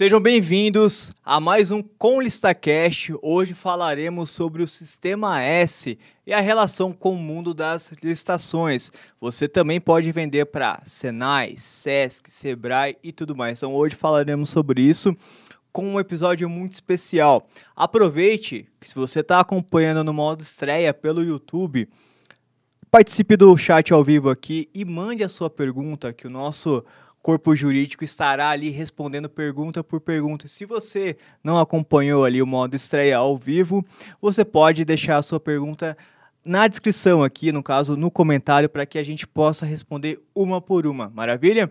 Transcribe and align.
Sejam 0.00 0.18
bem-vindos 0.18 1.12
a 1.22 1.38
mais 1.38 1.70
um 1.70 1.82
Com 1.82 2.22
ListaCast. 2.22 3.12
Hoje 3.20 3.52
falaremos 3.52 4.30
sobre 4.30 4.62
o 4.62 4.66
Sistema 4.66 5.42
S 5.42 5.98
e 6.26 6.32
a 6.32 6.40
relação 6.40 6.90
com 6.90 7.12
o 7.12 7.18
mundo 7.18 7.52
das 7.52 7.92
licitações. 8.02 8.90
Você 9.20 9.46
também 9.46 9.78
pode 9.78 10.10
vender 10.10 10.46
para 10.46 10.80
Senai, 10.86 11.56
Sesc, 11.58 12.32
Sebrae 12.32 12.96
e 13.04 13.12
tudo 13.12 13.36
mais. 13.36 13.58
Então 13.58 13.74
hoje 13.74 13.94
falaremos 13.94 14.48
sobre 14.48 14.80
isso 14.80 15.14
com 15.70 15.86
um 15.86 16.00
episódio 16.00 16.48
muito 16.48 16.72
especial. 16.72 17.46
Aproveite 17.76 18.66
que 18.80 18.88
se 18.88 18.94
você 18.94 19.20
está 19.20 19.38
acompanhando 19.38 20.02
no 20.02 20.14
modo 20.14 20.40
estreia 20.40 20.94
pelo 20.94 21.22
YouTube, 21.22 21.86
participe 22.90 23.36
do 23.36 23.54
chat 23.54 23.92
ao 23.92 24.02
vivo 24.02 24.30
aqui 24.30 24.66
e 24.74 24.82
mande 24.82 25.22
a 25.22 25.28
sua 25.28 25.50
pergunta 25.50 26.10
que 26.10 26.26
o 26.26 26.30
nosso 26.30 26.82
corpo 27.22 27.54
jurídico 27.54 28.04
estará 28.04 28.50
ali 28.50 28.70
respondendo 28.70 29.28
pergunta 29.28 29.84
por 29.84 30.00
pergunta. 30.00 30.48
Se 30.48 30.64
você 30.64 31.16
não 31.42 31.58
acompanhou 31.58 32.24
ali 32.24 32.40
o 32.42 32.46
modo 32.46 32.74
estreia 32.74 33.18
ao 33.18 33.36
vivo, 33.36 33.84
você 34.20 34.44
pode 34.44 34.84
deixar 34.84 35.18
a 35.18 35.22
sua 35.22 35.38
pergunta 35.38 35.96
na 36.44 36.66
descrição 36.66 37.22
aqui, 37.22 37.52
no 37.52 37.62
caso, 37.62 37.96
no 37.96 38.10
comentário, 38.10 38.68
para 38.68 38.86
que 38.86 38.98
a 38.98 39.02
gente 39.02 39.26
possa 39.26 39.66
responder 39.66 40.18
uma 40.34 40.60
por 40.60 40.86
uma. 40.86 41.10
Maravilha? 41.10 41.70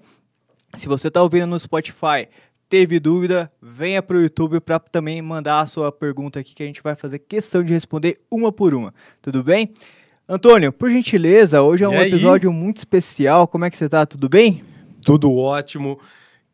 Se 0.76 0.88
você 0.88 1.08
está 1.08 1.24
ouvindo 1.24 1.48
no 1.48 1.60
Spotify, 1.60 2.28
teve 2.70 3.00
dúvida, 3.00 3.52
venha 3.60 4.04
para 4.04 4.18
o 4.18 4.22
YouTube 4.22 4.60
para 4.60 4.78
também 4.78 5.20
mandar 5.22 5.62
a 5.62 5.66
sua 5.66 5.92
pergunta 5.92 6.40
aqui, 6.40 6.54
que 6.54 6.62
a 6.62 6.68
gente 6.68 6.84
vai 6.84 6.96
fazer 6.96 7.18
questão 7.18 7.64
de 7.64 7.74
responder 7.74 8.22
uma 8.30 8.52
por 8.52 8.76
uma. 8.76 8.94
Tudo 9.22 9.44
bem? 9.44 9.74
Antônio, 10.28 10.72
por 10.72 10.92
gentileza, 10.92 11.64
hoje 11.64 11.84
é 11.84 11.90
um 11.90 12.00
episódio 12.00 12.54
muito 12.54 12.78
especial. 12.78 13.48
Como 13.48 13.66
é 13.66 13.72
que 13.72 13.78
você 13.78 13.86
está? 13.86 14.06
Tudo 14.06 14.30
bem? 14.30 14.69
Tudo 15.10 15.36
ótimo. 15.36 16.00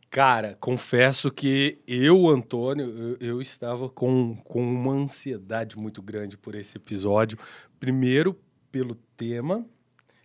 Cara, 0.09 0.55
confesso 0.61 1.29
que 1.29 1.77
eu, 1.85 2.29
Antônio, 2.29 2.85
eu, 2.85 3.17
eu, 3.19 3.41
estava 3.41 3.89
com, 3.89 4.33
com 4.45 4.63
uma 4.63 4.93
ansiedade 4.93 5.75
muito 5.75 6.01
grande 6.01 6.37
por 6.37 6.55
esse 6.55 6.77
episódio. 6.77 7.37
Primeiro, 7.81 8.39
pelo 8.71 8.95
tema. 9.17 9.65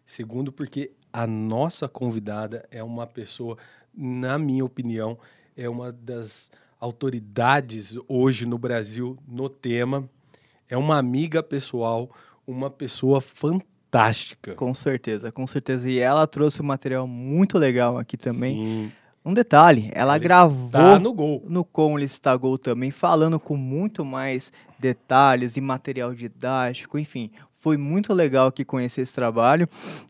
Segundo, 0.06 0.52
porque 0.52 0.92
a 1.12 1.26
nossa 1.26 1.88
convidada 1.88 2.64
é 2.70 2.84
uma 2.84 3.04
pessoa, 3.04 3.58
na 3.92 4.38
minha 4.38 4.64
opinião, 4.64 5.18
é 5.56 5.68
uma 5.68 5.90
das 5.90 6.52
autoridades 6.78 7.96
hoje 8.06 8.46
no 8.46 8.58
Brasil 8.58 9.18
no 9.26 9.48
tema. 9.48 10.08
É 10.68 10.76
uma 10.76 10.96
amiga 10.98 11.42
pessoal, 11.42 12.08
uma 12.46 12.70
pessoa 12.70 13.20
fantástica 13.20 13.79
fantástica. 13.90 14.54
Com 14.54 14.72
certeza, 14.72 15.32
com 15.32 15.46
certeza. 15.46 15.90
E 15.90 15.98
ela 15.98 16.26
trouxe 16.26 16.62
um 16.62 16.64
material 16.64 17.06
muito 17.06 17.58
legal 17.58 17.98
aqui 17.98 18.16
também. 18.16 18.54
Sim. 18.54 18.92
Um 19.22 19.34
detalhe, 19.34 19.90
ela, 19.92 20.14
ela 20.14 20.18
gravou 20.18 20.98
no 20.98 21.12
Gol. 21.12 21.44
No 21.46 21.62
Com 21.62 21.98
Lista 21.98 22.34
Gol 22.36 22.56
também, 22.56 22.90
falando 22.90 23.38
com 23.38 23.54
muito 23.54 24.02
mais 24.02 24.50
detalhes 24.78 25.58
e 25.58 25.60
material 25.60 26.14
didático, 26.14 26.98
enfim, 26.98 27.30
foi 27.54 27.76
muito 27.76 28.14
legal 28.14 28.46
aqui 28.46 28.64
conhecer 28.64 29.02
esse 29.02 29.12
trabalho. 29.12 29.68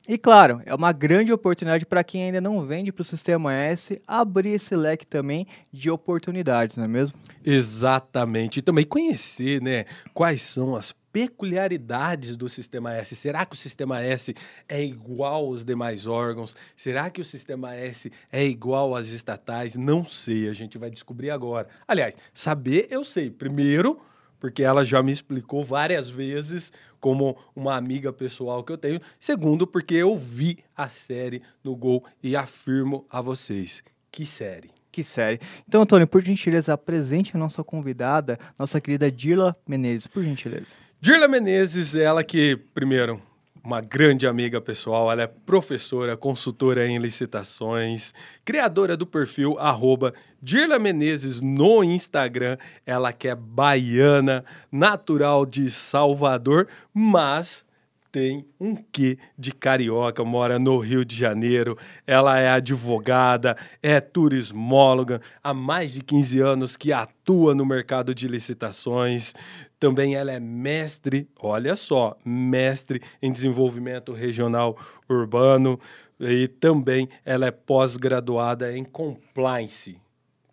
E 0.08 0.16
claro, 0.16 0.62
é 0.64 0.72
uma 0.72 0.92
grande 0.92 1.32
oportunidade 1.32 1.84
para 1.84 2.04
quem 2.04 2.22
ainda 2.22 2.40
não 2.40 2.64
vende 2.64 2.92
para 2.92 3.02
o 3.02 3.04
Sistema 3.04 3.52
S 3.52 4.00
abrir 4.06 4.50
esse 4.50 4.76
leque 4.76 5.04
também 5.04 5.44
de 5.72 5.90
oportunidades, 5.90 6.76
não 6.76 6.84
é 6.84 6.88
mesmo? 6.88 7.18
Exatamente. 7.44 8.60
E 8.60 8.62
também 8.62 8.86
conhecer, 8.86 9.60
né, 9.60 9.86
quais 10.14 10.42
são 10.42 10.76
as 10.76 10.92
peculiaridades 11.12 12.36
do 12.36 12.48
sistema 12.48 12.94
S. 12.94 13.16
Será 13.16 13.44
que 13.44 13.54
o 13.54 13.58
sistema 13.58 14.00
S 14.00 14.34
é 14.68 14.82
igual 14.82 15.46
aos 15.46 15.64
demais 15.64 16.06
órgãos? 16.06 16.54
Será 16.76 17.10
que 17.10 17.20
o 17.20 17.24
sistema 17.24 17.74
S 17.74 18.10
é 18.30 18.44
igual 18.44 18.94
às 18.94 19.08
estatais? 19.08 19.76
Não 19.76 20.04
sei, 20.04 20.48
a 20.48 20.52
gente 20.52 20.78
vai 20.78 20.90
descobrir 20.90 21.30
agora. 21.30 21.68
Aliás, 21.86 22.16
saber 22.32 22.88
eu 22.90 23.04
sei. 23.04 23.30
Primeiro, 23.30 24.00
porque 24.40 24.62
ela 24.62 24.84
já 24.84 25.02
me 25.02 25.12
explicou 25.12 25.62
várias 25.62 26.08
vezes 26.08 26.72
como 26.98 27.36
uma 27.54 27.76
amiga 27.76 28.12
pessoal 28.12 28.64
que 28.64 28.72
eu 28.72 28.78
tenho. 28.78 29.00
Segundo, 29.18 29.66
porque 29.66 29.94
eu 29.94 30.16
vi 30.16 30.58
a 30.76 30.88
série 30.88 31.42
no 31.62 31.76
Gol 31.76 32.04
e 32.22 32.34
afirmo 32.34 33.04
a 33.10 33.20
vocês, 33.20 33.82
que 34.10 34.24
série. 34.24 34.70
Que 34.92 35.04
série. 35.04 35.38
Então, 35.68 35.82
Antônio, 35.82 36.06
por 36.06 36.20
gentileza, 36.20 36.72
apresente 36.72 37.36
a 37.36 37.38
nossa 37.38 37.62
convidada, 37.62 38.38
nossa 38.58 38.80
querida 38.80 39.10
Dirla 39.10 39.54
Menezes, 39.66 40.08
por 40.08 40.24
gentileza. 40.24 40.74
Dirla 41.02 41.26
Menezes, 41.26 41.94
ela 41.94 42.22
que, 42.22 42.56
primeiro, 42.74 43.22
uma 43.64 43.80
grande 43.80 44.26
amiga 44.26 44.60
pessoal, 44.60 45.10
ela 45.10 45.22
é 45.22 45.26
professora, 45.26 46.14
consultora 46.14 46.86
em 46.86 46.98
licitações, 46.98 48.12
criadora 48.44 48.98
do 48.98 49.06
perfil 49.06 49.58
arroba 49.58 50.12
Dirla 50.42 50.78
Menezes 50.78 51.40
no 51.40 51.82
Instagram, 51.82 52.58
ela 52.84 53.14
que 53.14 53.28
é 53.28 53.34
baiana, 53.34 54.44
natural 54.70 55.46
de 55.46 55.70
Salvador, 55.70 56.68
mas 56.92 57.64
tem 58.12 58.44
um 58.60 58.74
quê 58.74 59.18
de 59.38 59.52
carioca, 59.52 60.24
mora 60.24 60.58
no 60.58 60.78
Rio 60.78 61.04
de 61.04 61.14
Janeiro, 61.14 61.78
ela 62.06 62.38
é 62.38 62.50
advogada, 62.50 63.56
é 63.82 64.00
turismóloga, 64.00 65.20
há 65.42 65.54
mais 65.54 65.92
de 65.92 66.02
15 66.02 66.40
anos 66.40 66.76
que 66.76 66.92
atua 66.92 67.54
no 67.54 67.64
mercado 67.64 68.14
de 68.14 68.26
licitações. 68.26 69.32
Também 69.80 70.14
ela 70.14 70.30
é 70.30 70.38
mestre, 70.38 71.26
olha 71.40 71.74
só, 71.74 72.16
mestre 72.24 73.00
em 73.20 73.32
desenvolvimento 73.32 74.12
regional 74.12 74.76
urbano 75.08 75.80
e 76.20 76.46
também 76.46 77.08
ela 77.24 77.46
é 77.46 77.50
pós-graduada 77.50 78.76
em 78.76 78.84
compliance 78.84 79.98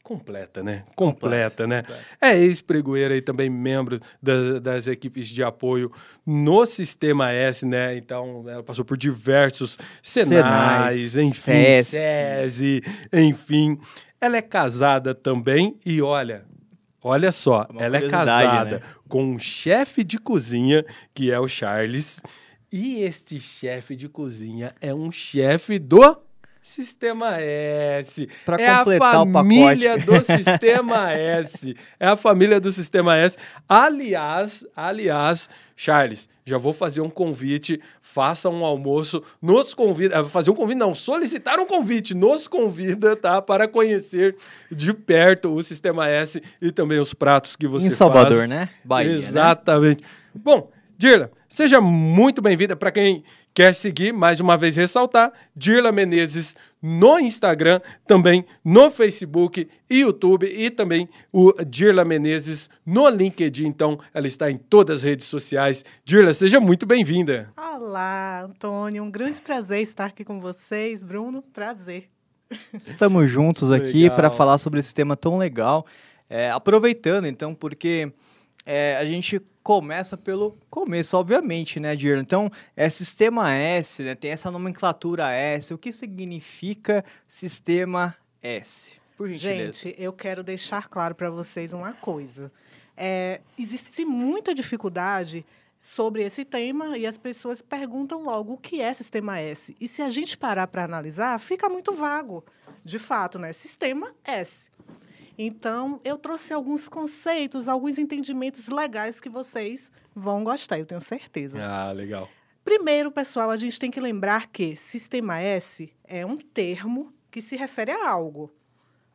completa, 0.07 0.63
né? 0.63 0.85
Completa, 0.95 1.67
né? 1.67 1.81
Completa. 1.81 2.07
É 2.21 2.37
ex-pregoeira 2.37 3.17
e 3.17 3.21
também 3.21 3.49
membro 3.49 3.99
das, 4.23 4.61
das, 4.61 4.87
equipes 4.87 5.27
de 5.27 5.43
apoio 5.43 5.91
no 6.25 6.65
Sistema 6.65 7.29
S, 7.33 7.65
né? 7.65 7.97
Então, 7.97 8.45
ela 8.47 8.63
passou 8.63 8.85
por 8.85 8.95
diversos 8.95 9.77
Senais, 10.01 11.11
Senais 11.11 11.17
enfim, 11.17 11.83
SESI, 11.83 12.81
enfim. 13.11 13.77
Ela 14.21 14.37
é 14.37 14.41
casada 14.41 15.13
também 15.13 15.77
e 15.85 16.01
olha, 16.01 16.45
olha 17.03 17.31
só, 17.31 17.65
ela 17.77 17.97
é 17.97 18.09
casada 18.09 18.79
né? 18.79 18.81
com 19.07 19.23
um 19.23 19.39
chefe 19.39 20.03
de 20.03 20.17
cozinha, 20.17 20.85
que 21.13 21.31
é 21.31 21.39
o 21.39 21.47
Charles, 21.47 22.21
e 22.71 23.01
este 23.01 23.39
chefe 23.39 23.95
de 23.95 24.09
cozinha 24.09 24.75
é 24.81 24.93
um 24.93 25.11
chefe 25.11 25.79
do 25.79 26.26
Sistema 26.67 27.39
S. 27.39 28.27
Pra 28.45 28.57
é 28.57 28.67
a 28.67 28.83
família 28.83 29.97
do 29.97 30.21
Sistema 30.21 31.13
S. 31.13 31.73
É 31.97 32.07
a 32.07 32.17
família 32.17 32.59
do 32.59 32.69
Sistema 32.73 33.15
S. 33.15 33.37
Aliás, 33.69 34.65
aliás, 34.75 35.49
Charles, 35.77 36.27
já 36.43 36.57
vou 36.57 36.73
fazer 36.73 36.99
um 36.99 37.09
convite, 37.09 37.81
faça 38.01 38.49
um 38.49 38.65
almoço, 38.65 39.23
nos 39.41 39.73
convida, 39.73 40.17
eh, 40.17 40.23
fazer 40.25 40.51
um 40.51 40.55
convite 40.55 40.77
não, 40.77 40.93
solicitar 40.93 41.57
um 41.57 41.65
convite, 41.65 42.13
nos 42.13 42.49
convida, 42.49 43.15
tá, 43.15 43.41
para 43.41 43.65
conhecer 43.65 44.35
de 44.69 44.91
perto 44.91 45.53
o 45.53 45.63
Sistema 45.63 46.09
S 46.09 46.43
e 46.61 46.69
também 46.69 46.99
os 46.99 47.13
pratos 47.13 47.55
que 47.55 47.65
você 47.65 47.85
faz. 47.85 47.93
Em 47.93 47.97
Salvador, 47.97 48.39
faz. 48.39 48.49
né? 48.49 48.67
Bahia, 48.83 49.13
né? 49.13 49.17
Exatamente. 49.19 50.01
Né? 50.01 50.07
Bom, 50.35 50.69
Dirla, 50.97 51.31
seja 51.47 51.79
muito 51.79 52.41
bem-vinda 52.41 52.75
para 52.75 52.91
quem 52.91 53.23
quer 53.57 53.73
seguir, 53.73 54.13
mais 54.13 54.39
uma 54.39 54.55
vez 54.55 54.75
ressaltar, 54.75 55.33
Dirla 55.55 55.91
Menezes 55.91 56.55
no 56.79 57.17
Instagram, 57.17 57.81
também 58.05 58.45
no 58.63 58.91
Facebook 58.91 59.67
e 59.89 60.01
YouTube 60.01 60.45
e 60.45 60.69
também 60.69 61.09
o 61.33 61.51
Dirla 61.65 62.05
Menezes 62.05 62.69
no 62.85 63.09
LinkedIn. 63.09 63.65
Então, 63.65 63.97
ela 64.13 64.27
está 64.27 64.51
em 64.51 64.57
todas 64.57 64.97
as 64.97 65.03
redes 65.03 65.25
sociais. 65.25 65.83
Dirla, 66.05 66.33
seja 66.33 66.59
muito 66.59 66.85
bem-vinda. 66.85 67.51
Olá, 67.57 68.43
Antônio. 68.43 69.01
Um 69.03 69.09
grande 69.09 69.41
prazer 69.41 69.81
estar 69.81 70.05
aqui 70.05 70.23
com 70.23 70.39
vocês. 70.39 71.03
Bruno, 71.03 71.41
prazer. 71.51 72.07
Estamos 72.75 73.27
juntos 73.27 73.71
aqui 73.71 74.07
para 74.11 74.29
falar 74.29 74.59
sobre 74.59 74.81
esse 74.81 74.93
tema 74.93 75.17
tão 75.17 75.35
legal. 75.35 75.83
É, 76.29 76.51
aproveitando, 76.51 77.25
então, 77.25 77.55
porque 77.55 78.13
é, 78.67 78.97
a 78.97 79.05
gente 79.05 79.41
começa 79.67 80.15
pelo 80.15 80.57
começo, 80.69 81.17
obviamente, 81.17 81.77
né, 81.77 81.93
Dirla? 81.93 82.21
Então, 82.21 82.49
é 82.73 82.89
sistema 82.89 83.53
S, 83.53 84.01
né? 84.01 84.15
Tem 84.15 84.31
essa 84.31 84.49
nomenclatura 84.49 85.29
S. 85.29 85.73
O 85.73 85.77
que 85.77 85.91
significa 85.91 87.03
sistema 87.27 88.15
S? 88.41 88.93
Por. 89.17 89.29
Gente, 89.33 89.93
eu 89.97 90.13
quero 90.13 90.41
deixar 90.41 90.87
claro 90.87 91.13
para 91.13 91.29
vocês 91.29 91.73
uma 91.73 91.91
coisa. 91.91 92.49
É, 92.95 93.41
existe 93.59 94.05
muita 94.05 94.55
dificuldade 94.55 95.45
sobre 95.81 96.23
esse 96.23 96.45
tema 96.45 96.97
e 96.97 97.05
as 97.05 97.17
pessoas 97.17 97.61
perguntam 97.61 98.23
logo 98.23 98.53
o 98.53 98.57
que 98.57 98.79
é 98.79 98.93
sistema 98.93 99.37
S. 99.37 99.75
E 99.81 99.85
se 99.85 100.01
a 100.01 100.09
gente 100.09 100.37
parar 100.37 100.67
para 100.67 100.85
analisar, 100.85 101.37
fica 101.41 101.67
muito 101.67 101.91
vago. 101.91 102.41
De 102.85 102.97
fato, 102.97 103.37
né? 103.37 103.51
Sistema 103.51 104.13
S. 104.23 104.71
Então, 105.37 106.01
eu 106.03 106.17
trouxe 106.17 106.51
alguns 106.51 106.89
conceitos, 106.89 107.67
alguns 107.67 107.99
entendimentos 107.99 108.67
legais 108.69 109.21
que 109.21 109.29
vocês 109.29 109.91
vão 110.15 110.43
gostar, 110.43 110.79
eu 110.79 110.85
tenho 110.85 110.99
certeza. 110.99 111.59
Ah, 111.61 111.91
legal. 111.91 112.27
Primeiro, 112.65 113.11
pessoal, 113.11 113.51
a 113.51 113.55
gente 113.55 113.79
tem 113.79 113.91
que 113.91 113.99
lembrar 113.99 114.47
que 114.47 114.75
sistema 114.75 115.39
S 115.39 115.93
é 116.03 116.25
um 116.25 116.35
termo 116.35 117.13
que 117.29 117.39
se 117.39 117.55
refere 117.55 117.91
a 117.91 118.09
algo. 118.09 118.51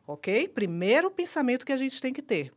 ok? 0.07 0.47
Primeiro 0.47 1.11
pensamento 1.11 1.65
que 1.65 1.71
a 1.71 1.77
gente 1.77 2.01
tem 2.01 2.13
que 2.13 2.21
ter. 2.21 2.51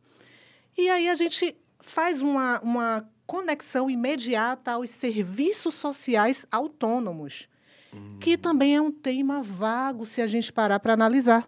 E 0.77 0.89
aí 0.89 1.09
a 1.09 1.15
gente 1.15 1.55
faz 1.79 2.21
uma, 2.21 2.59
uma 2.61 3.09
conexão 3.25 3.89
imediata 3.89 4.71
aos 4.71 4.89
serviços 4.89 5.73
sociais 5.75 6.45
autônomos, 6.49 7.47
hum. 7.93 8.17
que 8.19 8.37
também 8.37 8.75
é 8.75 8.81
um 8.81 8.91
tema 8.91 9.41
vago 9.43 10.05
se 10.05 10.21
a 10.21 10.27
gente 10.27 10.51
parar 10.53 10.79
para 10.79 10.93
analisar. 10.93 11.47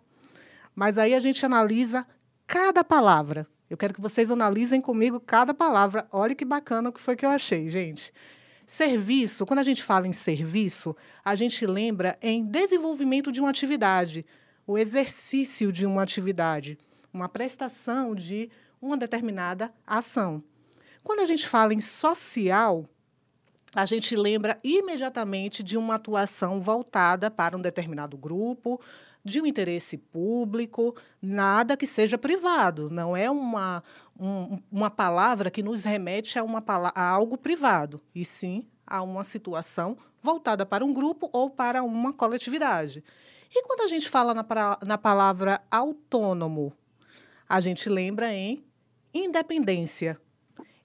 Mas 0.79 0.97
aí 0.97 1.13
a 1.13 1.19
gente 1.19 1.45
analisa 1.45 2.07
cada 2.47 2.85
palavra. 2.85 3.45
Eu 3.69 3.75
quero 3.75 3.93
que 3.93 3.99
vocês 3.99 4.31
analisem 4.31 4.79
comigo 4.79 5.19
cada 5.19 5.53
palavra. 5.53 6.07
Olha 6.09 6.33
que 6.33 6.45
bacana 6.45 6.89
que 6.89 7.01
foi 7.01 7.17
que 7.17 7.25
eu 7.25 7.29
achei, 7.29 7.67
gente. 7.67 8.13
Serviço, 8.65 9.45
quando 9.45 9.59
a 9.59 9.63
gente 9.63 9.83
fala 9.83 10.07
em 10.07 10.13
serviço, 10.13 10.95
a 11.21 11.35
gente 11.35 11.65
lembra 11.65 12.17
em 12.21 12.45
desenvolvimento 12.45 13.29
de 13.29 13.41
uma 13.41 13.49
atividade, 13.49 14.25
o 14.65 14.77
exercício 14.77 15.69
de 15.69 15.85
uma 15.85 16.01
atividade, 16.01 16.77
uma 17.13 17.27
prestação 17.27 18.15
de 18.15 18.49
uma 18.81 18.95
determinada 18.95 19.73
ação. 19.85 20.41
Quando 21.03 21.19
a 21.19 21.25
gente 21.25 21.45
fala 21.45 21.73
em 21.73 21.81
social, 21.81 22.87
a 23.75 23.85
gente 23.85 24.15
lembra 24.15 24.57
imediatamente 24.63 25.61
de 25.61 25.77
uma 25.77 25.95
atuação 25.95 26.61
voltada 26.61 27.29
para 27.29 27.57
um 27.57 27.61
determinado 27.61 28.17
grupo, 28.17 28.79
de 29.29 29.41
um 29.41 29.45
interesse 29.45 29.97
público, 29.97 30.95
nada 31.21 31.77
que 31.77 31.85
seja 31.85 32.17
privado. 32.17 32.89
Não 32.89 33.15
é 33.15 33.29
uma, 33.29 33.83
um, 34.19 34.59
uma 34.71 34.89
palavra 34.89 35.49
que 35.51 35.63
nos 35.63 35.83
remete 35.83 36.37
a, 36.37 36.43
uma, 36.43 36.61
a 36.67 37.09
algo 37.09 37.37
privado, 37.37 38.01
e 38.13 38.25
sim 38.25 38.67
a 38.85 39.01
uma 39.01 39.23
situação 39.23 39.97
voltada 40.21 40.65
para 40.65 40.83
um 40.83 40.91
grupo 40.91 41.29
ou 41.31 41.49
para 41.49 41.83
uma 41.83 42.11
coletividade. 42.11 43.03
E 43.51 43.63
quando 43.63 43.81
a 43.81 43.87
gente 43.87 44.09
fala 44.09 44.33
na, 44.33 44.45
na 44.85 44.97
palavra 44.97 45.61
autônomo, 45.71 46.73
a 47.47 47.59
gente 47.59 47.89
lembra 47.89 48.33
em 48.33 48.63
independência. 49.13 50.19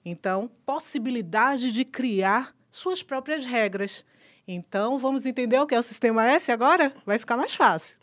Então, 0.03 0.49
possibilidade 0.65 1.71
de 1.71 1.83
criar 1.83 2.55
suas 2.69 3.01
próprias 3.01 3.45
regras. 3.45 4.05
Então, 4.47 4.97
vamos 4.97 5.25
entender 5.25 5.59
o 5.59 5.65
que 5.65 5.73
é 5.73 5.79
o 5.79 5.83
Sistema 5.83 6.25
S 6.27 6.51
agora? 6.51 6.93
Vai 7.05 7.17
ficar 7.17 7.37
mais 7.37 7.55
fácil. 7.55 7.97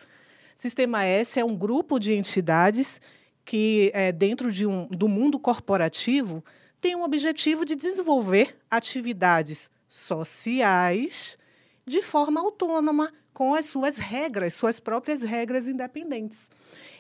Sistema 0.63 1.05
S 1.05 1.41
é 1.41 1.45
um 1.45 1.57
grupo 1.57 1.99
de 1.99 2.13
entidades 2.13 3.01
que, 3.45 3.91
é, 3.93 4.13
dentro 4.13 4.53
de 4.53 4.65
um, 4.65 4.87
do 4.87 5.09
mundo 5.09 5.37
corporativo, 5.37 6.41
tem 6.81 6.95
o 6.95 7.03
objetivo 7.03 7.65
de 7.65 7.75
desenvolver 7.75 8.57
atividades 8.71 9.69
sociais 9.89 11.37
de 11.85 12.01
forma 12.01 12.41
autônoma, 12.41 13.13
com 13.35 13.57
as 13.57 13.65
suas 13.65 13.97
regras, 13.97 14.55
suas 14.55 14.79
próprias 14.79 15.23
regras 15.23 15.67
independentes. 15.67 16.49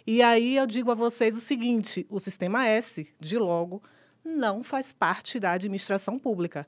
E 0.05 0.23
aí 0.23 0.57
eu 0.57 0.67
digo 0.67 0.91
a 0.91 0.97
vocês 0.97 1.37
o 1.37 1.41
seguinte: 1.41 2.05
o 2.11 2.19
Sistema 2.19 2.67
S, 2.67 3.07
de 3.21 3.39
logo, 3.39 3.81
não 4.25 4.65
faz 4.65 4.93
parte 4.93 5.39
da 5.39 5.53
administração 5.53 6.19
pública. 6.19 6.67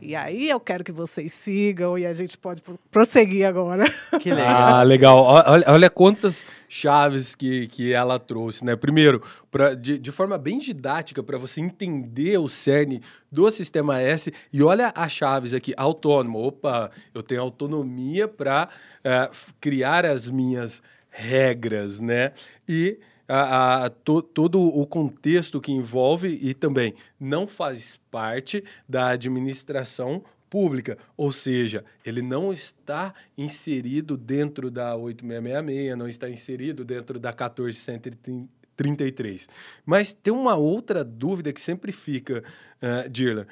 E 0.00 0.14
aí 0.14 0.48
eu 0.48 0.60
quero 0.60 0.84
que 0.84 0.92
vocês 0.92 1.32
sigam 1.32 1.98
e 1.98 2.06
a 2.06 2.12
gente 2.12 2.38
pode 2.38 2.62
prosseguir 2.90 3.46
agora. 3.46 3.84
Que 4.20 4.30
legal. 4.30 4.74
Ah, 4.74 4.82
legal. 4.82 5.18
Olha, 5.18 5.64
olha 5.68 5.90
quantas 5.90 6.44
chaves 6.68 7.34
que, 7.34 7.68
que 7.68 7.92
ela 7.92 8.18
trouxe, 8.18 8.64
né? 8.64 8.74
Primeiro, 8.74 9.22
pra, 9.50 9.74
de, 9.74 9.96
de 9.96 10.10
forma 10.10 10.36
bem 10.36 10.58
didática, 10.58 11.22
para 11.22 11.38
você 11.38 11.60
entender 11.60 12.36
o 12.38 12.48
cerne 12.48 13.00
do 13.30 13.48
sistema 13.50 14.00
S. 14.00 14.32
E 14.52 14.62
olha 14.62 14.92
as 14.94 15.12
chaves 15.12 15.54
aqui: 15.54 15.72
autônomo. 15.76 16.42
Opa, 16.42 16.90
eu 17.14 17.22
tenho 17.22 17.42
autonomia 17.42 18.26
para 18.26 18.68
uh, 18.68 18.68
eh, 19.04 19.30
criar 19.60 20.04
as 20.04 20.28
minhas 20.28 20.82
regras, 21.10 22.00
né? 22.00 22.32
E 22.68 22.98
a, 23.28 23.84
a 23.84 23.90
to, 23.90 24.22
todo 24.22 24.60
o 24.60 24.86
contexto 24.86 25.60
que 25.60 25.70
envolve 25.70 26.38
e 26.40 26.54
também 26.54 26.94
não 27.20 27.46
faz 27.46 28.00
parte 28.10 28.64
da 28.88 29.10
administração 29.10 30.24
pública, 30.48 30.96
ou 31.16 31.30
seja, 31.30 31.84
ele 32.04 32.20
não 32.22 32.52
está 32.52 33.14
inserido 33.36 34.16
dentro 34.16 34.68
da 34.70 34.96
8666, 34.96 35.96
não 35.96 36.08
está 36.08 36.28
inserido 36.30 36.84
dentro 36.84 37.20
da 37.20 37.30
1433. 37.30 39.48
Mas 39.84 40.14
tem 40.14 40.32
uma 40.32 40.56
outra 40.56 41.04
dúvida 41.04 41.52
que 41.52 41.60
sempre 41.60 41.92
fica, 41.92 42.42
uh, 42.82 43.08
Dirla. 43.10 43.46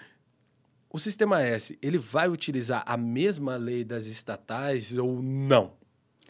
O 0.90 0.98
sistema 0.98 1.42
S, 1.42 1.78
ele 1.82 1.98
vai 1.98 2.28
utilizar 2.28 2.82
a 2.86 2.96
mesma 2.96 3.56
lei 3.56 3.84
das 3.84 4.06
estatais 4.06 4.96
ou 4.96 5.20
não? 5.22 5.72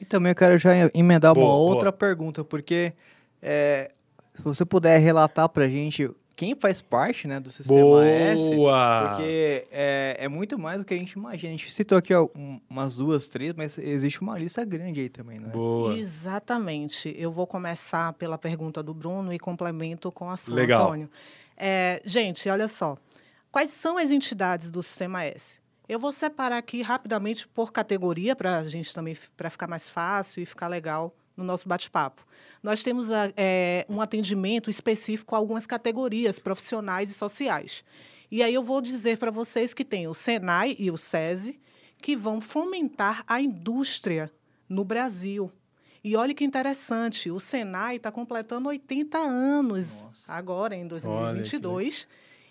E 0.01 0.05
também 0.05 0.31
eu 0.31 0.37
quero 0.37 0.59
já 0.59 0.73
emendar 0.93 1.35
boa, 1.35 1.47
uma 1.47 1.55
outra 1.57 1.93
boa. 1.93 1.99
pergunta, 1.99 2.45
porque 2.45 2.93
é, 3.47 3.91
se 4.35 4.43
você 4.43 4.65
puder 4.65 4.99
relatar 4.99 5.49
para 5.49 5.65
a 5.65 5.69
gente 5.69 6.11
quem 6.35 6.55
faz 6.55 6.83
parte 6.83 7.27
né, 7.27 7.41
do 7.41 7.51
sistema 7.51 7.81
Boa. 7.81 8.07
S, 8.07 8.51
porque 8.51 9.67
é, 9.73 10.17
é, 10.21 10.29
muito 10.29 10.59
mais 10.59 10.79
do 10.79 10.85
que 10.85 10.93
a 10.93 10.97
gente 10.97 11.13
imagina. 11.13 11.55
A 11.55 11.57
gente 11.57 11.73
citou 11.73 11.97
aqui 11.97 12.13
ó, 12.13 12.29
umas 12.69 12.97
duas, 12.97 13.27
três, 13.27 13.55
mas 13.55 13.79
existe 13.79 14.21
uma 14.21 14.39
lista 14.39 14.63
grande 14.63 15.01
aí 15.01 15.09
também, 15.09 15.41
né? 15.41 15.49
Boa. 15.49 15.97
Exatamente. 15.97 17.15
Eu 17.17 17.33
vou 17.33 17.47
começar 17.47 18.13
pela 18.15 18.37
pergunta 18.37 18.83
do 18.83 18.93
Bruno 18.93 19.33
e 19.33 19.39
complemento 19.39 20.13
com 20.13 20.29
a 20.29 20.37
sua, 20.37 20.57
Legal. 20.57 20.85
Antônio. 20.85 21.11
É, 21.57 22.03
gente, 22.05 22.47
olha 22.51 22.69
só. 22.69 22.99
Quais 23.51 23.71
são 23.71 23.97
as 23.97 24.11
entidades 24.11 24.71
do 24.71 24.83
sistema 24.83 25.25
S? 25.25 25.59
Eu 25.89 25.99
vou 25.99 26.13
separar 26.13 26.59
aqui 26.59 26.83
rapidamente 26.83 27.49
por 27.49 27.73
categoria 27.73 28.37
para 28.37 28.59
a 28.59 28.65
gente 28.65 28.93
também 28.93 29.17
para 29.35 29.49
ficar 29.49 29.67
mais 29.67 29.89
fácil 29.89 30.43
e 30.43 30.47
ficar 30.47 30.69
legal 30.69 31.15
no 31.37 31.45
nosso 31.45 31.69
bate-papo. 31.69 32.27
Nós 32.63 32.83
temos 32.83 33.09
é, 33.37 33.85
um 33.89 34.01
atendimento 34.01 34.71
específico 34.71 35.35
a 35.35 35.39
algumas 35.39 35.67
categorias 35.67 36.39
profissionais 36.39 37.11
e 37.11 37.15
sociais. 37.15 37.85
E 38.31 38.43
aí 38.43 38.55
eu 38.55 38.63
vou 38.63 38.81
dizer 38.81 39.19
para 39.19 39.31
vocês 39.31 39.73
que 39.73 39.85
tem 39.85 40.09
o 40.09 40.15
Senai 40.15 40.75
e 40.79 40.91
o 40.91 40.97
SESI, 40.97 41.61
que 41.99 42.17
vão 42.17 42.41
fomentar 42.41 43.23
a 43.27 43.41
indústria 43.41 44.33
no 44.69 44.85
Brasil. 44.85 45.51
E 46.03 46.17
olha 46.17 46.35
que 46.35 46.45
interessante, 46.45 47.31
o 47.31 47.41
Senai 47.41 47.97
está 47.97 48.13
completando 48.13 48.69
80 48.69 49.19
anos 49.19 50.05
Nossa. 50.05 50.33
agora, 50.33 50.75
em 50.75 50.87
2022. 50.87 52.07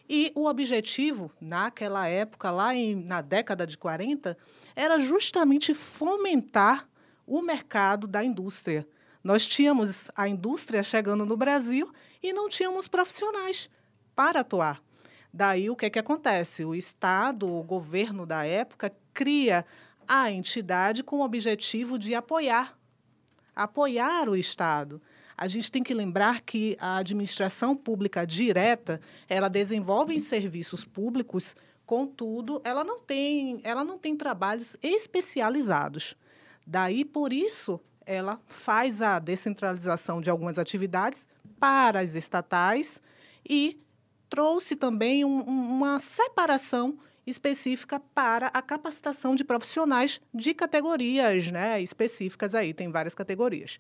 E 0.10 0.32
o 0.36 0.46
objetivo, 0.46 1.32
naquela 1.42 2.08
época, 2.08 2.52
lá 2.52 2.76
em, 2.76 2.96
na 2.96 3.22
década 3.22 3.66
de 3.66 3.78
40, 3.78 4.38
era 4.76 5.00
justamente 5.00 5.74
fomentar 5.74 6.88
o 7.26 7.42
mercado 7.42 8.08
da 8.08 8.24
indústria. 8.24 8.88
Nós 9.24 9.46
tínhamos 9.46 10.12
a 10.16 10.28
indústria 10.28 10.84
chegando 10.84 11.26
no 11.26 11.36
Brasil 11.36 11.92
e 12.22 12.32
não 12.32 12.48
tínhamos 12.48 12.88
profissionais 12.88 13.70
para 14.16 14.42
atuar. 14.42 14.82
Daí 15.34 15.70
o 15.70 15.76
que, 15.76 15.88
é 15.88 15.90
que 15.90 16.00
acontece? 16.00 16.64
O 16.64 16.76
Estado, 16.76 17.52
o 17.52 17.64
governo 17.64 18.26
da 18.26 18.46
época, 18.46 18.96
cria 19.14 19.66
a 20.08 20.32
entidade 20.32 21.04
com 21.04 21.18
o 21.18 21.26
objetivo 21.26 21.98
de 21.98 22.14
apoiar, 22.16 22.78
apoiar 23.56 24.30
o 24.30 24.36
Estado. 24.36 25.02
A 25.38 25.48
gente 25.48 25.70
tem 25.70 25.84
que 25.84 25.94
lembrar 25.94 26.42
que 26.42 26.78
a 26.80 26.98
administração 26.98 27.76
pública 27.76 28.26
direta, 28.26 29.02
ela 29.28 29.50
desenvolve 29.50 30.18
serviços 30.20 30.86
públicos, 30.86 31.56
contudo, 31.86 32.62
ela 32.64 32.84
não 32.84 33.00
tem, 33.00 33.60
ela 33.64 33.84
não 33.84 33.98
tem 33.98 34.16
trabalhos 34.16 34.78
especializados. 34.82 36.16
Daí, 36.66 37.06
por 37.06 37.32
isso, 37.32 37.80
ela 38.06 38.40
faz 38.46 39.02
a 39.02 39.20
descentralização 39.20 40.22
de 40.22 40.30
algumas 40.30 40.58
atividades 40.58 41.28
para 41.60 42.00
as 42.00 42.16
estatais 42.16 43.02
e 43.48 43.80
trouxe 44.30 44.76
também 44.76 45.24
um, 45.24 45.42
uma 45.42 46.00
separação 46.00 46.98
específica 47.26 48.00
para 48.00 48.48
a 48.48 48.62
capacitação 48.62 49.36
de 49.36 49.44
profissionais 49.44 50.22
de 50.34 50.54
categorias 50.54 51.52
né, 51.52 51.82
específicas 51.82 52.54
aí, 52.54 52.74
tem 52.74 52.92
várias 52.92 53.16
categorias. 53.16 53.80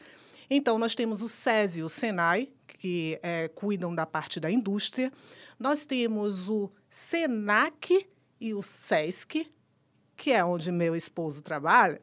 Então, 0.49 0.77
nós 0.77 0.93
temos 0.93 1.21
o 1.21 1.27
SESI 1.27 1.81
e 1.81 1.83
o 1.83 1.89
SENAI, 1.89 2.49
que 2.67 3.19
é, 3.23 3.47
cuidam 3.47 3.93
da 3.93 4.05
parte 4.05 4.39
da 4.39 4.49
indústria. 4.49 5.11
Nós 5.59 5.85
temos 5.85 6.49
o 6.49 6.69
SENAC 6.89 8.07
e 8.39 8.53
o 8.53 8.61
SESC, 8.61 9.49
que 10.15 10.31
é 10.31 10.43
onde 10.43 10.71
meu 10.71 10.95
esposo 10.95 11.41
trabalha, 11.41 11.99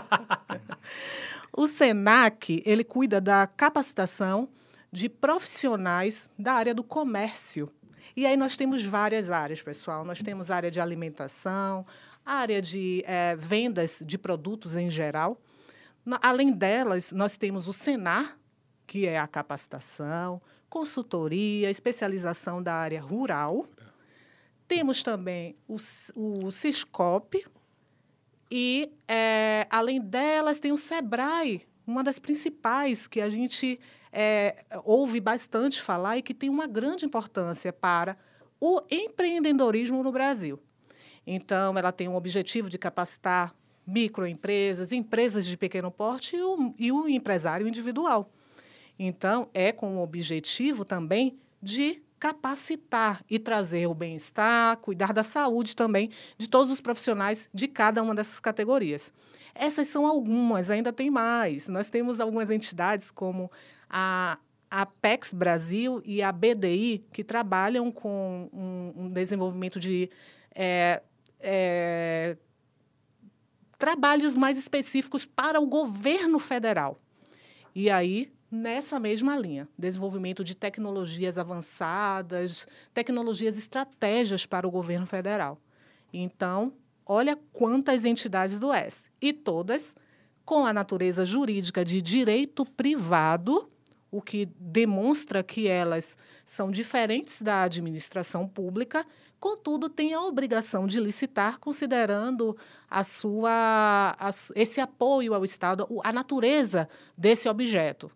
o 1.56 1.66
SENAC 1.66 2.62
ele 2.64 2.84
cuida 2.84 3.20
da 3.20 3.46
capacitação 3.46 4.48
de 4.92 5.08
profissionais 5.08 6.30
da 6.38 6.54
área 6.54 6.74
do 6.74 6.82
comércio. 6.82 7.70
E 8.16 8.26
aí 8.26 8.36
nós 8.36 8.56
temos 8.56 8.84
várias 8.84 9.30
áreas, 9.30 9.62
pessoal. 9.62 10.04
Nós 10.04 10.20
temos 10.20 10.50
área 10.50 10.70
de 10.70 10.80
alimentação, 10.80 11.86
área 12.24 12.60
de 12.60 13.02
é, 13.06 13.36
vendas 13.36 14.02
de 14.04 14.18
produtos 14.18 14.76
em 14.76 14.90
geral. 14.90 15.40
Além 16.20 16.50
delas, 16.50 17.12
nós 17.12 17.36
temos 17.36 17.68
o 17.68 17.72
Senar, 17.72 18.36
que 18.86 19.06
é 19.06 19.18
a 19.18 19.28
capacitação, 19.28 20.40
consultoria, 20.68 21.70
especialização 21.70 22.62
da 22.62 22.74
área 22.74 23.00
rural. 23.00 23.66
Temos 24.70 25.02
também 25.02 25.56
o, 25.66 25.78
o 26.14 26.52
Ciscope, 26.52 27.44
e, 28.48 28.88
é, 29.08 29.66
além 29.68 30.00
delas, 30.00 30.60
tem 30.60 30.70
o 30.70 30.76
SEBRAE 30.76 31.66
uma 31.84 32.04
das 32.04 32.20
principais 32.20 33.08
que 33.08 33.20
a 33.20 33.28
gente 33.28 33.80
é, 34.12 34.64
ouve 34.84 35.18
bastante 35.18 35.82
falar 35.82 36.18
e 36.18 36.22
que 36.22 36.32
tem 36.32 36.48
uma 36.48 36.68
grande 36.68 37.04
importância 37.04 37.72
para 37.72 38.16
o 38.60 38.80
empreendedorismo 38.88 40.04
no 40.04 40.12
Brasil. 40.12 40.56
Então, 41.26 41.76
ela 41.76 41.90
tem 41.90 42.06
um 42.06 42.14
objetivo 42.14 42.70
de 42.70 42.78
capacitar 42.78 43.52
microempresas, 43.84 44.92
empresas 44.92 45.44
de 45.46 45.56
pequeno 45.56 45.90
porte 45.90 46.36
e 46.36 46.42
o, 46.42 46.74
e 46.78 46.92
o 46.92 47.08
empresário 47.08 47.66
individual. 47.66 48.30
Então, 48.96 49.48
é 49.52 49.72
com 49.72 49.96
o 49.96 50.00
objetivo 50.00 50.84
também 50.84 51.40
de 51.60 52.00
capacitar 52.20 53.24
e 53.28 53.38
trazer 53.38 53.86
o 53.86 53.94
bem-estar, 53.94 54.76
cuidar 54.76 55.12
da 55.12 55.22
saúde 55.22 55.74
também 55.74 56.10
de 56.36 56.48
todos 56.48 56.70
os 56.70 56.80
profissionais 56.80 57.48
de 57.52 57.66
cada 57.66 58.02
uma 58.02 58.14
dessas 58.14 58.38
categorias. 58.38 59.12
Essas 59.54 59.88
são 59.88 60.06
algumas, 60.06 60.70
ainda 60.70 60.92
tem 60.92 61.10
mais. 61.10 61.66
Nós 61.66 61.88
temos 61.88 62.20
algumas 62.20 62.50
entidades 62.50 63.10
como 63.10 63.50
a 63.88 64.38
a 64.70 64.86
PEX 64.86 65.34
Brasil 65.34 66.00
e 66.04 66.22
a 66.22 66.30
BDI, 66.30 67.04
que 67.12 67.24
trabalham 67.24 67.90
com 67.90 68.48
um, 68.52 68.92
um 69.06 69.10
desenvolvimento 69.10 69.80
de 69.80 70.08
é, 70.54 71.02
é, 71.40 72.36
trabalhos 73.76 74.36
mais 74.36 74.56
específicos 74.56 75.26
para 75.26 75.60
o 75.60 75.66
governo 75.66 76.38
federal. 76.38 77.00
E 77.74 77.90
aí, 77.90 78.30
nessa 78.50 78.98
mesma 78.98 79.36
linha, 79.38 79.68
desenvolvimento 79.78 80.42
de 80.42 80.54
tecnologias 80.54 81.38
avançadas, 81.38 82.66
tecnologias 82.92 83.56
estratégias 83.56 84.44
para 84.46 84.66
o 84.66 84.70
governo 84.70 85.06
federal. 85.06 85.58
Então, 86.12 86.72
olha 87.06 87.38
quantas 87.52 88.04
entidades 88.04 88.58
do 88.58 88.72
S. 88.72 89.08
E 89.20 89.32
todas 89.32 89.94
com 90.44 90.66
a 90.66 90.72
natureza 90.72 91.24
jurídica 91.24 91.84
de 91.84 92.02
direito 92.02 92.64
privado 92.64 93.70
o 94.10 94.20
que 94.20 94.46
demonstra 94.58 95.42
que 95.42 95.68
elas 95.68 96.16
são 96.44 96.70
diferentes 96.70 97.40
da 97.42 97.62
administração 97.62 98.48
pública, 98.48 99.06
contudo, 99.38 99.88
têm 99.88 100.12
a 100.12 100.22
obrigação 100.22 100.86
de 100.86 100.98
licitar, 100.98 101.58
considerando 101.60 102.56
a 102.88 103.04
sua, 103.04 104.16
a, 104.18 104.30
esse 104.56 104.80
apoio 104.80 105.32
ao 105.32 105.44
Estado, 105.44 105.86
a 106.02 106.12
natureza 106.12 106.88
desse 107.16 107.48
objeto. 107.48 108.10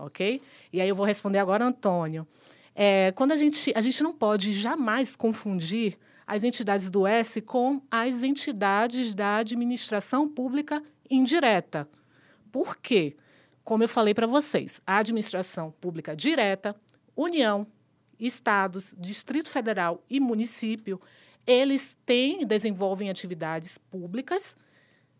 Ok? 0.00 0.40
E 0.72 0.80
aí 0.80 0.88
eu 0.88 0.94
vou 0.94 1.06
responder 1.06 1.38
agora, 1.38 1.64
Antônio. 1.64 2.26
É, 2.74 3.12
quando 3.12 3.32
a 3.32 3.36
gente, 3.36 3.72
a 3.74 3.80
gente 3.80 4.02
não 4.02 4.12
pode 4.12 4.52
jamais 4.52 5.16
confundir 5.16 5.98
as 6.26 6.44
entidades 6.44 6.90
do 6.90 7.06
S 7.06 7.40
com 7.40 7.82
as 7.90 8.22
entidades 8.22 9.14
da 9.14 9.38
administração 9.38 10.28
pública 10.28 10.82
indireta. 11.10 11.88
Por 12.52 12.76
quê? 12.76 13.16
como 13.68 13.84
eu 13.84 13.88
falei 13.88 14.14
para 14.14 14.26
vocês, 14.26 14.80
a 14.86 14.96
administração 14.96 15.74
pública 15.78 16.16
direta, 16.16 16.74
União, 17.14 17.66
estados, 18.18 18.94
Distrito 18.98 19.50
Federal 19.50 20.02
e 20.08 20.18
município, 20.18 20.98
eles 21.46 21.94
têm, 22.06 22.46
desenvolvem 22.46 23.10
atividades 23.10 23.76
públicas 23.76 24.56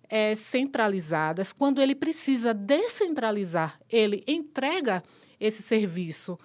é, 0.08 0.34
centralizadas. 0.34 1.52
Quando 1.52 1.80
ele 1.80 1.94
precisa 1.94 2.54
descentralizar, 2.54 3.78
ele 3.88 4.24
entrega 4.26 5.02
esse 5.38 5.62
serviço 5.62 6.38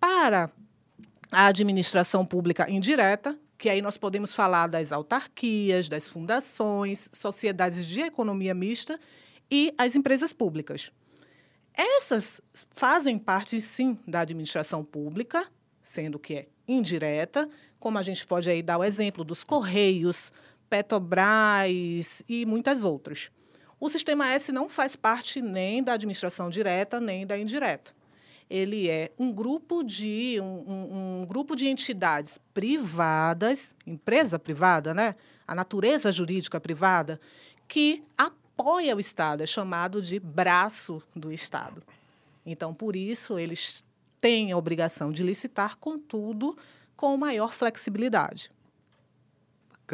para 0.00 0.50
a 1.30 1.46
administração 1.46 2.24
pública 2.24 2.70
indireta, 2.70 3.38
que 3.58 3.68
aí 3.68 3.82
nós 3.82 3.98
podemos 3.98 4.34
falar 4.34 4.68
das 4.68 4.92
autarquias, 4.92 5.88
das 5.88 6.08
fundações, 6.08 7.10
sociedades 7.12 7.86
de 7.86 8.00
economia 8.00 8.54
mista 8.54 8.98
e 9.50 9.74
as 9.76 9.96
empresas 9.96 10.32
públicas. 10.32 10.92
Essas 11.74 12.40
fazem 12.70 13.18
parte, 13.18 13.60
sim, 13.60 13.98
da 14.06 14.20
administração 14.20 14.84
pública, 14.84 15.46
sendo 15.82 16.18
que 16.18 16.34
é 16.34 16.48
indireta, 16.66 17.48
como 17.78 17.98
a 17.98 18.02
gente 18.02 18.26
pode 18.26 18.50
aí 18.50 18.62
dar 18.62 18.78
o 18.78 18.84
exemplo 18.84 19.24
dos 19.24 19.44
Correios, 19.44 20.32
Petrobras 20.68 22.22
e 22.28 22.44
muitas 22.46 22.84
outras. 22.84 23.30
O 23.80 23.88
Sistema 23.88 24.28
S 24.28 24.50
não 24.50 24.68
faz 24.68 24.96
parte 24.96 25.40
nem 25.40 25.82
da 25.82 25.92
administração 25.92 26.50
direta, 26.50 27.00
nem 27.00 27.26
da 27.26 27.38
indireta. 27.38 27.92
Ele 28.50 28.88
é 28.88 29.12
um 29.18 29.30
grupo 29.30 29.82
de, 29.82 30.38
um, 30.40 30.44
um, 30.44 31.20
um 31.22 31.26
grupo 31.26 31.54
de 31.54 31.68
entidades 31.68 32.38
privadas, 32.52 33.74
empresa 33.86 34.38
privada, 34.38 34.94
né? 34.94 35.14
a 35.46 35.54
natureza 35.54 36.10
jurídica 36.12 36.60
privada, 36.60 37.20
que 37.66 38.02
apoia 38.16 38.94
o 38.94 39.00
Estado, 39.00 39.42
é 39.42 39.46
chamado 39.46 40.02
de 40.02 40.20
braço 40.20 41.02
do 41.14 41.32
Estado. 41.32 41.82
Então, 42.44 42.74
por 42.74 42.96
isso, 42.96 43.38
eles 43.38 43.84
têm 44.20 44.52
a 44.52 44.56
obrigação 44.56 45.12
de 45.12 45.22
licitar, 45.22 45.76
contudo, 45.78 46.56
com 46.96 47.16
maior 47.16 47.52
flexibilidade. 47.52 48.50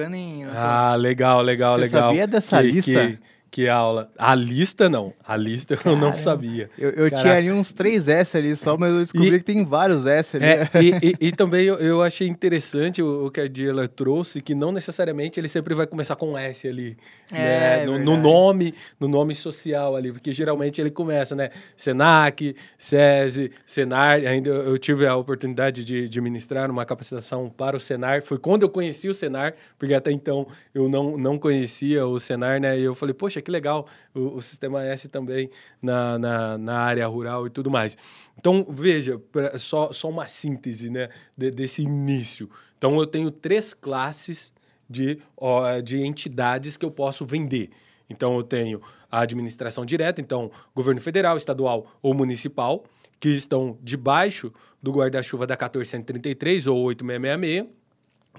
Hein? 0.03 0.47
Ah, 0.55 0.95
legal, 0.97 1.41
legal, 1.43 1.75
Você 1.77 1.83
legal. 1.83 2.09
sabia 2.09 2.27
dessa 2.27 2.61
que, 2.61 2.69
lista? 2.71 3.07
Que, 3.07 3.19
que 3.55 3.69
aula. 3.69 4.11
A 4.19 4.35
lista 4.35 4.89
não. 4.89 5.13
A 5.25 5.37
lista 5.37 5.79
eu 5.85 5.95
não 5.97 6.13
sabia. 6.17 6.69
Eu, 6.77 6.91
eu 6.91 7.09
tinha 7.09 7.35
ali 7.35 7.53
uns 7.53 7.73
três 7.73 8.09
S 8.09 8.37
ali 8.37 8.57
só, 8.57 8.77
mas 8.77 8.93
eu 8.93 8.99
descobri 8.99 9.37
E- 9.37 9.39
que 9.39 9.45
tem 9.45 9.65
vários 9.65 10.07
S 10.07 10.37
ali. 10.37 10.45
É, 10.45 10.69
e, 10.83 10.91
e- 11.11 11.29
e 11.29 11.31
também 11.33 11.65
eu, 11.65 11.77
eu 11.77 12.03
achei 12.03 12.27
interessante 12.27 13.01
o, 13.01 13.27
o 13.27 13.31
que 13.31 13.41
a 13.41 13.47
Dila 13.47 13.87
trouxe, 13.87 14.41
que 14.43 14.57
não 14.57 14.73
necessariamente 14.73 15.39
ele 15.39 15.49
sempre 15.49 15.73
vai 15.73 15.87
começar 15.87 16.17
com 16.17 16.37
S 16.37 16.67
ali. 16.67 16.97
É, 17.31 17.37
né? 17.37 17.87
no, 17.87 17.93
no 17.93 17.99
verdade. 17.99 18.23
nome, 18.23 18.75
no 18.99 19.07
nome 19.07 19.37
social 19.37 19.95
ali, 19.95 20.11
porque 20.11 20.33
geralmente 20.33 20.81
ele 20.81 20.91
começa, 20.91 21.37
né? 21.37 21.51
Senac, 21.77 22.57
SESI, 22.77 23.53
Senar. 23.65 24.19
Ainda 24.27 24.51
eu, 24.51 24.63
eu 24.71 24.79
tive 24.79 25.07
a 25.07 25.15
oportunidade 25.17 25.85
de, 25.85 26.09
de 26.09 26.21
ministrar 26.21 26.71
uma 26.73 26.85
capacitação 26.85 27.49
para 27.49 27.77
o 27.77 27.81
Senar. 27.81 28.21
Foi 28.21 28.37
quando 28.37 28.63
eu 28.63 28.69
conheci 28.69 29.09
o 29.09 29.15
Senar, 29.15 29.55
porque 29.79 29.95
até 29.95 30.11
então 30.11 30.45
eu 30.75 30.89
não, 30.89 31.17
não 31.17 31.39
conhecia 31.39 32.05
o 32.05 32.19
Senar, 32.19 32.61
né? 32.61 32.77
E 32.79 32.83
eu 32.83 32.97
falei, 32.97 33.15
poxa, 33.15 33.44
que 33.45 33.51
legal 33.51 33.87
o, 34.15 34.37
o 34.39 34.43
Sistema 34.43 34.83
S 34.85 35.09
também 35.09 35.49
na, 35.81 36.19
na, 36.19 36.59
na 36.59 36.79
área 36.79 37.07
rural 37.07 37.47
e 37.47 37.51
tudo 37.51 37.71
mais. 37.71 37.97
Então, 38.39 38.67
veja, 38.69 39.19
pra- 39.31 39.57
só, 39.59 39.93
só 39.93 40.09
uma 40.09 40.27
síntese 40.27 40.91
né, 40.91 41.09
de- 41.37 41.51
desse 41.53 41.83
início. 41.83 42.51
Então, 42.77 42.99
eu 42.99 43.07
tenho 43.07 43.31
três 43.31 43.73
classes 43.73 44.53
de, 44.91 45.19
ó, 45.37 45.79
de 45.81 45.99
entidades 46.03 46.77
que 46.77 46.85
eu 46.85 46.91
posso 46.91 47.25
vender. 47.25 47.71
Então, 48.11 48.37
eu 48.37 48.43
tenho 48.43 48.83
a 49.11 49.21
administração 49.21 49.85
direta, 49.87 50.21
então, 50.21 50.51
governo 50.75 51.01
federal, 51.01 51.37
estadual 51.37 51.87
ou 52.03 52.13
municipal, 52.13 52.85
que 53.21 53.29
estão 53.31 53.79
debaixo 53.83 54.53
do 54.83 54.93
guarda-chuva 54.93 55.47
da 55.47 55.55
1433 55.55 56.67
ou 56.67 56.79
8666 56.83 57.67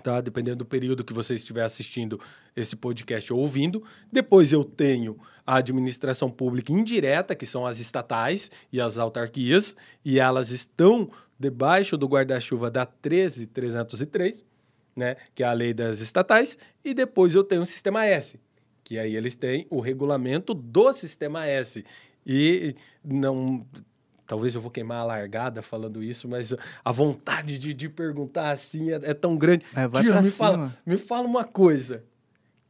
tá? 0.03 0.21
Dependendo 0.21 0.57
do 0.57 0.65
período 0.65 1.03
que 1.03 1.13
você 1.13 1.35
estiver 1.35 1.63
assistindo 1.63 2.19
esse 2.55 2.75
podcast 2.75 3.31
ou 3.31 3.39
ouvindo. 3.39 3.83
Depois 4.11 4.53
eu 4.53 4.63
tenho 4.63 5.17
a 5.45 5.57
administração 5.57 6.29
pública 6.29 6.71
indireta, 6.71 7.35
que 7.35 7.45
são 7.45 7.65
as 7.65 7.79
estatais 7.79 8.49
e 8.71 8.81
as 8.81 8.97
autarquias, 8.97 9.75
e 10.03 10.19
elas 10.19 10.51
estão 10.51 11.09
debaixo 11.39 11.97
do 11.97 12.07
guarda-chuva 12.07 12.71
da 12.71 12.85
13303, 12.85 14.43
né, 14.95 15.17
que 15.33 15.43
é 15.43 15.45
a 15.45 15.53
lei 15.53 15.73
das 15.73 15.99
estatais, 15.99 16.57
e 16.83 16.93
depois 16.93 17.35
eu 17.35 17.43
tenho 17.43 17.61
o 17.61 17.65
sistema 17.65 18.05
S, 18.05 18.39
que 18.83 18.97
aí 18.97 19.15
eles 19.15 19.35
têm 19.35 19.67
o 19.69 19.79
regulamento 19.79 20.53
do 20.53 20.93
sistema 20.93 21.45
S. 21.45 21.83
E 22.25 22.73
não 23.03 23.65
talvez 24.25 24.55
eu 24.55 24.61
vou 24.61 24.71
queimar 24.71 24.99
a 24.99 25.05
largada 25.05 25.61
falando 25.61 26.03
isso, 26.03 26.27
mas 26.27 26.53
a 26.83 26.91
vontade 26.91 27.57
de, 27.57 27.73
de 27.73 27.89
perguntar 27.89 28.51
assim 28.51 28.91
é, 28.91 28.99
é 29.03 29.13
tão 29.13 29.37
grande. 29.37 29.65
É, 29.75 29.87
pra 29.87 30.01
me 30.01 30.09
cima. 30.09 30.31
fala, 30.31 30.77
me 30.85 30.97
fala 30.97 31.27
uma 31.27 31.43
coisa. 31.43 32.03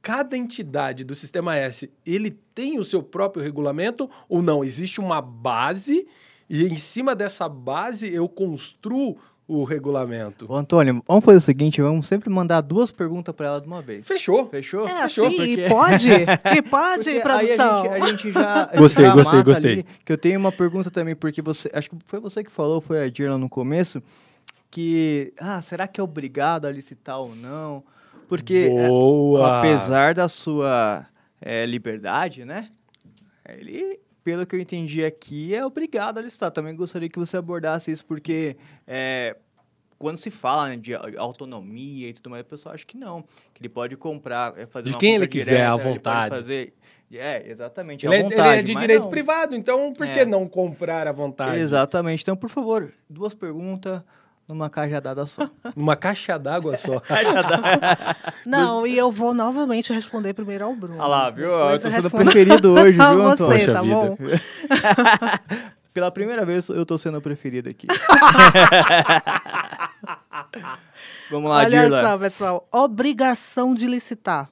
Cada 0.02 0.38
entidade 0.38 1.04
do 1.04 1.16
Sistema 1.16 1.56
S, 1.56 1.92
ele 2.06 2.30
tem 2.54 2.80
o 2.80 2.84
seu 2.84 3.02
próprio 3.02 3.44
regulamento 3.44 4.10
ou 4.30 4.42
não? 4.42 4.64
Existe 4.64 5.00
uma 5.00 5.20
base 5.20 6.08
e 6.50 6.64
em 6.64 6.76
cima 6.76 7.16
dessa 7.16 7.50
base 7.50 8.14
eu 8.14 8.30
construo 8.30 9.18
o 9.48 9.64
regulamento. 9.64 10.46
Ô, 10.50 10.56
Antônio, 10.56 11.04
vamos 11.08 11.24
fazer 11.24 11.38
o 11.38 11.42
seguinte, 11.42 11.82
vamos 11.82 12.08
sempre 12.08 12.30
mandar 12.30 12.62
duas 12.62 12.92
perguntas 12.92 13.34
para 13.36 13.48
ela 13.48 13.62
de 13.62 13.68
uma 13.68 13.82
vez. 13.82 14.08
Fechou. 14.08 14.48
Fechou? 14.50 14.88
É 14.88 15.04
Fechou, 15.04 15.28
assim, 15.28 15.36
porque- 15.38 15.66
e 15.66 15.70
pode? 15.70 16.10
E 16.58 16.62
pode, 16.62 17.04
Porque 17.06 17.20
produção? 17.20 17.84
Aí 17.84 17.90
a 17.90 18.00
gente, 18.00 18.04
a 18.04 18.08
gente 18.08 18.32
já. 18.32 18.66
Gostei, 18.76 19.06
já 19.06 19.14
gostei, 19.14 19.44
gostei. 19.44 19.72
ali, 19.74 19.86
que 20.04 20.12
eu 20.12 20.18
tenho 20.18 20.40
uma 20.40 20.52
pergunta 20.52 20.90
também, 20.90 21.16
porque 21.16 21.42
você. 21.42 21.70
Acho 21.74 21.90
que 21.90 21.98
foi 22.06 22.20
você 22.20 22.44
que 22.44 22.52
falou, 22.52 22.82
foi 22.82 23.04
a 23.04 23.10
Dirla 23.10 23.38
no 23.38 23.48
começo, 23.50 24.02
que. 24.72 25.34
Ah, 25.40 25.62
será 25.62 25.88
que 25.88 26.00
é 26.00 26.04
obrigado 26.04 26.66
a 26.66 26.72
licitar 26.72 27.20
ou 27.20 27.36
não? 27.36 27.84
Porque. 28.28 28.72
é, 28.76 28.88
Boa. 28.88 29.60
apesar 29.60 30.14
da 30.16 30.28
sua 30.28 31.06
é, 31.40 31.66
liberdade, 31.66 32.44
né? 32.46 32.70
Ele, 33.48 34.00
pelo 34.26 34.44
que 34.46 34.56
eu 34.56 34.60
entendi 34.60 35.06
aqui, 35.06 35.54
é 35.54 35.64
obrigado 35.64 36.18
a 36.18 36.22
licitar. 36.22 36.50
Também 36.50 36.76
gostaria 36.76 37.08
que 37.08 37.20
você 37.20 37.38
abordasse 37.38 37.92
isso, 37.92 38.04
porque 38.04 38.58
é, 38.88 39.38
quando 40.00 40.18
se 40.18 40.32
fala 40.32 40.70
né, 40.70 40.76
de 40.78 40.94
autonomia 41.16 42.10
e 42.10 42.14
tudo 42.14 42.32
mais, 42.32 42.42
o 42.42 42.46
pessoal 42.46 42.74
acha 42.74 42.84
que 42.86 42.98
não. 42.98 43.22
Que 43.54 43.62
ele 43.62 43.70
pode 43.70 43.96
comprar, 43.96 44.58
é, 44.58 44.66
fazer 44.66 44.90
De 44.90 44.98
quem 44.98 45.14
ele 45.16 45.28
quiser, 45.28 45.46
direta, 45.52 45.72
à 45.72 45.76
vontade. 45.78 46.36
fazer 46.36 46.74
É, 47.14 47.48
exatamente. 47.50 48.04
Ele, 48.06 48.16
é- 48.16 48.24
vontade, 48.24 48.42
ele 48.42 48.60
é 48.60 48.64
de 48.64 48.74
mas 48.74 48.82
direito 48.82 49.04
não. 49.04 49.10
privado, 49.12 49.56
então 49.56 49.94
por 49.94 50.08
que 50.08 50.20
É. 50.22 50.26
não 50.26 50.48
comprar 50.50 51.08
à 51.08 51.12
vontade? 51.12 51.60
Exatamente. 51.60 52.24
Então, 52.24 52.36
por 52.36 52.50
favor, 52.50 52.92
duas 53.08 53.34
perguntas 53.36 54.02
numa 54.48 54.70
cajadada 54.70 55.26
só. 55.26 55.50
Numa 55.76 55.96
caixa 55.96 56.38
d'água 56.38 56.78
só. 56.78 57.02
Não, 58.46 58.86
e 58.86 58.98
eu 58.98 59.12
vou 59.12 59.34
novamente 59.34 59.92
responder 59.92 60.34
primeiro 60.34 60.66
ao 60.66 60.76
Bruno. 60.76 60.98
Olha 60.98 61.08
lá, 61.08 61.30
viu? 61.30 61.50
Eu 61.52 61.80
tô 61.80 61.90
sendo 61.90 62.10
preferido 62.10 62.74
hoje, 62.74 62.92
viu, 62.98 63.24
você, 63.24 63.44
Antônio? 63.44 63.60
Poxa 63.60 63.74
tá 63.74 63.82
vida. 63.82 63.96
bom? 63.96 64.18
Pela 65.94 66.12
primeira 66.12 66.46
vez 66.46 66.68
eu 66.68 66.86
tô 66.86 66.98
sendo 66.98 67.22
preferido 67.22 67.70
aqui. 67.70 67.88
Vamos 71.32 71.50
lá, 71.50 71.58
Olha 71.58 71.82
Dirla. 71.82 72.02
só, 72.02 72.18
pessoal. 72.18 72.68
Obrigação 72.72 73.74
de 73.74 73.88
licitar. 73.88 74.50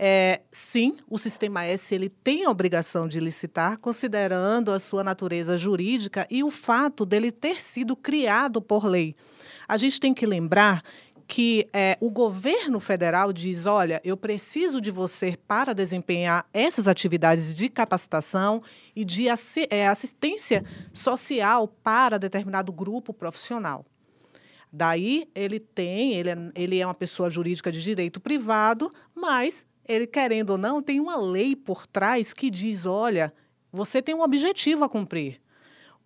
É, 0.00 0.42
sim, 0.48 0.96
o 1.10 1.18
Sistema 1.18 1.64
S 1.64 1.92
ele 1.92 2.08
tem 2.08 2.44
a 2.44 2.50
obrigação 2.50 3.08
de 3.08 3.18
licitar, 3.18 3.78
considerando 3.80 4.70
a 4.70 4.78
sua 4.78 5.02
natureza 5.02 5.58
jurídica 5.58 6.24
e 6.30 6.44
o 6.44 6.52
fato 6.52 7.04
dele 7.04 7.32
ter 7.32 7.60
sido 7.60 7.96
criado 7.96 8.62
por 8.62 8.86
lei. 8.86 9.16
A 9.66 9.76
gente 9.76 9.98
tem 9.98 10.14
que 10.14 10.24
lembrar 10.24 10.84
que 11.26 11.68
é, 11.74 11.98
o 12.00 12.10
governo 12.10 12.78
federal 12.78 13.32
diz: 13.32 13.66
olha, 13.66 14.00
eu 14.04 14.16
preciso 14.16 14.80
de 14.80 14.92
você 14.92 15.36
para 15.46 15.74
desempenhar 15.74 16.46
essas 16.54 16.86
atividades 16.86 17.52
de 17.52 17.68
capacitação 17.68 18.62
e 18.94 19.04
de 19.04 19.26
é, 19.68 19.88
assistência 19.88 20.64
social 20.92 21.66
para 21.66 22.18
determinado 22.18 22.72
grupo 22.72 23.12
profissional. 23.12 23.84
Daí 24.72 25.28
ele 25.34 25.58
tem, 25.58 26.14
ele 26.14 26.30
é, 26.30 26.36
ele 26.54 26.78
é 26.78 26.86
uma 26.86 26.94
pessoa 26.94 27.28
jurídica 27.28 27.72
de 27.72 27.82
direito 27.82 28.20
privado, 28.20 28.92
mas 29.14 29.66
ele, 29.88 30.06
querendo 30.06 30.50
ou 30.50 30.58
não, 30.58 30.82
tem 30.82 31.00
uma 31.00 31.16
lei 31.16 31.56
por 31.56 31.86
trás 31.86 32.32
que 32.34 32.50
diz: 32.50 32.84
olha, 32.84 33.32
você 33.72 34.02
tem 34.02 34.14
um 34.14 34.22
objetivo 34.22 34.84
a 34.84 34.88
cumprir. 34.88 35.40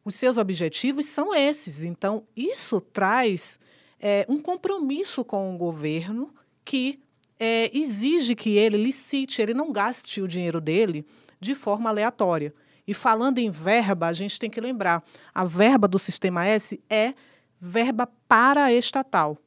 Os 0.05 0.15
seus 0.15 0.37
objetivos 0.37 1.07
são 1.07 1.35
esses. 1.35 1.85
Então, 1.85 2.25
isso 2.37 2.81
traz 2.81 3.59
é, 4.01 4.25
um 4.29 4.41
compromisso 4.41 5.25
com 5.25 5.55
o 5.55 5.59
governo 5.59 6.33
que 6.65 7.01
é, 7.39 7.71
exige 7.77 8.35
que 8.35 8.57
ele 8.57 8.77
licite, 8.77 9.43
ele 9.43 9.53
não 9.53 9.73
gaste 9.73 10.23
o 10.23 10.29
dinheiro 10.29 10.61
dele 10.61 11.05
de 11.41 11.55
forma 11.55 11.91
aleatória. 11.91 12.55
E 12.87 12.95
falando 12.95 13.39
em 13.39 13.51
verba, 13.51 14.07
a 14.07 14.13
gente 14.13 14.39
tem 14.39 14.51
que 14.51 14.61
lembrar: 14.61 15.05
a 15.35 15.45
verba 15.45 15.89
do 15.89 15.99
Sistema 15.99 16.47
S 16.47 16.81
é 16.89 17.15
verba 17.61 18.09
paraestatal. 18.29 19.39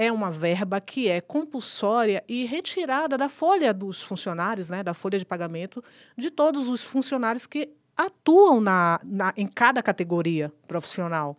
É 0.00 0.12
uma 0.12 0.30
verba 0.30 0.80
que 0.80 1.08
é 1.08 1.20
compulsória 1.20 2.22
e 2.28 2.44
retirada 2.44 3.18
da 3.18 3.28
folha 3.28 3.74
dos 3.74 4.00
funcionários, 4.00 4.70
né, 4.70 4.80
da 4.80 4.94
folha 4.94 5.18
de 5.18 5.24
pagamento 5.24 5.82
de 6.16 6.30
todos 6.30 6.68
os 6.68 6.84
funcionários 6.84 7.48
que 7.48 7.68
atuam 7.96 8.60
na, 8.60 9.00
na, 9.02 9.34
em 9.36 9.44
cada 9.44 9.82
categoria 9.82 10.52
profissional. 10.68 11.36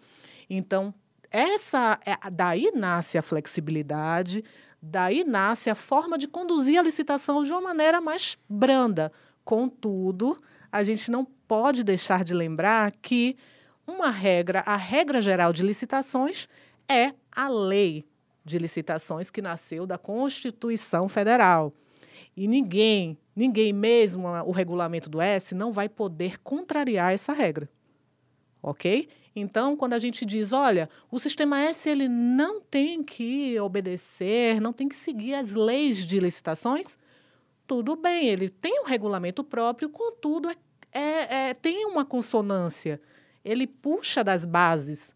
Então, 0.50 0.94
essa 1.32 1.98
é, 2.06 2.30
daí 2.30 2.70
nasce 2.76 3.18
a 3.18 3.22
flexibilidade, 3.22 4.44
daí 4.82 5.24
nasce 5.24 5.70
a 5.70 5.76
forma 5.76 6.18
de 6.18 6.28
conduzir 6.28 6.78
a 6.78 6.84
licitação 6.84 7.46
de 7.46 7.52
uma 7.54 7.62
maneira 7.62 8.02
mais 8.02 8.38
branda. 8.50 9.10
Contudo, 9.46 10.38
a 10.70 10.84
gente 10.84 11.10
não 11.10 11.24
pode 11.24 11.82
deixar 11.82 12.26
de 12.26 12.34
lembrar 12.34 12.92
que 13.02 13.38
uma 13.88 14.10
regra, 14.10 14.64
a 14.66 14.76
regra 14.76 15.22
geral 15.22 15.54
de 15.54 15.64
licitações 15.64 16.46
é 16.90 17.14
a 17.32 17.48
lei 17.48 18.04
de 18.50 18.58
licitações 18.58 19.30
que 19.30 19.42
nasceu 19.42 19.86
da 19.86 19.98
Constituição 19.98 21.08
Federal. 21.08 21.74
E 22.36 22.48
ninguém, 22.48 23.18
ninguém 23.36 23.72
mesmo 23.72 24.28
o 24.46 24.52
regulamento 24.52 25.10
do 25.10 25.22
S 25.22 25.56
não 25.56 25.72
vai 25.72 25.88
poder 25.88 26.40
contrariar 26.40 27.14
essa 27.14 27.34
regra. 27.34 27.70
OK? 28.62 29.08
Então, 29.36 29.78
quando 29.78 29.94
a 29.94 30.00
gente 30.00 30.26
diz, 30.26 30.52
olha, 30.52 30.90
o 31.10 31.20
sistema 31.20 31.62
S 31.62 31.88
ele 31.88 32.08
não 32.08 32.60
tem 32.60 33.04
que 33.04 33.58
obedecer, 33.60 34.60
não 34.60 34.74
tem 34.74 34.90
que 34.90 34.96
seguir 34.96 35.34
as 35.36 35.54
leis 35.54 36.06
de 36.06 36.20
licitações, 36.20 36.98
tudo 37.66 37.96
bem, 37.96 38.28
ele 38.28 38.50
tem 38.50 38.82
um 38.82 38.86
regulamento 38.86 39.44
próprio, 39.44 39.90
contudo, 39.90 40.50
é, 40.50 40.58
é, 40.92 41.50
é, 41.50 41.54
tem 41.54 41.86
uma 41.86 42.04
consonância. 42.04 43.00
Ele 43.46 43.68
puxa 43.68 44.24
das 44.24 44.44
bases 44.44 45.14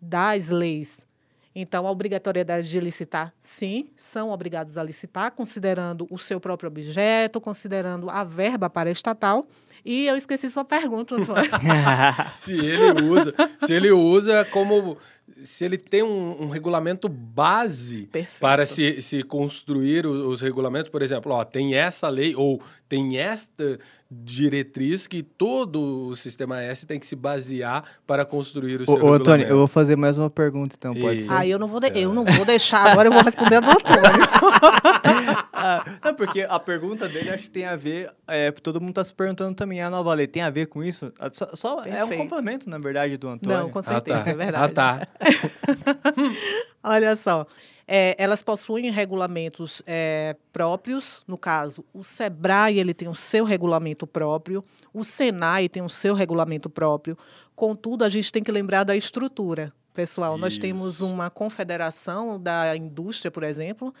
das 0.00 0.50
leis. 0.50 1.06
Então, 1.54 1.86
a 1.86 1.90
obrigatoriedade 1.90 2.68
de 2.68 2.80
licitar, 2.80 3.32
sim, 3.38 3.86
são 3.94 4.30
obrigados 4.30 4.76
a 4.76 4.82
licitar, 4.82 5.30
considerando 5.30 6.06
o 6.10 6.18
seu 6.18 6.40
próprio 6.40 6.68
objeto, 6.68 7.40
considerando 7.40 8.10
a 8.10 8.24
verba 8.24 8.68
para 8.68 8.90
estatal. 8.90 9.46
E 9.84 10.06
eu 10.06 10.16
esqueci 10.16 10.50
sua 10.50 10.64
pergunta, 10.64 11.14
Antônio. 11.14 11.50
se 12.34 12.54
ele 12.54 13.02
usa, 13.04 13.34
se 13.60 13.72
ele 13.72 13.92
usa 13.92 14.44
como 14.46 14.96
se 15.42 15.64
ele 15.64 15.78
tem 15.78 16.02
um, 16.02 16.42
um 16.44 16.48
regulamento 16.48 17.08
base 17.08 18.06
Perfeito. 18.12 18.40
para 18.40 18.66
se, 18.66 19.00
se 19.02 19.22
construir 19.22 20.06
o- 20.06 20.28
os 20.28 20.40
regulamentos, 20.42 20.90
por 20.90 21.02
exemplo, 21.02 21.32
ó, 21.32 21.44
tem 21.44 21.74
essa 21.74 22.08
lei 22.08 22.34
ou 22.36 22.60
tem 22.88 23.18
esta 23.18 23.78
diretriz 24.10 25.06
que 25.08 25.22
todo 25.22 26.08
o 26.08 26.14
sistema 26.14 26.62
S 26.62 26.86
tem 26.86 27.00
que 27.00 27.06
se 27.06 27.16
basear 27.16 27.82
para 28.06 28.24
construir 28.24 28.80
o 28.82 28.86
seu 28.86 28.94
Ô, 29.02 29.10
ô, 29.10 29.12
Antônio, 29.14 29.46
eu 29.46 29.56
vou 29.56 29.66
fazer 29.66 29.96
mais 29.96 30.16
uma 30.18 30.30
pergunta, 30.30 30.76
então, 30.78 30.94
pode 30.94 31.18
E- 31.20 31.22
ser? 31.22 31.32
Aí 31.32 31.50
eu 31.50 31.58
não 31.58 31.66
vou, 31.66 31.80
de- 31.80 31.90
eu 31.98 32.12
não 32.12 32.24
vou 32.24 32.44
deixar 32.44 32.90
agora, 32.90 33.08
eu 33.08 33.12
vou 33.12 33.22
responder 33.22 33.60
do 33.60 33.70
Antônio. 33.70 34.02
Ah, 35.56 35.82
não, 36.04 36.14
porque 36.14 36.42
a 36.42 36.58
pergunta 36.60 37.08
dele 37.08 37.30
acho 37.30 37.44
que 37.44 37.50
tem 37.50 37.64
a 37.64 37.74
ver. 37.74 38.10
É, 38.28 38.50
todo 38.50 38.80
mundo 38.80 38.90
está 38.90 39.04
se 39.04 39.14
perguntando 39.14 39.54
também. 39.54 39.80
A 39.80 39.88
nova 39.88 40.12
lei 40.12 40.26
tem 40.26 40.42
a 40.42 40.50
ver 40.50 40.66
com 40.66 40.82
isso? 40.84 41.10
Ah, 41.18 41.30
Só, 41.32 41.48
só 41.54 41.84
é 41.86 42.04
um 42.04 42.08
complemento, 42.18 42.68
na 42.68 42.76
verdade, 42.76 43.16
do 43.16 43.28
Antônio. 43.28 43.58
Não, 43.58 43.70
com 43.70 43.78
Ah, 43.78 43.82
certeza, 43.82 44.24
tá. 44.24 44.30
é 44.30 44.34
verdade. 44.34 44.64
Ah, 44.64 44.68
tá. 44.68 45.08
Olha 46.82 47.16
só, 47.16 47.46
é, 47.86 48.14
elas 48.18 48.42
possuem 48.42 48.90
regulamentos 48.90 49.82
é, 49.86 50.36
próprios, 50.52 51.22
no 51.26 51.36
caso, 51.36 51.84
o 51.92 52.02
SEBRAE 52.02 52.78
ele 52.78 52.94
tem 52.94 53.08
o 53.08 53.14
seu 53.14 53.44
regulamento 53.44 54.06
próprio, 54.06 54.64
o 54.92 55.04
SENAI 55.04 55.68
tem 55.68 55.82
o 55.82 55.88
seu 55.88 56.14
regulamento 56.14 56.70
próprio, 56.70 57.16
contudo, 57.54 58.04
a 58.04 58.08
gente 58.08 58.32
tem 58.32 58.42
que 58.42 58.50
lembrar 58.50 58.84
da 58.84 58.96
estrutura. 58.96 59.72
Pessoal, 59.92 60.36
nós 60.36 60.58
temos 60.58 60.94
Isso. 60.94 61.06
uma 61.06 61.30
confederação 61.30 62.40
da 62.40 62.76
indústria, 62.76 63.30
por 63.30 63.44
exemplo, 63.44 63.94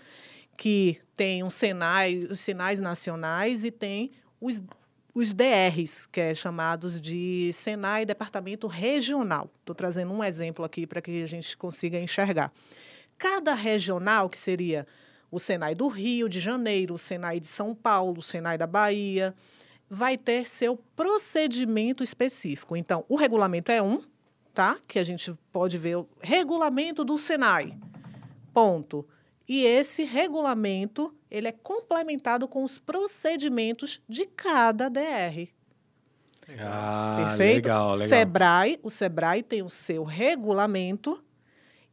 que 0.56 0.98
tem 1.14 1.44
um 1.44 1.50
Senai, 1.50 2.26
os 2.28 2.40
Senais 2.40 2.80
nacionais 2.80 3.64
e 3.64 3.70
tem 3.70 4.10
os, 4.40 4.60
os 5.14 5.32
DRs, 5.32 6.06
que 6.06 6.20
é 6.20 6.34
chamados 6.34 7.00
de 7.00 7.52
Senai 7.52 8.04
Departamento 8.04 8.66
Regional. 8.66 9.48
Estou 9.60 9.74
trazendo 9.74 10.12
um 10.12 10.24
exemplo 10.24 10.64
aqui 10.64 10.86
para 10.86 11.00
que 11.00 11.22
a 11.22 11.26
gente 11.26 11.56
consiga 11.56 11.98
enxergar. 11.98 12.52
Cada 13.16 13.54
regional, 13.54 14.28
que 14.28 14.36
seria 14.36 14.84
o 15.30 15.38
Senai 15.38 15.74
do 15.74 15.86
Rio 15.86 16.28
de 16.28 16.40
Janeiro, 16.40 16.94
o 16.94 16.98
Senai 16.98 17.38
de 17.38 17.46
São 17.46 17.74
Paulo, 17.76 18.18
o 18.18 18.22
Senai 18.22 18.58
da 18.58 18.66
Bahia, 18.66 19.32
vai 19.88 20.18
ter 20.18 20.48
seu 20.48 20.76
procedimento 20.96 22.02
específico. 22.02 22.76
Então, 22.76 23.04
o 23.08 23.14
regulamento 23.14 23.70
é 23.70 23.80
um, 23.80 24.02
tá? 24.52 24.76
Que 24.88 24.98
a 24.98 25.04
gente 25.04 25.32
pode 25.52 25.78
ver 25.78 25.96
o 25.96 26.08
regulamento 26.20 27.04
do 27.04 27.16
Senai. 27.16 27.78
Ponto. 28.52 29.06
E 29.46 29.64
esse 29.64 30.04
regulamento, 30.04 31.14
ele 31.30 31.48
é 31.48 31.52
complementado 31.52 32.48
com 32.48 32.64
os 32.64 32.78
procedimentos 32.78 34.00
de 34.08 34.24
cada 34.24 34.88
DR. 34.88 35.48
Ah, 36.60 37.26
Perfeito? 37.28 37.54
legal, 37.54 37.92
legal. 37.92 38.08
Sebrae, 38.08 38.80
o 38.82 38.90
Sebrae 38.90 39.42
tem 39.42 39.62
o 39.62 39.70
seu 39.70 40.04
regulamento 40.04 41.22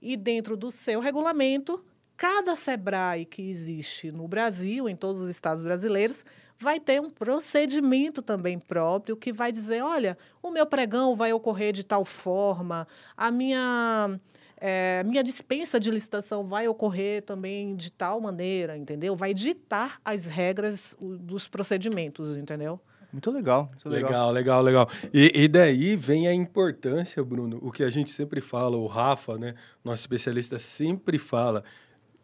e 0.02 0.18
dentro 0.18 0.58
do 0.58 0.72
seu 0.72 1.00
regulamento, 1.00 1.84
cada 2.18 2.56
Sebrae 2.56 3.26
que 3.26 3.42
existe 3.50 4.12
no 4.12 4.28
Brasil, 4.28 4.90
em 4.90 4.96
todos 4.96 5.22
os 5.22 5.30
estados 5.30 5.64
brasileiros, 5.64 6.26
vai 6.58 6.80
ter 6.80 7.02
um 7.02 7.10
procedimento 7.10 8.22
também 8.22 8.60
próprio 8.60 9.18
que 9.18 9.34
vai 9.34 9.52
dizer, 9.52 9.84
olha, 9.84 10.18
o 10.42 10.52
meu 10.52 10.66
pregão 10.66 11.16
vai 11.16 11.34
ocorrer 11.34 11.74
de 11.74 11.84
tal 11.84 12.06
forma, 12.06 12.88
a 13.18 13.32
minha 13.32 14.20
é, 14.64 15.04
minha 15.04 15.24
dispensa 15.24 15.80
de 15.80 15.90
licitação 15.90 16.46
vai 16.46 16.68
ocorrer 16.68 17.24
também 17.24 17.76
de 17.76 17.92
tal 17.92 18.22
maneira, 18.22 18.78
entendeu? 18.78 19.16
Vai 19.16 19.34
ditar 19.34 20.00
as 20.06 20.26
regras 20.28 20.96
o, 21.00 21.18
dos 21.18 21.48
procedimentos, 21.48 22.38
entendeu? 22.38 22.80
Muito 23.12 23.32
legal. 23.32 23.70
Muito 23.72 23.90
legal. 23.90 24.32
Legal, 24.32 24.32
legal, 24.32 24.62
legal. 24.62 24.90
E, 25.12 25.32
e 25.34 25.48
daí 25.48 25.96
vem 25.96 26.28
a 26.28 26.34
importância, 26.34 27.24
Bruno, 27.24 27.58
o 27.60 27.72
que 27.72 27.84
a 27.84 27.90
gente 27.90 28.12
sempre 28.12 28.40
fala, 28.40 28.78
o 28.78 28.86
Rafa, 28.86 29.36
né, 29.36 29.56
nosso 29.84 30.02
especialista, 30.02 30.60
sempre 30.60 31.18
fala, 31.18 31.64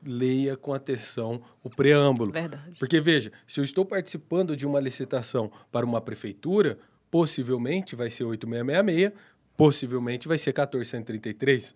leia 0.05 0.55
com 0.55 0.75
atenção 0.75 1.41
o 1.63 1.71
preâmbulo. 1.71 2.31
Verdade. 2.31 2.79
Porque, 2.79 3.01
veja, 3.01 3.31
se 3.47 3.59
eu 3.59 3.63
estou 3.63 3.83
participando 3.83 4.55
de 4.55 4.65
uma 4.65 4.79
licitação 4.79 5.51
para 5.71 5.83
uma 5.83 5.99
prefeitura, 5.99 6.77
possivelmente 7.09 7.95
vai 7.95 8.11
ser 8.11 8.25
8666, 8.25 9.11
possivelmente 9.57 10.27
vai 10.27 10.37
ser 10.37 10.51
1433. 10.51 11.73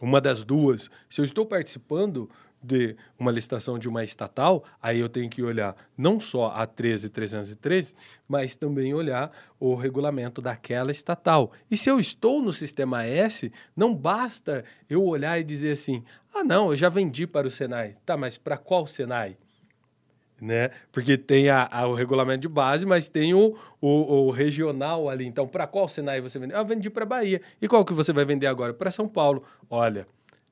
Uma 0.00 0.20
das 0.20 0.42
duas. 0.42 0.90
Se 1.08 1.20
eu 1.20 1.24
estou 1.24 1.44
participando 1.44 2.28
de 2.62 2.96
uma 3.18 3.30
licitação 3.30 3.78
de 3.78 3.88
uma 3.88 4.04
estatal, 4.04 4.64
aí 4.82 4.98
eu 4.98 5.08
tenho 5.08 5.30
que 5.30 5.42
olhar 5.42 5.74
não 5.96 6.20
só 6.20 6.50
a 6.54 6.66
13303, 6.66 7.94
mas 8.28 8.54
também 8.54 8.92
olhar 8.92 9.30
o 9.58 9.74
regulamento 9.74 10.42
daquela 10.42 10.90
estatal. 10.90 11.52
E 11.70 11.76
se 11.76 11.90
eu 11.90 11.98
estou 11.98 12.42
no 12.42 12.52
sistema 12.52 13.04
S, 13.04 13.50
não 13.74 13.94
basta 13.94 14.64
eu 14.88 15.04
olhar 15.04 15.38
e 15.40 15.44
dizer 15.44 15.72
assim: 15.72 16.04
"Ah, 16.34 16.44
não, 16.44 16.70
eu 16.70 16.76
já 16.76 16.88
vendi 16.88 17.26
para 17.26 17.48
o 17.48 17.50
Senai". 17.50 17.96
Tá, 18.04 18.16
mas 18.16 18.36
para 18.36 18.58
qual 18.58 18.86
Senai? 18.86 19.36
Né? 20.40 20.70
Porque 20.90 21.18
tem 21.18 21.50
a, 21.50 21.68
a, 21.70 21.86
o 21.86 21.94
regulamento 21.94 22.40
de 22.40 22.48
base, 22.48 22.86
mas 22.86 23.08
tem 23.08 23.34
o, 23.34 23.56
o, 23.80 24.26
o 24.26 24.30
regional 24.30 25.08
ali. 25.08 25.26
Então, 25.26 25.46
para 25.46 25.66
qual 25.66 25.86
Senai 25.86 26.20
você 26.20 26.38
vende? 26.38 26.54
Ah, 26.54 26.60
eu 26.60 26.64
vendi 26.64 26.88
para 26.88 27.04
Bahia. 27.04 27.42
E 27.60 27.68
qual 27.68 27.84
que 27.84 27.92
você 27.92 28.12
vai 28.12 28.24
vender 28.24 28.46
agora? 28.46 28.72
Para 28.72 28.90
São 28.90 29.06
Paulo. 29.06 29.42
Olha, 29.68 30.06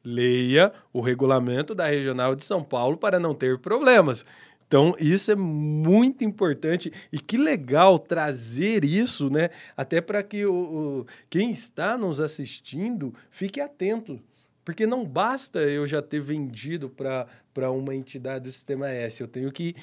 leia 0.04 0.72
o 0.92 1.00
regulamento 1.00 1.74
da 1.74 1.86
Regional 1.86 2.34
de 2.34 2.44
São 2.44 2.62
Paulo 2.62 2.96
para 2.96 3.18
não 3.18 3.34
ter 3.34 3.58
problemas. 3.58 4.24
Então, 4.66 4.94
isso 5.00 5.30
é 5.30 5.34
muito 5.34 6.22
importante 6.22 6.92
e 7.10 7.18
que 7.18 7.38
legal 7.38 7.98
trazer 7.98 8.84
isso, 8.84 9.30
né? 9.30 9.48
Até 9.74 9.98
para 9.98 10.22
que 10.22 10.44
o, 10.44 10.52
o, 10.54 11.06
quem 11.30 11.50
está 11.50 11.96
nos 11.96 12.20
assistindo 12.20 13.14
fique 13.30 13.62
atento. 13.62 14.20
Porque 14.68 14.86
não 14.86 15.02
basta 15.02 15.60
eu 15.60 15.88
já 15.88 16.02
ter 16.02 16.20
vendido 16.20 16.90
para 16.90 17.70
uma 17.70 17.94
entidade 17.94 18.44
do 18.44 18.52
Sistema 18.52 18.86
S, 18.90 19.18
eu 19.18 19.26
tenho 19.26 19.50
que 19.50 19.74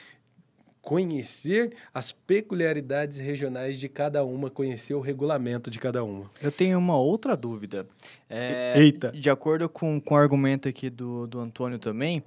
conhecer 0.79 1.73
as 1.91 2.11
peculiaridades 2.11 3.17
regionais 3.17 3.79
de 3.79 3.89
cada 3.89 4.23
uma, 4.23 4.47
conhecer 4.47 4.93
o 4.93 4.99
regulamento 4.99 5.71
de 5.71 5.79
cada 5.79 6.03
uma. 6.03 6.29
Eu 6.39 6.51
tenho 6.51 6.77
uma 6.77 6.95
outra 6.95 7.35
dúvida. 7.35 7.87
É, 8.29 8.79
Eita! 8.79 9.11
De 9.11 9.27
acordo 9.27 9.67
com, 9.67 9.99
com 9.99 10.13
o 10.13 10.17
argumento 10.17 10.69
aqui 10.69 10.91
do, 10.91 11.25
do 11.25 11.39
Antônio 11.39 11.79
também, 11.79 12.23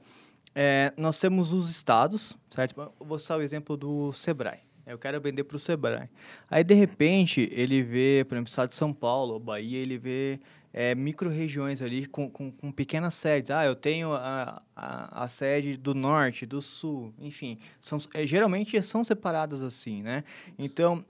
é, 0.53 0.93
nós 0.97 1.21
temos 1.21 1.53
os 1.53 1.71
estados, 1.71 2.37
certo? 2.51 2.91
Vou 2.99 3.21
citar 3.21 3.39
o 3.39 3.43
exemplo 3.43 3.77
do 3.77 4.13
Sebrae. 4.13 4.68
Eu 4.89 4.99
quero 4.99 5.21
vender 5.21 5.45
para 5.45 5.57
o 5.57 5.61
Sebrae. 5.61 6.09
Aí, 6.51 6.65
de 6.65 6.75
repente, 6.75 7.49
ele 7.53 7.83
vê, 7.83 8.25
por 8.27 8.35
exemplo, 8.35 8.49
o 8.49 8.51
estado 8.51 8.71
de 8.71 8.75
São 8.75 8.93
Paulo, 8.93 9.39
Bahia, 9.39 9.79
ele 9.79 9.99
vê 9.99 10.41
é, 10.73 10.95
micro-regiões 10.95 11.83
ali 11.83 12.07
com, 12.07 12.29
com, 12.29 12.51
com, 12.51 12.73
pequenas 12.73 13.15
sedes. 13.15 13.51
Ah, 13.51 13.65
eu 13.65 13.75
tenho 13.75 14.13
a, 14.13 14.63
a, 14.75 15.25
a, 15.25 15.29
sede 15.29 15.77
do 15.77 15.95
norte, 15.95 16.47
do 16.47 16.63
sul, 16.63 17.13
enfim. 17.19 17.59
São, 17.81 17.99
é, 18.15 18.27
geralmente 18.27 18.81
são 18.83 19.03
separadas 19.05 19.63
assim, 19.63 20.03
né? 20.03 20.25
Então, 20.59 21.05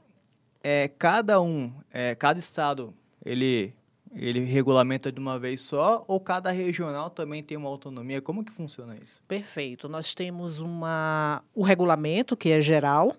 é, 0.62 0.88
cada 0.88 1.40
um, 1.40 1.72
é, 1.92 2.14
cada 2.14 2.38
estado, 2.38 2.94
ele, 3.24 3.74
ele 4.14 4.40
regulamenta 4.40 5.12
de 5.12 5.20
uma 5.20 5.38
vez 5.38 5.60
só 5.60 6.04
ou 6.08 6.18
cada 6.18 6.50
regional 6.50 7.10
também 7.10 7.42
tem 7.42 7.56
uma 7.56 7.68
autonomia? 7.68 8.20
Como 8.20 8.44
que 8.44 8.52
funciona 8.52 8.96
isso? 9.00 9.22
Perfeito. 9.28 9.88
Nós 9.88 10.14
temos 10.14 10.60
uma, 10.60 11.42
o 11.54 11.62
regulamento, 11.62 12.36
que 12.36 12.50
é 12.50 12.60
geral, 12.60 13.14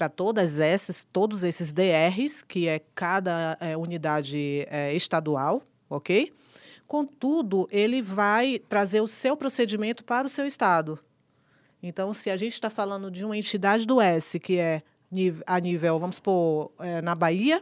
para 0.00 0.08
todas 0.08 0.58
essas, 0.58 1.06
todos 1.12 1.44
esses 1.44 1.72
DRs, 1.72 2.42
que 2.42 2.66
é 2.66 2.80
cada 2.94 3.58
é, 3.60 3.76
unidade 3.76 4.66
é, 4.70 4.94
estadual, 4.94 5.62
ok? 5.90 6.32
Contudo, 6.86 7.68
ele 7.70 8.00
vai 8.00 8.58
trazer 8.66 9.02
o 9.02 9.06
seu 9.06 9.36
procedimento 9.36 10.02
para 10.02 10.26
o 10.26 10.30
seu 10.30 10.46
estado. 10.46 10.98
Então, 11.82 12.14
se 12.14 12.30
a 12.30 12.36
gente 12.38 12.54
está 12.54 12.70
falando 12.70 13.10
de 13.10 13.26
uma 13.26 13.36
entidade 13.36 13.86
do 13.86 14.00
S, 14.00 14.40
que 14.40 14.56
é 14.58 14.82
a 15.46 15.60
nível, 15.60 15.98
vamos 15.98 16.16
supor, 16.16 16.70
é, 16.78 17.02
na 17.02 17.14
Bahia, 17.14 17.60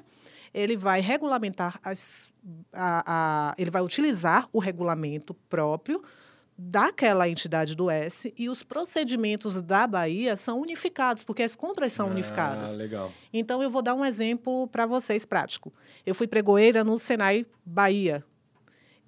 ele 0.55 0.77
vai 0.77 1.01
regulamentar 1.01 1.81
as, 1.83 2.33
a, 2.73 3.03
a, 3.51 3.55
ele 3.59 3.73
vai 3.73 3.83
utilizar 3.83 4.49
o 4.53 4.61
regulamento 4.61 5.35
próprio 5.35 6.05
daquela 6.61 7.29
entidade 7.29 7.77
do 7.77 7.89
S 7.89 8.35
e 8.37 8.49
os 8.49 8.65
procedimentos 8.65 9.63
da 9.63 9.87
Bahia 9.87 10.35
são 10.35 10.61
unificados, 10.61 11.23
porque 11.23 11.45
as 11.45 11.55
compras 11.55 11.93
são 11.93 12.09
ah, 12.09 12.11
unificadas. 12.11 12.75
Legal. 12.75 13.13
Então, 13.33 13.63
eu 13.63 13.71
vou 13.71 13.81
dar 13.81 13.95
um 13.95 14.05
exemplo 14.05 14.67
para 14.67 14.85
vocês 14.85 15.25
prático. 15.25 15.73
Eu 16.05 16.17
fui 16.17 16.27
pregoeira 16.27 16.83
no 16.83 16.99
Senai 16.99 17.47
Bahia. 17.65 18.25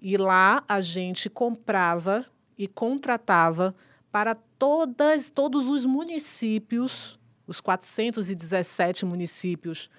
E 0.01 0.17
lá 0.17 0.63
a 0.69 0.81
gente 0.81 1.29
comprava 1.29 2.25
e 2.57 2.69
contratava 2.69 3.75
para 4.13 4.35
todas, 4.35 5.29
todos 5.29 5.67
os 5.67 5.85
municípios, 5.85 7.19
os 7.49 7.61
417 7.61 9.05
municípios 9.05 9.91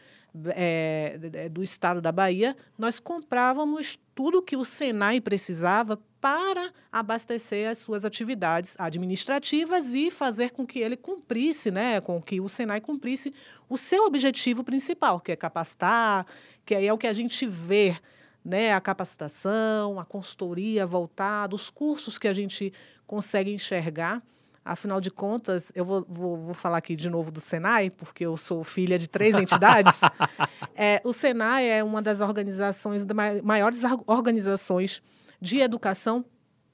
é, 0.56 1.50
do 1.52 1.62
estado 1.62 2.00
da 2.00 2.14
Bahia, 2.14 2.56
nós 2.78 3.00
comprávamos 3.00 4.00
tudo 4.16 4.42
que 4.42 4.56
o 4.56 4.64
Senai 4.64 5.20
precisava 5.20 6.00
para 6.22 6.72
abastecer 6.92 7.68
as 7.68 7.80
suas 7.80 8.06
atividades 8.06 8.76
administrativas 8.78 9.96
e 9.96 10.12
fazer 10.12 10.52
com 10.52 10.66
que 10.68 10.78
ele 10.80 10.96
cumprisse, 10.96 11.72
né, 11.72 12.00
com 12.00 12.22
que 12.22 12.40
o 12.40 12.48
Senai 12.48 12.80
cumprisse 12.80 13.34
o 13.68 13.76
seu 13.76 14.06
objetivo 14.06 14.64
principal, 14.64 15.20
que 15.20 15.32
é 15.32 15.36
capacitar, 15.36 16.28
que 16.64 16.76
aí 16.76 16.86
é 16.86 16.94
o 16.94 16.98
que 16.98 17.08
a 17.08 17.14
gente 17.14 17.48
vê, 17.48 17.98
né, 18.46 18.72
a 18.72 18.80
capacitação, 18.80 20.00
a 20.00 20.06
consultoria 20.06 20.86
voltada, 20.86 21.56
os 21.56 21.72
cursos 21.72 22.20
que 22.20 22.28
a 22.28 22.34
gente 22.34 22.72
consegue 23.08 23.52
enxergar. 23.52 24.22
Afinal 24.64 25.02
de 25.02 25.10
contas, 25.10 25.72
eu 25.74 25.84
vou, 25.84 26.06
vou, 26.08 26.38
vou, 26.38 26.54
falar 26.54 26.78
aqui 26.78 26.96
de 26.96 27.10
novo 27.10 27.32
do 27.32 27.40
Senai, 27.40 27.90
porque 27.90 28.24
eu 28.24 28.38
sou 28.38 28.64
filha 28.64 29.00
de 29.00 29.10
três 29.10 29.34
entidades. 29.34 30.00
é, 30.76 31.02
o 31.04 31.12
Senai 31.12 31.68
é 31.68 31.84
uma 31.84 32.00
das 32.00 32.22
organizações, 32.22 33.04
das 33.04 33.42
maiores 33.42 33.82
organizações 34.06 35.02
de 35.42 35.60
educação 35.60 36.24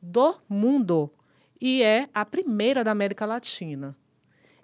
do 0.01 0.37
mundo 0.47 1.11
e 1.59 1.81
é 1.81 2.09
a 2.13 2.25
primeira 2.25 2.83
da 2.83 2.91
América 2.91 3.25
Latina. 3.25 3.97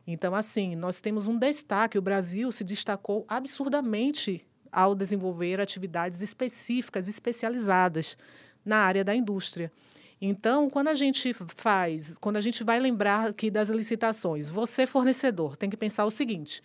Então, 0.05 0.35
assim, 0.35 0.75
nós 0.75 1.01
temos 1.01 1.27
um 1.27 1.37
destaque. 1.37 1.97
O 1.97 2.01
Brasil 2.01 2.51
se 2.51 2.63
destacou 2.63 3.25
absurdamente 3.27 4.45
ao 4.71 4.93
desenvolver 4.93 5.61
atividades 5.61 6.21
específicas, 6.21 7.07
especializadas 7.07 8.17
na 8.65 8.77
área 8.77 9.03
da 9.03 9.15
indústria. 9.15 9.71
Então, 10.19 10.69
quando 10.69 10.89
a 10.89 10.95
gente 10.95 11.33
faz, 11.33 12.17
quando 12.17 12.37
a 12.37 12.41
gente 12.41 12.63
vai 12.63 12.79
lembrar 12.79 13.29
aqui 13.29 13.49
das 13.49 13.69
licitações, 13.69 14.49
você, 14.49 14.85
fornecedor, 14.85 15.55
tem 15.55 15.69
que 15.69 15.77
pensar 15.77 16.05
o 16.05 16.11
seguinte: 16.11 16.61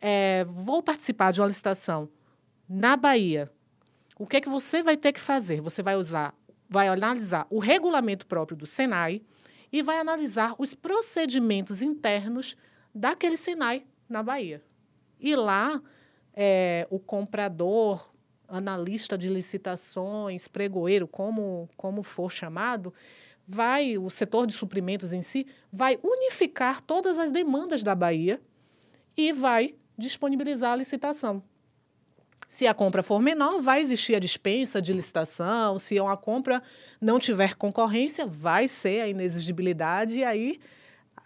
é, 0.00 0.44
vou 0.44 0.82
participar 0.82 1.32
de 1.32 1.40
uma 1.40 1.46
licitação 1.48 2.08
na 2.68 2.96
Bahia. 2.96 3.50
O 4.18 4.26
que 4.26 4.36
é 4.36 4.40
que 4.40 4.48
você 4.48 4.82
vai 4.82 4.96
ter 4.96 5.12
que 5.12 5.20
fazer? 5.20 5.60
Você 5.60 5.82
vai 5.82 5.96
usar 5.96 6.34
vai 6.70 6.86
analisar 6.86 7.46
o 7.50 7.58
regulamento 7.58 8.24
próprio 8.26 8.56
do 8.56 8.64
Senai 8.64 9.20
e 9.72 9.82
vai 9.82 9.98
analisar 9.98 10.54
os 10.56 10.72
procedimentos 10.72 11.82
internos 11.82 12.56
daquele 12.94 13.36
Senai 13.36 13.84
na 14.08 14.22
Bahia. 14.22 14.62
E 15.18 15.34
lá, 15.34 15.82
é, 16.32 16.86
o 16.88 16.98
comprador, 16.98 18.12
analista 18.48 19.18
de 19.18 19.28
licitações, 19.28 20.46
pregoeiro, 20.48 21.06
como, 21.06 21.68
como 21.76 22.02
for 22.02 22.30
chamado, 22.30 22.94
vai, 23.46 23.98
o 23.98 24.08
setor 24.08 24.46
de 24.46 24.52
suprimentos 24.52 25.12
em 25.12 25.22
si, 25.22 25.46
vai 25.72 25.98
unificar 26.02 26.80
todas 26.80 27.18
as 27.18 27.30
demandas 27.30 27.82
da 27.82 27.96
Bahia 27.96 28.40
e 29.16 29.32
vai 29.32 29.74
disponibilizar 29.98 30.72
a 30.72 30.76
licitação. 30.76 31.42
Se 32.50 32.66
a 32.66 32.74
compra 32.74 33.00
for 33.00 33.22
menor, 33.22 33.60
vai 33.60 33.80
existir 33.80 34.16
a 34.16 34.18
dispensa 34.18 34.82
de 34.82 34.92
licitação. 34.92 35.78
Se 35.78 36.00
uma 36.00 36.16
compra 36.16 36.60
não 37.00 37.20
tiver 37.20 37.54
concorrência, 37.54 38.26
vai 38.26 38.66
ser 38.66 39.02
a 39.02 39.08
inexigibilidade. 39.08 40.16
E 40.16 40.24
aí 40.24 40.58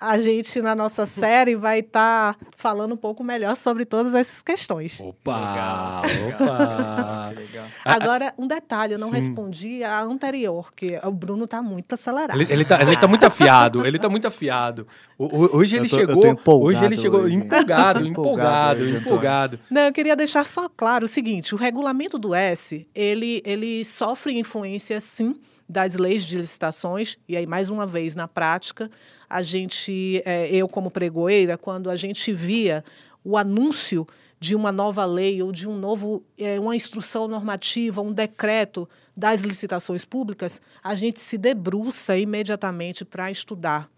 a 0.01 0.19
gente, 0.19 0.61
na 0.61 0.75
nossa 0.75 1.07
série, 1.07 1.57
vai 1.57 1.81
estar 1.81 2.35
tá 2.35 2.47
falando 2.57 2.93
um 2.93 2.97
pouco 2.97 3.25
melhor 3.25 3.57
sobre 3.57 3.85
todas 3.85 4.15
essas 4.15 4.43
questões. 4.43 5.01
Opa! 5.01 5.37
Legal, 5.37 6.03
opa! 6.29 7.33
legal. 7.37 7.67
Agora, 7.85 8.35
um 8.37 8.47
detalhe, 8.47 8.95
eu 8.95 8.99
não 8.99 9.09
Sim. 9.09 9.15
respondi 9.15 9.85
a 9.85 10.03
anterior, 10.03 10.73
que 10.75 10.99
o 11.03 11.11
Bruno 11.11 11.45
está 11.45 11.63
muito 11.63 11.95
acelerado. 11.95 12.41
Ele, 12.41 12.63
está 12.63 12.81
ele 12.83 12.97
tá 12.97 13.07
muito 13.07 13.25
afiado, 13.25 13.87
ele 13.87 13.97
está 13.97 14.09
muito 14.09 14.27
afiado. 14.27 14.87
hoje 15.19 15.77
ele 15.77 15.89
tô, 15.89 15.97
chegou. 15.97 16.41
Hoje 16.63 16.85
ele 16.85 16.97
chegou 16.97 17.21
hoje. 17.23 17.35
empolgado, 17.37 18.07
empolgado, 18.07 18.89
empolgado. 18.89 19.59
Não, 19.71 19.83
eu 19.83 19.93
queria 19.93 20.17
deixar 20.17 20.45
só 20.45 20.69
claro 20.69 21.05
o 21.05 21.09
seguinte: 21.09 21.55
o 21.55 21.59
regulamento 21.59 22.19
do 22.19 22.35
S, 22.35 22.87
ele, 22.95 23.43
ele 23.45 23.85
sofre 23.85 24.39
influência, 24.39 25.01
sim 25.01 25.35
das 25.69 25.95
leis 25.95 26.25
de 26.25 26.37
licitações, 26.37 27.17
e 27.29 27.37
aí, 27.37 27.47
mais 27.47 27.71
uma 27.71 27.87
vez, 27.87 28.15
na 28.15 28.29
prática, 28.29 28.91
a 29.29 29.43
gente, 29.43 30.23
é, 30.25 30.49
eu 30.49 30.69
como 30.69 30.91
pregoeira, 30.91 31.57
quando 31.57 31.91
a 31.91 31.97
gente 31.97 32.33
via 32.33 32.85
o 33.25 33.37
anúncio 33.37 34.07
de 34.39 34.55
uma 34.55 34.71
nova 34.71 35.07
lei 35.07 35.43
ou 35.43 35.51
de 35.51 35.67
um 35.67 35.77
novo, 35.77 36.23
é, 36.39 36.61
uma 36.61 36.77
instrução 36.77 37.27
normativa, 37.27 38.03
um 38.03 38.13
decreto 38.13 38.89
das 39.17 39.41
licitações 39.41 40.05
públicas, 40.05 40.61
a 40.83 40.95
gente 40.95 41.19
se 41.19 41.39
debruça 41.39 42.17
imediatamente 42.19 43.05
para 43.05 43.31
estudar 43.31 43.89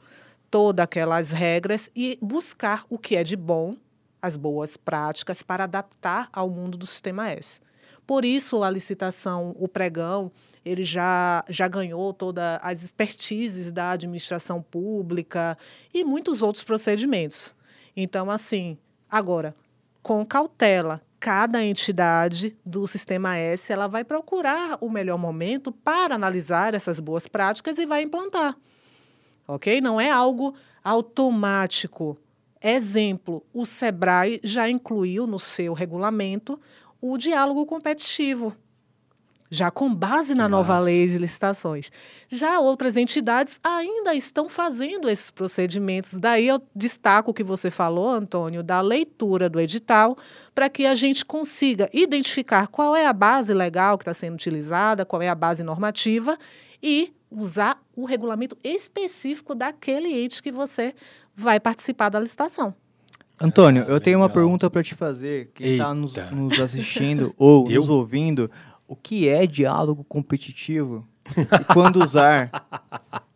todas 0.48 0.84
aquelas 0.84 1.30
regras 1.30 1.90
e 1.96 2.16
buscar 2.22 2.84
o 2.88 2.96
que 2.98 3.16
é 3.16 3.24
de 3.24 3.34
bom, 3.34 3.74
as 4.22 4.36
boas 4.36 4.76
práticas, 4.76 5.42
para 5.42 5.64
adaptar 5.64 6.28
ao 6.32 6.48
mundo 6.48 6.78
do 6.78 6.86
sistema 6.86 7.28
S. 7.30 7.60
Por 8.06 8.24
isso, 8.24 8.62
a 8.62 8.70
licitação, 8.70 9.54
o 9.58 9.66
pregão, 9.66 10.30
ele 10.64 10.82
já, 10.82 11.44
já 11.48 11.66
ganhou 11.66 12.12
todas 12.12 12.58
as 12.62 12.82
expertises 12.82 13.72
da 13.72 13.90
administração 13.90 14.62
pública 14.62 15.58
e 15.92 16.04
muitos 16.04 16.40
outros 16.40 16.62
procedimentos. 16.62 17.54
Então, 17.96 18.30
assim, 18.30 18.78
agora, 19.10 19.54
com 20.02 20.24
cautela, 20.24 21.02
cada 21.18 21.64
entidade 21.64 22.56
do 22.64 22.86
Sistema 22.86 23.36
S 23.36 23.72
ela 23.72 23.88
vai 23.88 24.04
procurar 24.04 24.78
o 24.80 24.88
melhor 24.88 25.18
momento 25.18 25.72
para 25.72 26.14
analisar 26.14 26.74
essas 26.74 27.00
boas 27.00 27.26
práticas 27.26 27.78
e 27.78 27.86
vai 27.86 28.02
implantar. 28.02 28.56
Ok? 29.48 29.80
Não 29.80 30.00
é 30.00 30.10
algo 30.10 30.54
automático. 30.84 32.16
Exemplo, 32.62 33.44
o 33.52 33.66
SEBRAE 33.66 34.40
já 34.42 34.68
incluiu 34.68 35.26
no 35.26 35.38
seu 35.38 35.72
regulamento 35.72 36.60
o 37.12 37.18
diálogo 37.18 37.64
competitivo 37.66 38.56
já 39.50 39.70
com 39.70 39.94
base 39.94 40.34
na 40.34 40.48
Nossa. 40.48 40.72
nova 40.72 40.78
lei 40.78 41.06
de 41.06 41.18
licitações. 41.18 41.90
Já 42.28 42.58
outras 42.58 42.96
entidades 42.96 43.60
ainda 43.62 44.14
estão 44.14 44.48
fazendo 44.48 45.08
esses 45.08 45.30
procedimentos. 45.30 46.18
Daí 46.18 46.48
eu 46.48 46.60
destaco 46.74 47.30
o 47.30 47.34
que 47.34 47.44
você 47.44 47.70
falou, 47.70 48.08
Antônio, 48.08 48.62
da 48.62 48.80
leitura 48.80 49.48
do 49.48 49.60
edital, 49.60 50.16
para 50.54 50.68
que 50.68 50.86
a 50.86 50.94
gente 50.94 51.24
consiga 51.24 51.88
identificar 51.92 52.66
qual 52.68 52.96
é 52.96 53.06
a 53.06 53.12
base 53.12 53.54
legal 53.54 53.96
que 53.96 54.02
está 54.02 54.14
sendo 54.14 54.34
utilizada, 54.34 55.04
qual 55.04 55.22
é 55.22 55.28
a 55.28 55.34
base 55.34 55.62
normativa 55.62 56.36
e 56.82 57.12
usar 57.30 57.80
o 57.94 58.04
regulamento 58.04 58.56
específico 58.62 59.54
daquele 59.54 60.08
ente 60.08 60.42
que 60.42 60.52
você 60.52 60.94
vai 61.34 61.60
participar 61.60 62.08
da 62.08 62.20
licitação. 62.20 62.74
Antônio, 63.40 63.84
eu 63.84 64.00
tenho 64.00 64.18
uma 64.18 64.30
pergunta 64.30 64.70
para 64.70 64.82
te 64.82 64.94
fazer. 64.94 65.50
Quem 65.54 65.72
está 65.72 65.94
nos, 65.94 66.14
nos, 66.32 66.58
assistindo 66.58 67.34
ou 67.38 67.70
eu? 67.70 67.80
nos 67.80 67.90
ouvindo, 67.90 68.50
o 68.88 68.96
que 68.96 69.28
é 69.28 69.46
diálogo 69.46 70.04
competitivo 70.04 71.06
e 71.36 71.64
quando 71.72 72.02
usar. 72.02 72.50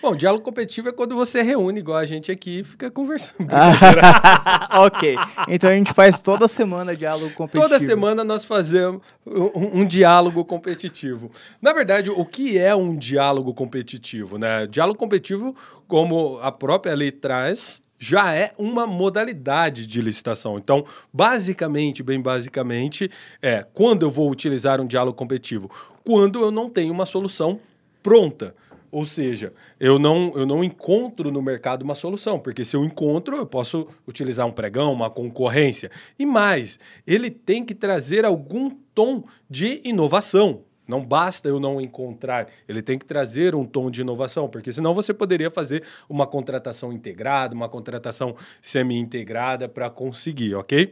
Bom, 0.00 0.14
diálogo 0.14 0.44
competitivo 0.44 0.90
é 0.90 0.92
quando 0.92 1.16
você 1.16 1.42
reúne 1.42 1.80
igual 1.80 1.98
a 1.98 2.04
gente 2.04 2.30
aqui 2.30 2.60
e 2.60 2.64
fica 2.64 2.88
conversando. 2.88 3.48
ok. 4.86 5.16
Então 5.48 5.68
a 5.68 5.74
gente 5.74 5.92
faz 5.92 6.22
toda 6.22 6.46
semana 6.46 6.94
diálogo 6.94 7.34
competitivo. 7.34 7.62
Toda 7.62 7.80
semana 7.80 8.22
nós 8.22 8.44
fazemos 8.44 9.02
um, 9.26 9.80
um, 9.80 9.86
diálogo 9.86 10.44
competitivo. 10.44 11.32
Na 11.60 11.72
verdade, 11.72 12.10
o 12.10 12.24
que 12.24 12.56
é 12.56 12.76
um 12.76 12.96
diálogo 12.96 13.52
competitivo? 13.52 14.38
Né? 14.38 14.68
Diálogo 14.68 14.98
competitivo, 14.98 15.56
como 15.88 16.38
a 16.42 16.52
própria 16.52 16.94
lei 16.94 17.10
traz, 17.10 17.82
já 17.98 18.32
é 18.34 18.52
uma 18.56 18.86
modalidade 18.86 19.86
de 19.86 20.00
licitação. 20.00 20.58
Então, 20.58 20.84
basicamente, 21.12 22.02
bem 22.02 22.20
basicamente, 22.20 23.10
é 23.42 23.66
quando 23.74 24.04
eu 24.04 24.10
vou 24.10 24.30
utilizar 24.30 24.80
um 24.80 24.86
diálogo 24.86 25.16
competitivo? 25.16 25.70
Quando 26.04 26.40
eu 26.40 26.50
não 26.50 26.70
tenho 26.70 26.92
uma 26.92 27.06
solução 27.06 27.60
pronta. 28.02 28.54
Ou 28.90 29.04
seja, 29.04 29.52
eu 29.78 29.98
não, 29.98 30.32
eu 30.34 30.46
não 30.46 30.64
encontro 30.64 31.30
no 31.30 31.42
mercado 31.42 31.82
uma 31.82 31.94
solução, 31.94 32.38
porque 32.38 32.64
se 32.64 32.74
eu 32.74 32.84
encontro, 32.84 33.36
eu 33.36 33.44
posso 33.44 33.86
utilizar 34.06 34.46
um 34.46 34.52
pregão, 34.52 34.92
uma 34.94 35.10
concorrência. 35.10 35.90
E 36.18 36.24
mais, 36.24 36.78
ele 37.06 37.30
tem 37.30 37.62
que 37.62 37.74
trazer 37.74 38.24
algum 38.24 38.70
tom 38.94 39.24
de 39.48 39.82
inovação. 39.84 40.62
Não 40.88 41.04
basta 41.04 41.48
eu 41.48 41.60
não 41.60 41.78
encontrar, 41.78 42.48
ele 42.66 42.80
tem 42.80 42.98
que 42.98 43.04
trazer 43.04 43.54
um 43.54 43.66
tom 43.66 43.90
de 43.90 44.00
inovação, 44.00 44.48
porque 44.48 44.72
senão 44.72 44.94
você 44.94 45.12
poderia 45.12 45.50
fazer 45.50 45.84
uma 46.08 46.26
contratação 46.26 46.90
integrada, 46.90 47.54
uma 47.54 47.68
contratação 47.68 48.34
semi-integrada 48.62 49.68
para 49.68 49.90
conseguir, 49.90 50.54
ok? 50.54 50.90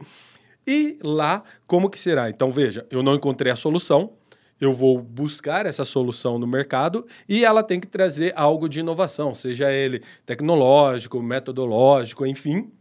E 0.67 0.99
lá, 1.01 1.43
como 1.67 1.89
que 1.89 1.99
será? 1.99 2.29
Então, 2.29 2.51
veja, 2.51 2.85
eu 2.91 3.01
não 3.01 3.15
encontrei 3.15 3.51
a 3.51 3.55
solução, 3.55 4.13
eu 4.59 4.73
vou 4.73 4.99
buscar 4.99 5.65
essa 5.65 5.85
solução 5.85 6.37
no 6.37 6.47
mercado 6.47 7.05
e 7.27 7.45
ela 7.45 7.63
tem 7.63 7.79
que 7.79 7.87
trazer 7.87 8.33
algo 8.35 8.67
de 8.67 8.79
inovação, 8.79 9.33
seja 9.33 9.71
ele 9.71 10.01
tecnológico, 10.25 11.21
metodológico, 11.21 12.25
enfim, 12.25 12.71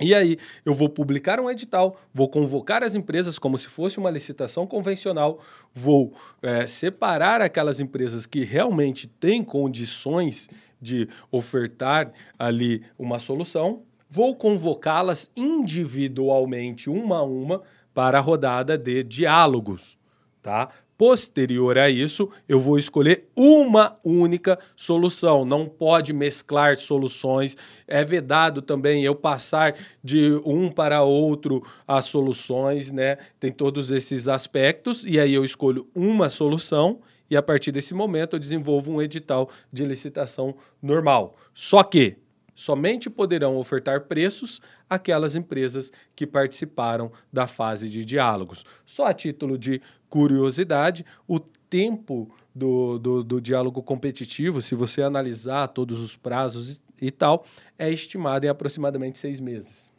e 0.00 0.12
aí, 0.12 0.38
eu 0.64 0.74
vou 0.74 0.88
publicar 0.88 1.38
um 1.38 1.48
edital, 1.48 1.96
vou 2.12 2.28
convocar 2.28 2.82
as 2.82 2.94
empresas 2.94 3.38
como 3.38 3.56
se 3.56 3.68
fosse 3.68 3.98
uma 3.98 4.10
licitação 4.10 4.66
convencional, 4.66 5.40
vou 5.72 6.12
é, 6.42 6.66
separar 6.66 7.40
aquelas 7.40 7.80
empresas 7.80 8.26
que 8.26 8.44
realmente 8.44 9.06
têm 9.06 9.44
condições 9.44 10.48
de 10.80 11.08
ofertar 11.30 12.12
ali 12.38 12.82
uma 12.98 13.18
solução, 13.18 13.82
vou 14.10 14.34
convocá-las 14.34 15.30
individualmente, 15.36 16.90
uma 16.90 17.18
a 17.18 17.22
uma, 17.22 17.62
para 17.94 18.18
a 18.18 18.20
rodada 18.20 18.76
de 18.76 19.02
diálogos, 19.04 19.96
tá? 20.42 20.70
Posterior 20.96 21.76
a 21.76 21.90
isso, 21.90 22.30
eu 22.48 22.60
vou 22.60 22.78
escolher 22.78 23.28
uma 23.34 23.98
única 24.04 24.58
solução. 24.76 25.44
Não 25.44 25.66
pode 25.66 26.12
mesclar 26.12 26.76
soluções. 26.76 27.56
É 27.86 28.04
vedado 28.04 28.62
também 28.62 29.04
eu 29.04 29.14
passar 29.14 29.74
de 30.02 30.40
um 30.44 30.70
para 30.70 31.02
outro 31.02 31.64
as 31.86 32.04
soluções, 32.04 32.92
né? 32.92 33.18
Tem 33.40 33.50
todos 33.50 33.90
esses 33.90 34.28
aspectos 34.28 35.04
e 35.04 35.18
aí 35.18 35.34
eu 35.34 35.44
escolho 35.44 35.88
uma 35.94 36.30
solução 36.30 37.00
e 37.28 37.36
a 37.36 37.42
partir 37.42 37.72
desse 37.72 37.94
momento 37.94 38.36
eu 38.36 38.40
desenvolvo 38.40 38.92
um 38.92 39.02
edital 39.02 39.50
de 39.72 39.84
licitação 39.84 40.54
normal. 40.80 41.36
Só 41.52 41.82
que 41.82 42.18
somente 42.54 43.10
poderão 43.10 43.56
ofertar 43.56 44.02
preços 44.02 44.60
aquelas 44.88 45.36
empresas 45.36 45.90
que 46.14 46.26
participaram 46.26 47.10
da 47.32 47.46
fase 47.46 47.88
de 47.88 48.04
diálogos. 48.04 48.64
Só 48.86 49.06
a 49.06 49.14
título 49.14 49.58
de 49.58 49.80
curiosidade, 50.08 51.04
o 51.26 51.40
tempo 51.40 52.28
do, 52.54 52.98
do, 52.98 53.24
do, 53.24 53.40
diálogo 53.40 53.82
competitivo, 53.82 54.62
se 54.62 54.74
você 54.74 55.02
analisar 55.02 55.66
todos 55.68 56.00
os 56.00 56.16
prazos 56.16 56.80
e, 57.00 57.10
tal, 57.10 57.44
é 57.76 57.90
estimado 57.90 58.46
em 58.46 58.48
aproximadamente 58.48 59.18
seis 59.18 59.40
meses. 59.40 59.92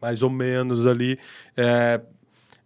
Mais 0.00 0.22
ou 0.22 0.30
menos 0.30 0.86
ali. 0.86 1.18
É, 1.54 2.00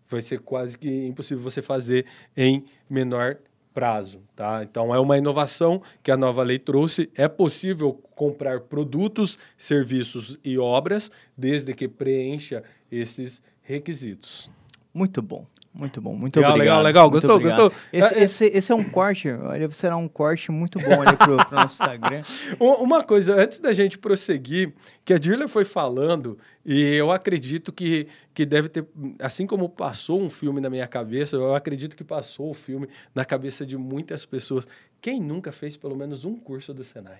vai 0.08 0.22
ser 0.22 0.38
quase 0.38 0.78
que 0.78 1.06
impossível 1.06 1.42
você 1.42 1.60
fazer 1.60 2.06
em 2.36 2.64
menor 2.88 3.38
prazo, 3.74 4.22
tá? 4.36 4.62
Então 4.62 4.94
é 4.94 5.00
uma 5.00 5.18
inovação 5.18 5.82
que 6.02 6.12
a 6.12 6.16
nova 6.16 6.42
lei 6.44 6.58
trouxe. 6.58 7.10
É 7.16 7.26
possível 7.26 7.92
comprar 8.14 8.60
produtos, 8.60 9.36
serviços 9.58 10.38
e 10.44 10.56
obras 10.56 11.10
desde 11.36 11.74
que 11.74 11.88
preencha 11.88 12.62
esses 12.90 13.42
requisitos. 13.60 14.48
Muito 14.94 15.20
bom. 15.20 15.44
Muito 15.74 16.00
bom, 16.00 16.14
muito 16.14 16.36
legal, 16.36 16.52
obrigado. 16.52 16.76
Legal, 16.76 16.82
legal, 16.84 17.10
gostou, 17.10 17.40
gostou? 17.40 17.72
Esse, 17.92 18.14
é, 18.14 18.18
é. 18.18 18.22
esse, 18.22 18.44
esse, 18.46 18.72
é 18.72 18.74
um 18.76 18.84
corte, 18.84 19.28
olha, 19.28 19.68
será 19.72 19.96
um 19.96 20.06
corte 20.06 20.52
muito 20.52 20.78
bom 20.78 21.02
ali 21.02 21.16
pro, 21.16 21.36
pro 21.36 21.56
nosso 21.56 21.82
Instagram. 21.82 22.22
Uma 22.60 23.02
coisa, 23.02 23.34
antes 23.34 23.58
da 23.58 23.72
gente 23.72 23.98
prosseguir, 23.98 24.72
que 25.04 25.12
a 25.12 25.18
Dirla 25.18 25.48
foi 25.48 25.64
falando, 25.64 26.38
e 26.64 26.80
eu 26.94 27.10
acredito 27.10 27.72
que, 27.72 28.06
que 28.32 28.46
deve 28.46 28.68
ter, 28.68 28.86
assim 29.18 29.48
como 29.48 29.68
passou 29.68 30.22
um 30.22 30.30
filme 30.30 30.60
na 30.60 30.70
minha 30.70 30.86
cabeça, 30.86 31.34
eu 31.34 31.56
acredito 31.56 31.96
que 31.96 32.04
passou 32.04 32.52
o 32.52 32.54
filme 32.54 32.88
na 33.12 33.24
cabeça 33.24 33.66
de 33.66 33.76
muitas 33.76 34.24
pessoas. 34.24 34.68
Quem 35.00 35.20
nunca 35.20 35.50
fez 35.50 35.76
pelo 35.76 35.96
menos 35.96 36.24
um 36.24 36.36
curso 36.36 36.72
do 36.72 36.84
Senai? 36.84 37.18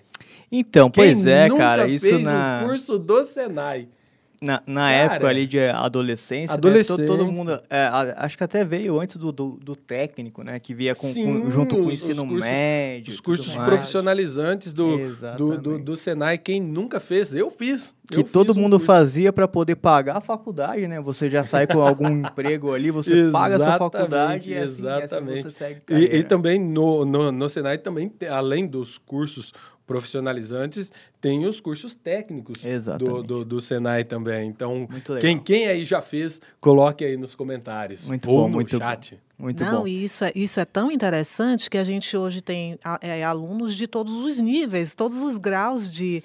Então, 0.49 0.89
Quem 0.89 1.03
pois 1.03 1.25
é, 1.27 1.49
cara, 1.49 1.87
isso 1.87 2.07
fez 2.07 2.23
na... 2.23 2.61
um 2.63 2.67
curso 2.67 2.97
do 2.97 3.21
Senai? 3.25 3.89
Na, 4.41 4.61
na 4.65 4.91
época 4.91 5.27
ali 5.27 5.47
de 5.47 5.59
adolescência, 5.59 6.53
adolescência. 6.53 7.01
Né, 7.01 7.07
todo, 7.07 7.17
todo, 7.19 7.31
mundo. 7.31 7.61
É, 7.69 7.89
acho 8.17 8.37
que 8.37 8.43
até 8.43 8.63
veio 8.63 8.99
antes 8.99 9.15
do, 9.15 9.31
do, 9.31 9.51
do 9.61 9.75
técnico, 9.75 10.43
né? 10.43 10.59
Que 10.59 10.73
via 10.73 10.93
com, 10.93 11.07
Sim, 11.07 11.41
com, 11.41 11.51
junto 11.51 11.75
com 11.75 11.81
o 11.83 11.91
ensino 11.91 12.23
cursos, 12.23 12.39
médio. 12.39 13.13
Os 13.13 13.19
cursos 13.21 13.55
profissionalizantes 13.55 14.73
do, 14.73 15.09
do, 15.37 15.57
do, 15.57 15.79
do, 15.79 15.95
Senai, 15.95 16.37
quem 16.37 16.61
nunca 16.61 16.99
fez, 16.99 17.33
eu 17.33 17.49
fiz. 17.49 17.95
Que 18.07 18.17
eu 18.17 18.23
todo 18.23 18.53
fiz 18.53 18.57
mundo 18.57 18.75
um 18.75 18.79
fazia 18.79 19.31
para 19.31 19.47
poder 19.47 19.75
pagar 19.75 20.17
a 20.17 20.21
faculdade, 20.21 20.87
né? 20.87 20.99
Você 20.99 21.29
já 21.29 21.43
sai 21.43 21.65
com 21.65 21.81
algum 21.81 22.09
emprego 22.19 22.73
ali, 22.73 22.91
você 22.91 23.29
paga 23.31 23.55
a 23.55 23.59
sua 23.59 23.77
faculdade 23.77 24.51
e 24.51 24.57
assim, 24.57 24.63
exatamente. 24.63 25.39
Assim 25.39 25.49
você 25.49 25.49
segue. 25.49 25.81
E, 25.89 26.17
e, 26.17 26.23
também 26.23 26.59
no, 26.59 27.05
no, 27.05 27.31
no 27.31 27.49
Senai, 27.49 27.77
também, 27.77 28.11
além 28.29 28.67
dos 28.67 28.97
cursos 28.97 29.53
profissionalizantes, 29.85 30.91
tem 31.21 31.45
os 31.45 31.59
cursos 31.59 31.95
técnicos 31.95 32.61
do, 32.97 33.23
do, 33.23 33.45
do, 33.45 33.61
Senai 33.61 34.03
também. 34.03 34.47
Então, 34.47 34.87
quem, 35.21 35.39
quem 35.39 35.67
aí 35.67 35.85
já 35.85 36.01
fez, 36.01 36.41
coloque 36.59 37.05
aí 37.05 37.15
nos 37.17 37.35
comentários 37.35 38.07
muito 38.07 38.29
ou 38.29 38.41
bom, 38.41 38.47
no 38.47 38.53
muito 38.55 38.77
chat. 38.77 39.19
Muito 39.37 39.63
Não, 39.63 39.81
bom. 39.81 39.87
E 39.87 40.03
isso 40.03 40.23
é, 40.23 40.31
isso 40.33 40.59
é 40.61 40.65
tão 40.65 40.89
interessante 40.89 41.69
que 41.69 41.77
a 41.77 41.83
gente 41.83 42.15
hoje 42.15 42.41
tem 42.41 42.79
é, 43.01 43.23
alunos 43.23 43.75
de 43.75 43.85
todos 43.85 44.23
os 44.23 44.39
níveis, 44.39 44.95
todos 44.95 45.21
os 45.21 45.37
graus 45.37 45.91
de, 45.91 46.21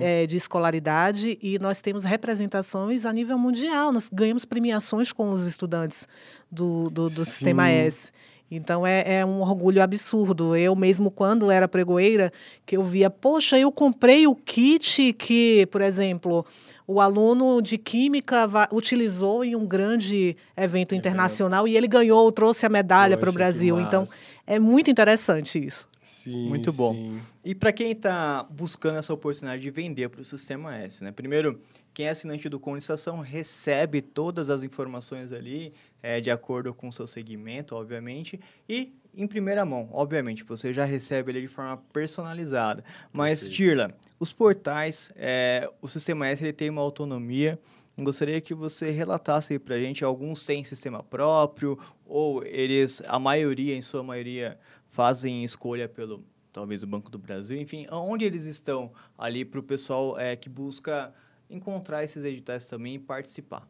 é, 0.00 0.26
de 0.26 0.36
escolaridade 0.36 1.38
e 1.40 1.58
nós 1.58 1.80
temos 1.80 2.04
representações 2.04 3.06
a 3.06 3.12
nível 3.12 3.38
mundial. 3.38 3.90
Nós 3.90 4.10
ganhamos 4.12 4.44
premiações 4.44 5.10
com 5.10 5.30
os 5.30 5.46
estudantes 5.46 6.06
do, 6.52 6.90
do, 6.90 7.08
do 7.08 7.24
Sistema 7.24 7.70
S. 7.70 8.12
Então 8.50 8.86
é, 8.86 9.18
é, 9.18 9.24
um 9.24 9.40
orgulho 9.40 9.82
absurdo. 9.82 10.56
Eu 10.56 10.74
mesmo, 10.74 11.10
quando 11.10 11.50
era 11.50 11.68
pregoeira, 11.68 12.32
que 12.66 12.76
eu 12.76 12.82
via, 12.82 13.08
poxa, 13.08 13.58
eu 13.58 13.70
comprei 13.70 14.26
o 14.26 14.34
kit 14.34 15.12
que, 15.12 15.66
por 15.70 15.80
exemplo, 15.80 16.44
o 16.86 17.00
aluno 17.00 17.62
de 17.62 17.78
química 17.78 18.48
utilizou 18.72 19.44
em 19.44 19.54
um 19.54 19.64
grande 19.64 20.36
evento 20.56 20.94
internacional 20.94 21.68
e 21.68 21.76
ele 21.76 21.86
ganhou, 21.86 22.32
trouxe 22.32 22.66
a 22.66 22.68
medalha 22.68 23.16
para 23.16 23.30
o 23.30 23.32
Brasil. 23.32 23.80
Então 23.80 24.04
é 24.46 24.58
muito 24.58 24.90
interessante 24.90 25.64
isso. 25.64 25.88
Sim, 26.10 26.48
Muito 26.48 26.72
bom. 26.72 26.92
Sim. 26.92 27.20
E 27.44 27.54
para 27.54 27.72
quem 27.72 27.92
está 27.92 28.42
buscando 28.50 28.98
essa 28.98 29.14
oportunidade 29.14 29.62
de 29.62 29.70
vender 29.70 30.08
para 30.10 30.20
o 30.20 30.24
Sistema 30.24 30.76
S, 30.76 31.02
né? 31.04 31.12
Primeiro, 31.12 31.60
quem 31.94 32.06
é 32.06 32.10
assinante 32.10 32.48
do 32.48 32.58
Com 32.58 32.76
recebe 33.22 34.02
todas 34.02 34.50
as 34.50 34.62
informações 34.62 35.32
ali, 35.32 35.72
é, 36.02 36.20
de 36.20 36.30
acordo 36.30 36.72
com 36.74 36.88
o 36.88 36.92
seu 36.92 37.06
segmento, 37.06 37.74
obviamente, 37.74 38.40
e 38.68 38.92
em 39.14 39.26
primeira 39.26 39.64
mão, 39.64 39.88
obviamente, 39.92 40.44
você 40.44 40.72
já 40.72 40.84
recebe 40.84 41.32
ele 41.32 41.42
de 41.42 41.48
forma 41.48 41.76
personalizada. 41.92 42.84
Mas, 43.12 43.46
Tirla, 43.48 43.90
os 44.18 44.32
portais, 44.32 45.10
é, 45.16 45.68
o 45.82 45.88
Sistema 45.88 46.28
S 46.28 46.44
ele 46.44 46.52
tem 46.52 46.70
uma 46.70 46.82
autonomia. 46.82 47.58
Gostaria 47.98 48.40
que 48.40 48.54
você 48.54 48.90
relatasse 48.90 49.58
para 49.58 49.74
a 49.74 49.80
gente. 49.80 50.04
Alguns 50.04 50.44
têm 50.44 50.62
sistema 50.62 51.02
próprio, 51.02 51.78
ou 52.06 52.44
eles, 52.44 53.02
a 53.06 53.18
maioria, 53.18 53.74
em 53.74 53.82
sua 53.82 54.02
maioria, 54.02 54.58
fazem 54.90 55.44
escolha 55.44 55.88
pelo 55.88 56.24
talvez 56.52 56.82
o 56.82 56.86
Banco 56.86 57.10
do 57.10 57.18
Brasil, 57.18 57.60
enfim, 57.60 57.86
onde 57.92 58.24
eles 58.24 58.44
estão 58.44 58.90
ali 59.16 59.44
para 59.44 59.60
o 59.60 59.62
pessoal 59.62 60.18
é, 60.18 60.34
que 60.34 60.48
busca 60.48 61.14
encontrar 61.48 62.02
esses 62.02 62.24
editais 62.24 62.66
também 62.66 62.94
e 62.94 62.98
participar. 62.98 63.68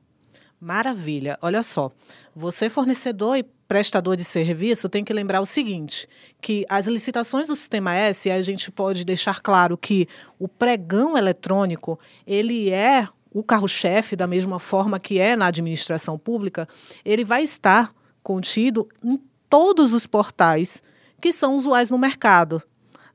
Maravilha. 0.61 1.39
Olha 1.41 1.63
só, 1.63 1.91
você 2.35 2.69
fornecedor 2.69 3.37
e 3.37 3.43
prestador 3.43 4.15
de 4.15 4.25
serviço 4.25 4.89
tem 4.89 5.03
que 5.03 5.13
lembrar 5.13 5.41
o 5.41 5.47
seguinte, 5.47 6.07
que 6.41 6.67
as 6.69 6.87
licitações 6.87 7.47
do 7.47 7.57
Sistema 7.57 7.95
S, 7.95 8.31
a 8.31 8.43
gente 8.43 8.71
pode 8.71 9.05
deixar 9.05 9.41
claro 9.41 9.79
que 9.79 10.07
o 10.39 10.47
pregão 10.47 11.17
eletrônico, 11.17 11.99
ele 12.27 12.69
é 12.71 13.09
o 13.33 13.43
carro-chefe 13.43 14.17
da 14.17 14.27
mesma 14.27 14.59
forma 14.59 15.01
que 15.01 15.19
é 15.19 15.35
na 15.35 15.47
administração 15.47 16.19
pública, 16.19 16.69
ele 17.05 17.25
vai 17.25 17.43
estar 17.43 17.91
contido 18.23 18.89
em 19.03 19.19
todos 19.49 19.95
os 19.95 20.07
portais 20.07 20.83
que 21.21 21.33
são 21.33 21.57
usuais 21.57 21.91
no 21.91 21.97
mercado. 21.97 22.63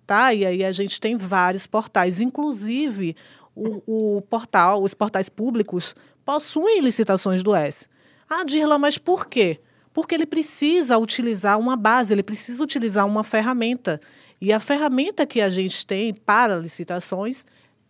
Tá? 0.08 0.34
E 0.34 0.46
aí 0.46 0.64
a 0.64 0.72
gente 0.72 1.00
tem 1.00 1.16
vários 1.16 1.68
portais, 1.68 2.22
inclusive 2.22 3.16
o, 3.56 4.18
o 4.18 4.22
portal, 4.22 4.82
os 4.82 4.94
portais 4.94 5.30
públicos 5.30 5.96
possuem 6.26 6.82
licitações 6.82 7.44
do 7.44 7.56
S. 7.56 7.88
Ah, 8.30 8.44
Dirla, 8.44 8.80
mas 8.80 8.98
por 8.98 9.28
quê? 9.28 9.60
Porque 9.94 10.16
ele 10.16 10.26
precisa 10.26 10.98
utilizar 10.98 11.60
uma 11.60 11.76
base, 11.76 12.14
ele 12.14 12.24
precisa 12.24 12.62
utilizar 12.64 13.06
uma 13.06 13.24
ferramenta. 13.24 14.02
E 14.42 14.52
a 14.52 14.60
ferramenta 14.60 15.26
que 15.26 15.40
a 15.40 15.50
gente 15.50 15.86
tem 15.86 16.14
para 16.14 16.58
licitações 16.58 17.46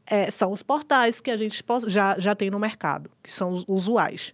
é, 0.05 0.29
são 0.29 0.51
os 0.51 0.61
portais 0.61 1.19
que 1.19 1.31
a 1.31 1.37
gente 1.37 1.63
já, 1.87 2.19
já 2.19 2.35
tem 2.35 2.51
no 2.51 2.59
mercado, 2.59 3.09
que 3.23 3.31
são 3.31 3.49
os 3.51 3.63
usuais. 3.67 4.33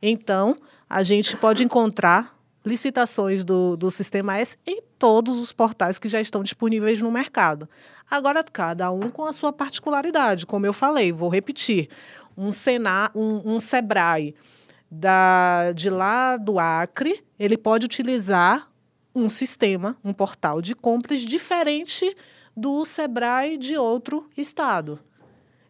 Então, 0.00 0.56
a 0.88 1.02
gente 1.02 1.36
pode 1.36 1.62
encontrar 1.62 2.36
licitações 2.64 3.44
do, 3.44 3.76
do 3.76 3.90
Sistema 3.90 4.38
S 4.38 4.56
em 4.66 4.80
todos 4.98 5.38
os 5.38 5.52
portais 5.52 5.98
que 5.98 6.08
já 6.08 6.20
estão 6.20 6.42
disponíveis 6.42 7.00
no 7.02 7.10
mercado. 7.10 7.68
Agora, 8.10 8.44
cada 8.44 8.90
um 8.90 9.10
com 9.10 9.24
a 9.24 9.32
sua 9.32 9.52
particularidade. 9.52 10.46
Como 10.46 10.64
eu 10.64 10.72
falei, 10.72 11.12
vou 11.12 11.28
repetir: 11.28 11.88
um, 12.36 12.52
Sena, 12.52 13.10
um, 13.14 13.54
um 13.54 13.60
Sebrae 13.60 14.34
da, 14.90 15.72
de 15.72 15.88
lá 15.88 16.36
do 16.36 16.58
Acre, 16.58 17.22
ele 17.38 17.56
pode 17.56 17.86
utilizar 17.86 18.70
um 19.14 19.28
sistema, 19.28 19.96
um 20.04 20.12
portal 20.12 20.60
de 20.60 20.74
compras 20.74 21.20
diferente 21.20 22.14
do 22.56 22.84
Sebrae 22.84 23.56
de 23.56 23.76
outro 23.76 24.28
estado. 24.36 24.98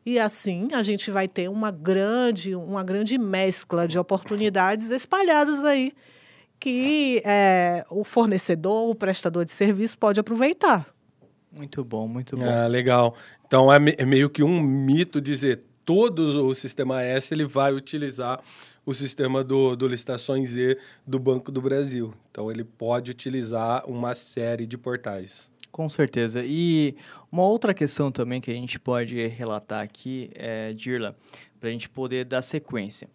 E 0.04 0.18
assim 0.18 0.68
a 0.72 0.82
gente 0.82 1.10
vai 1.10 1.28
ter 1.28 1.48
uma 1.48 1.70
grande, 1.70 2.54
uma 2.54 2.82
grande 2.82 3.16
mescla 3.18 3.86
de 3.86 3.98
oportunidades 3.98 4.90
espalhadas 4.90 5.64
aí 5.64 5.92
que 6.62 7.20
é, 7.24 7.84
o 7.90 8.04
fornecedor, 8.04 8.88
o 8.88 8.94
prestador 8.94 9.44
de 9.44 9.50
serviço 9.50 9.98
pode 9.98 10.20
aproveitar. 10.20 10.86
Muito 11.50 11.84
bom, 11.84 12.06
muito 12.06 12.36
bom. 12.36 12.48
Ah, 12.48 12.68
legal. 12.68 13.16
Então 13.44 13.72
é, 13.72 13.80
me, 13.80 13.96
é 13.98 14.06
meio 14.06 14.30
que 14.30 14.44
um 14.44 14.60
mito 14.60 15.20
dizer 15.20 15.64
todo 15.84 16.46
o 16.46 16.54
sistema 16.54 17.02
S 17.02 17.32
ele 17.32 17.44
vai 17.44 17.72
utilizar 17.72 18.40
o 18.84 18.92
sistema 18.92 19.44
do, 19.44 19.76
do 19.76 19.86
Licitações 19.86 20.50
Z 20.50 20.78
do 21.06 21.18
Banco 21.18 21.52
do 21.52 21.60
Brasil. 21.60 22.12
Então 22.30 22.50
ele 22.50 22.64
pode 22.64 23.10
utilizar 23.10 23.88
uma 23.88 24.14
série 24.14 24.66
de 24.66 24.76
portais. 24.76 25.50
Com 25.70 25.88
certeza. 25.88 26.42
E 26.44 26.94
uma 27.30 27.44
outra 27.44 27.72
questão 27.72 28.12
também 28.12 28.40
que 28.40 28.50
a 28.50 28.54
gente 28.54 28.78
pode 28.78 29.26
relatar 29.28 29.82
aqui, 29.82 30.30
é, 30.34 30.72
Dirla, 30.74 31.16
para 31.58 31.70
a 31.70 31.72
gente 31.72 31.88
poder 31.88 32.26
dar 32.26 32.42
sequência. 32.42 33.08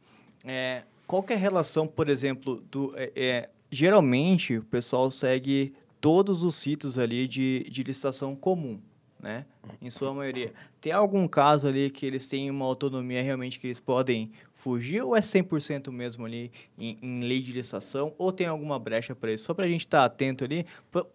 É, 0.44 0.84
qual 1.06 1.24
é 1.30 1.34
a 1.34 1.38
relação, 1.38 1.88
por 1.88 2.10
exemplo, 2.10 2.64
do. 2.72 2.94
É, 2.96 3.12
é, 3.16 3.50
geralmente 3.70 4.58
o 4.58 4.64
pessoal 4.64 5.12
segue 5.12 5.74
todos 6.02 6.44
os 6.44 6.56
sítios 6.56 6.98
ali 6.98 7.28
de, 7.28 7.68
de 7.70 7.84
licitação 7.84 8.36
comum, 8.36 8.80
né? 9.20 9.46
Em 9.82 9.90
sua 9.90 10.14
maioria. 10.14 10.54
Tem 10.80 10.92
algum 10.92 11.28
caso 11.28 11.68
ali 11.68 11.90
que 11.90 12.06
eles 12.06 12.28
têm 12.28 12.50
uma 12.50 12.66
autonomia 12.66 13.22
realmente 13.22 13.60
que 13.60 13.68
eles 13.68 13.80
podem 13.80 14.32
fugir 14.54 15.02
ou 15.02 15.16
é 15.16 15.22
100% 15.22 15.92
mesmo 15.92 16.26
ali 16.26 16.52
em, 16.78 16.98
em, 17.02 17.22
lei 17.22 17.42
de 17.42 17.52
licitação 17.52 18.14
ou 18.18 18.32
tem 18.32 18.48
alguma 18.48 18.78
brecha 18.78 19.16
para 19.16 19.32
isso? 19.32 19.46
Só 19.46 19.54
para 19.54 19.66
a 19.66 19.70
gente 19.70 19.82
estar 19.82 20.00
tá 20.00 20.06
atento 20.06 20.44
ali. 20.44 20.66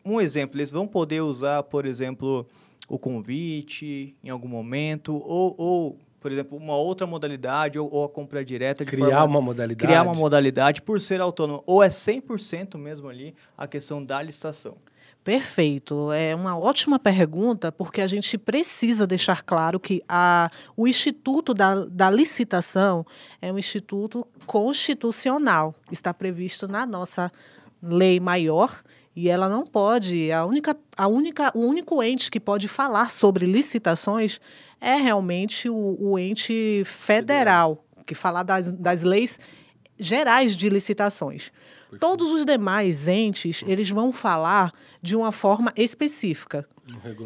Um 0.05 0.21
exemplo, 0.21 0.57
eles 0.57 0.71
vão 0.71 0.87
poder 0.87 1.21
usar, 1.21 1.63
por 1.65 1.85
exemplo, 1.85 2.47
o 2.89 2.99
convite 2.99 4.17
em 4.23 4.31
algum 4.31 4.49
momento 4.49 5.15
ou, 5.15 5.55
ou 5.59 5.99
por 6.23 6.31
exemplo, 6.31 6.57
uma 6.57 6.77
outra 6.77 7.05
modalidade 7.07 7.79
ou, 7.79 7.93
ou 7.93 8.05
a 8.05 8.09
compra 8.09 8.45
direta. 8.45 8.85
criar 8.85 9.07
forma, 9.07 9.25
uma 9.27 9.41
modalidade. 9.41 9.87
Criar 9.87 10.03
uma 10.05 10.15
modalidade 10.15 10.81
por 10.81 11.01
ser 11.01 11.21
autônomo. 11.21 11.65
Ou 11.67 11.83
é 11.83 11.89
100% 11.89 12.79
mesmo 12.79 13.09
ali 13.09 13.35
a 13.59 13.67
questão 13.67 14.03
da 14.03 14.23
licitação? 14.23 14.77
Perfeito. 15.25 16.11
É 16.13 16.35
uma 16.35 16.59
ótima 16.59 16.99
pergunta, 16.99 17.71
porque 17.71 18.01
a 18.01 18.07
gente 18.09 18.37
precisa 18.37 19.07
deixar 19.07 19.43
claro 19.43 19.79
que 19.79 20.03
a, 20.09 20.51
o 20.77 20.89
Instituto 20.89 21.55
da, 21.55 21.85
da 21.85 22.11
Licitação 22.11 23.07
é 23.41 23.53
um 23.53 23.59
instituto 23.59 24.27
constitucional. 24.47 25.75
Está 25.93 26.13
previsto 26.13 26.67
na 26.67 26.85
nossa 26.85 27.31
lei 27.81 28.19
maior 28.19 28.83
e 29.15 29.29
ela 29.29 29.49
não 29.49 29.65
pode. 29.65 30.33
A 30.33 30.45
única, 30.45 30.77
a 30.97 31.07
única, 31.07 31.53
o 31.55 31.61
único 31.61 32.03
ente 32.03 32.29
que 32.29 32.41
pode 32.41 32.67
falar 32.67 33.11
sobre 33.11 33.47
licitações 33.47 34.41
é 34.81 34.97
realmente 34.97 35.69
o, 35.69 35.97
o 36.01 36.19
ente 36.19 36.83
federal, 36.85 37.85
que 38.05 38.15
fala 38.15 38.43
das, 38.43 38.73
das 38.73 39.03
leis 39.03 39.39
gerais 39.99 40.57
de 40.57 40.69
licitações. 40.69 41.53
Todos 42.01 42.31
os 42.31 42.45
demais 42.45 43.07
entes, 43.07 43.63
eles 43.67 43.91
vão 43.91 44.13
falar 44.13 44.73
de 45.01 45.15
uma 45.15 45.31
forma 45.31 45.73
específica. 45.77 46.67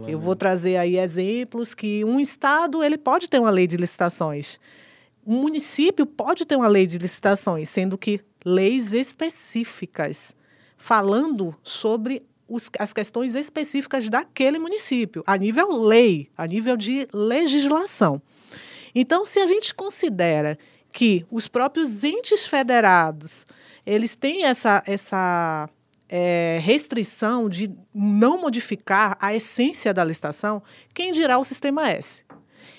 Eu 0.06 0.18
vou 0.18 0.34
trazer 0.34 0.76
aí 0.76 0.98
exemplos 0.98 1.74
que 1.74 2.04
um 2.04 2.18
estado 2.18 2.82
ele 2.82 2.98
pode 2.98 3.28
ter 3.28 3.38
uma 3.38 3.50
lei 3.50 3.66
de 3.66 3.76
licitações. 3.76 4.58
Um 5.26 5.40
município 5.40 6.04
pode 6.04 6.44
ter 6.44 6.56
uma 6.56 6.68
lei 6.68 6.86
de 6.86 6.98
licitações, 6.98 7.68
sendo 7.68 7.96
que 7.96 8.20
leis 8.44 8.92
específicas 8.92 10.34
falando 10.76 11.54
sobre 11.62 12.22
os, 12.48 12.70
as 12.78 12.92
questões 12.92 13.34
específicas 13.34 14.08
daquele 14.08 14.58
município, 14.58 15.24
a 15.26 15.36
nível 15.36 15.72
lei, 15.72 16.28
a 16.36 16.46
nível 16.46 16.76
de 16.76 17.08
legislação. 17.12 18.20
Então, 18.94 19.24
se 19.24 19.40
a 19.40 19.46
gente 19.46 19.74
considera 19.74 20.58
que 20.96 21.26
os 21.30 21.46
próprios 21.46 22.02
entes 22.02 22.46
federados 22.46 23.44
eles 23.84 24.16
têm 24.16 24.44
essa, 24.44 24.82
essa 24.86 25.68
é, 26.08 26.58
restrição 26.62 27.50
de 27.50 27.70
não 27.94 28.40
modificar 28.40 29.14
a 29.20 29.34
essência 29.34 29.92
da 29.92 30.02
licitação, 30.02 30.62
quem 30.94 31.12
dirá 31.12 31.36
o 31.36 31.44
Sistema 31.44 31.90
S? 31.90 32.24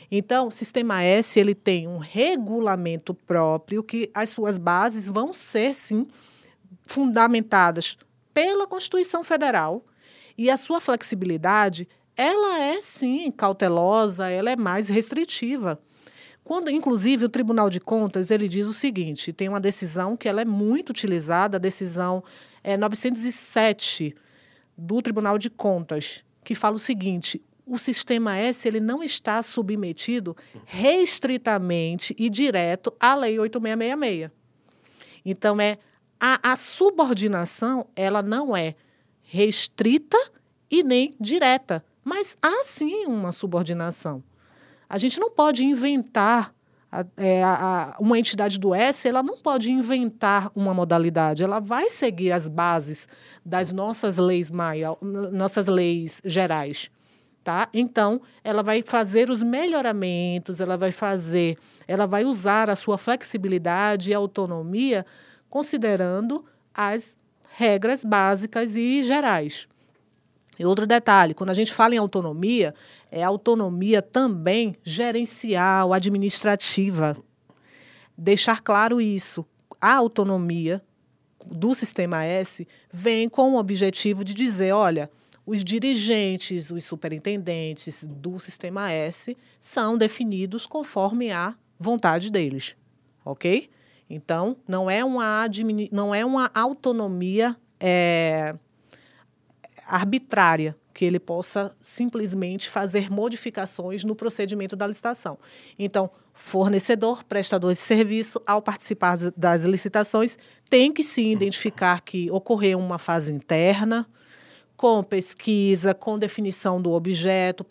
Então, 0.09 0.47
o 0.47 0.51
Sistema 0.51 1.03
S 1.03 1.39
ele 1.39 1.53
tem 1.53 1.87
um 1.87 1.99
regulamento 1.99 3.13
próprio 3.13 3.83
que 3.83 4.09
as 4.15 4.29
suas 4.29 4.57
bases 4.57 5.07
vão 5.07 5.31
ser, 5.31 5.75
sim, 5.75 6.07
fundamentadas 6.87 7.99
pela 8.33 8.65
Constituição 8.65 9.23
Federal 9.23 9.85
e 10.35 10.49
a 10.49 10.57
sua 10.57 10.81
flexibilidade, 10.81 11.87
ela 12.15 12.57
é 12.61 12.81
sim 12.81 13.31
cautelosa, 13.31 14.27
ela 14.27 14.49
é 14.49 14.55
mais 14.55 14.89
restritiva. 14.89 15.79
Quando, 16.47 16.69
inclusive, 16.69 17.25
o 17.25 17.29
Tribunal 17.29 17.69
de 17.69 17.77
Contas 17.77 18.31
ele 18.31 18.47
diz 18.47 18.67
o 18.67 18.73
seguinte: 18.73 19.33
tem 19.33 19.49
uma 19.49 19.59
decisão 19.59 20.15
que 20.15 20.29
ela 20.29 20.39
é 20.39 20.45
muito 20.45 20.91
utilizada, 20.91 21.57
a 21.57 21.59
decisão 21.59 22.23
é 22.63 22.77
907 22.77 24.15
do 24.77 25.01
Tribunal 25.01 25.37
de 25.37 25.49
Contas, 25.49 26.23
que 26.45 26.55
fala 26.55 26.77
o 26.77 26.79
seguinte: 26.79 27.43
o 27.65 27.77
sistema 27.77 28.37
S 28.37 28.65
ele 28.65 28.79
não 28.79 29.03
está 29.03 29.41
submetido 29.41 30.37
restritamente 30.63 32.15
e 32.17 32.29
direto 32.29 32.93
à 32.97 33.13
Lei 33.13 33.37
8666. 33.37 34.31
Então, 35.25 35.59
é 35.59 35.77
a, 36.17 36.53
a 36.53 36.55
subordinação 36.55 37.85
ela 37.93 38.21
não 38.21 38.55
é 38.55 38.73
restrita 39.21 40.17
e 40.71 40.81
nem 40.81 41.13
direta, 41.19 41.83
mas 42.05 42.37
há 42.41 42.63
sim 42.63 43.05
uma 43.05 43.33
subordinação. 43.33 44.23
A 44.89 44.97
gente 44.97 45.19
não 45.19 45.29
pode 45.29 45.63
inventar 45.63 46.53
a, 46.91 47.05
é, 47.17 47.43
a, 47.43 47.95
uma 47.99 48.17
entidade 48.17 48.59
do 48.59 48.73
S, 48.73 49.07
ela 49.07 49.21
não 49.21 49.37
pode 49.37 49.71
inventar 49.71 50.49
uma 50.55 50.73
modalidade, 50.73 51.43
ela 51.43 51.59
vai 51.59 51.89
seguir 51.89 52.31
as 52.31 52.47
bases 52.47 53.07
das 53.45 53.73
nossas 53.73 54.17
leis 54.17 54.49
nossas 55.31 55.67
leis 55.67 56.21
gerais, 56.23 56.89
tá? 57.43 57.67
Então, 57.73 58.21
ela 58.43 58.63
vai 58.63 58.81
fazer 58.81 59.29
os 59.29 59.43
melhoramentos, 59.43 60.61
ela 60.61 60.77
vai 60.77 60.91
fazer, 60.91 61.57
ela 61.87 62.05
vai 62.05 62.23
usar 62.23 62.69
a 62.69 62.75
sua 62.75 62.97
flexibilidade 62.97 64.11
e 64.11 64.13
autonomia 64.13 65.05
considerando 65.49 66.45
as 66.73 67.17
regras 67.49 68.03
básicas 68.03 68.75
e 68.75 69.03
gerais. 69.03 69.67
E 70.59 70.65
outro 70.65 70.87
detalhe, 70.87 71.33
quando 71.33 71.51
a 71.51 71.53
gente 71.53 71.73
fala 71.73 71.93
em 71.95 71.97
autonomia, 71.97 72.73
é 73.11 73.23
autonomia 73.23 74.01
também 74.01 74.75
gerencial, 74.83 75.93
administrativa. 75.93 77.15
Deixar 78.17 78.61
claro 78.61 78.99
isso. 78.99 79.45
A 79.79 79.93
autonomia 79.93 80.81
do 81.45 81.75
Sistema 81.75 82.25
S 82.25 82.67
vem 82.91 83.29
com 83.29 83.53
o 83.53 83.59
objetivo 83.59 84.23
de 84.23 84.33
dizer, 84.33 84.71
olha, 84.71 85.09
os 85.45 85.63
dirigentes, 85.63 86.71
os 86.71 86.83
superintendentes 86.83 88.03
do 88.03 88.39
Sistema 88.39 88.91
S 88.91 89.37
são 89.59 89.97
definidos 89.97 90.65
conforme 90.65 91.31
a 91.31 91.55
vontade 91.79 92.29
deles, 92.29 92.75
ok? 93.23 93.69
Então, 94.09 94.57
não 94.67 94.89
é 94.89 95.05
uma, 95.05 95.45
não 95.91 96.13
é 96.13 96.25
uma 96.25 96.51
autonomia 96.53 97.55
é, 97.79 98.55
arbitrária, 99.87 100.75
que 100.93 101.05
ele 101.05 101.19
possa 101.19 101.75
simplesmente 101.79 102.69
fazer 102.69 103.11
modificações 103.11 104.03
no 104.03 104.15
procedimento 104.15 104.75
da 104.75 104.87
licitação. 104.87 105.37
Então, 105.77 106.09
fornecedor, 106.33 107.23
prestador 107.23 107.71
de 107.71 107.79
serviço, 107.79 108.41
ao 108.45 108.61
participar 108.61 109.17
das 109.37 109.63
licitações, 109.63 110.37
tem 110.69 110.91
que 110.91 111.03
se 111.03 111.23
identificar 111.23 112.01
que 112.01 112.31
ocorreu 112.31 112.79
uma 112.79 112.97
fase 112.97 113.31
interna, 113.31 114.07
com 114.77 115.03
pesquisa, 115.03 115.95
com 115.95 116.19
definição 116.19 116.79
do 116.79 116.91
objeto, 116.91 117.65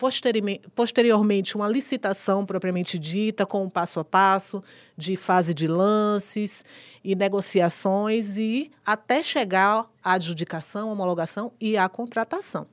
posteriormente 0.75 1.55
uma 1.55 1.67
licitação 1.67 2.45
propriamente 2.45 2.99
dita, 2.99 3.45
com 3.45 3.63
um 3.63 3.69
passo 3.69 4.01
a 4.01 4.03
passo 4.03 4.61
de 4.97 5.15
fase 5.15 5.53
de 5.53 5.67
lances 5.67 6.65
e 7.01 7.15
negociações 7.15 8.37
e 8.37 8.69
até 8.85 9.23
chegar 9.23 9.89
à 10.03 10.13
adjudicação, 10.13 10.91
homologação 10.91 11.53
e 11.61 11.77
à 11.77 11.87
contratação. 11.87 12.67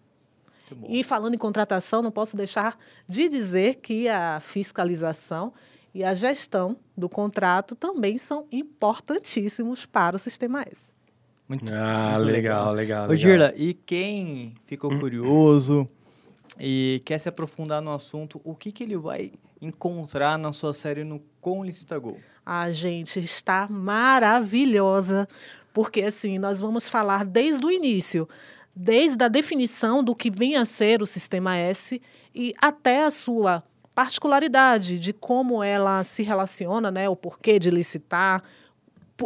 E 0.88 1.04
falando 1.04 1.34
em 1.34 1.38
contratação, 1.38 2.02
não 2.02 2.10
posso 2.10 2.36
deixar 2.36 2.76
de 3.06 3.28
dizer 3.28 3.76
que 3.76 4.08
a 4.08 4.40
fiscalização 4.40 5.52
e 5.94 6.02
a 6.02 6.12
gestão 6.12 6.76
do 6.96 7.08
contrato 7.08 7.76
também 7.76 8.18
são 8.18 8.48
importantíssimos 8.50 9.86
para 9.86 10.16
o 10.16 10.18
Sistema 10.18 10.62
S. 10.62 10.93
Muito, 11.48 11.64
ah, 11.74 12.14
muito 12.14 12.32
legal, 12.32 12.72
legal, 12.72 13.06
legal. 13.06 13.10
Ô, 13.10 13.16
Girla, 13.16 13.52
e 13.56 13.74
quem 13.74 14.54
ficou 14.66 14.92
hum. 14.92 14.98
curioso 14.98 15.88
e 16.58 17.02
quer 17.04 17.18
se 17.18 17.28
aprofundar 17.28 17.82
no 17.82 17.92
assunto, 17.92 18.40
o 18.44 18.54
que, 18.54 18.72
que 18.72 18.82
ele 18.82 18.96
vai 18.96 19.32
encontrar 19.60 20.38
na 20.38 20.52
sua 20.52 20.72
série 20.72 21.04
no 21.04 21.20
Com 21.40 21.64
Licita 21.64 21.98
Gol? 21.98 22.18
A 22.44 22.72
gente 22.72 23.20
está 23.20 23.66
maravilhosa, 23.68 25.28
porque 25.72 26.02
assim, 26.02 26.38
nós 26.38 26.60
vamos 26.60 26.88
falar 26.88 27.24
desde 27.24 27.64
o 27.64 27.70
início, 27.70 28.28
desde 28.74 29.22
a 29.22 29.28
definição 29.28 30.02
do 30.02 30.14
que 30.14 30.30
vem 30.30 30.56
a 30.56 30.64
ser 30.64 31.02
o 31.02 31.06
Sistema 31.06 31.56
S 31.56 32.00
e 32.34 32.54
até 32.58 33.04
a 33.04 33.10
sua 33.10 33.62
particularidade 33.94 34.98
de 34.98 35.12
como 35.12 35.62
ela 35.62 36.02
se 36.02 36.22
relaciona, 36.22 36.90
né, 36.90 37.08
o 37.08 37.14
porquê 37.14 37.58
de 37.58 37.70
licitar, 37.70 38.42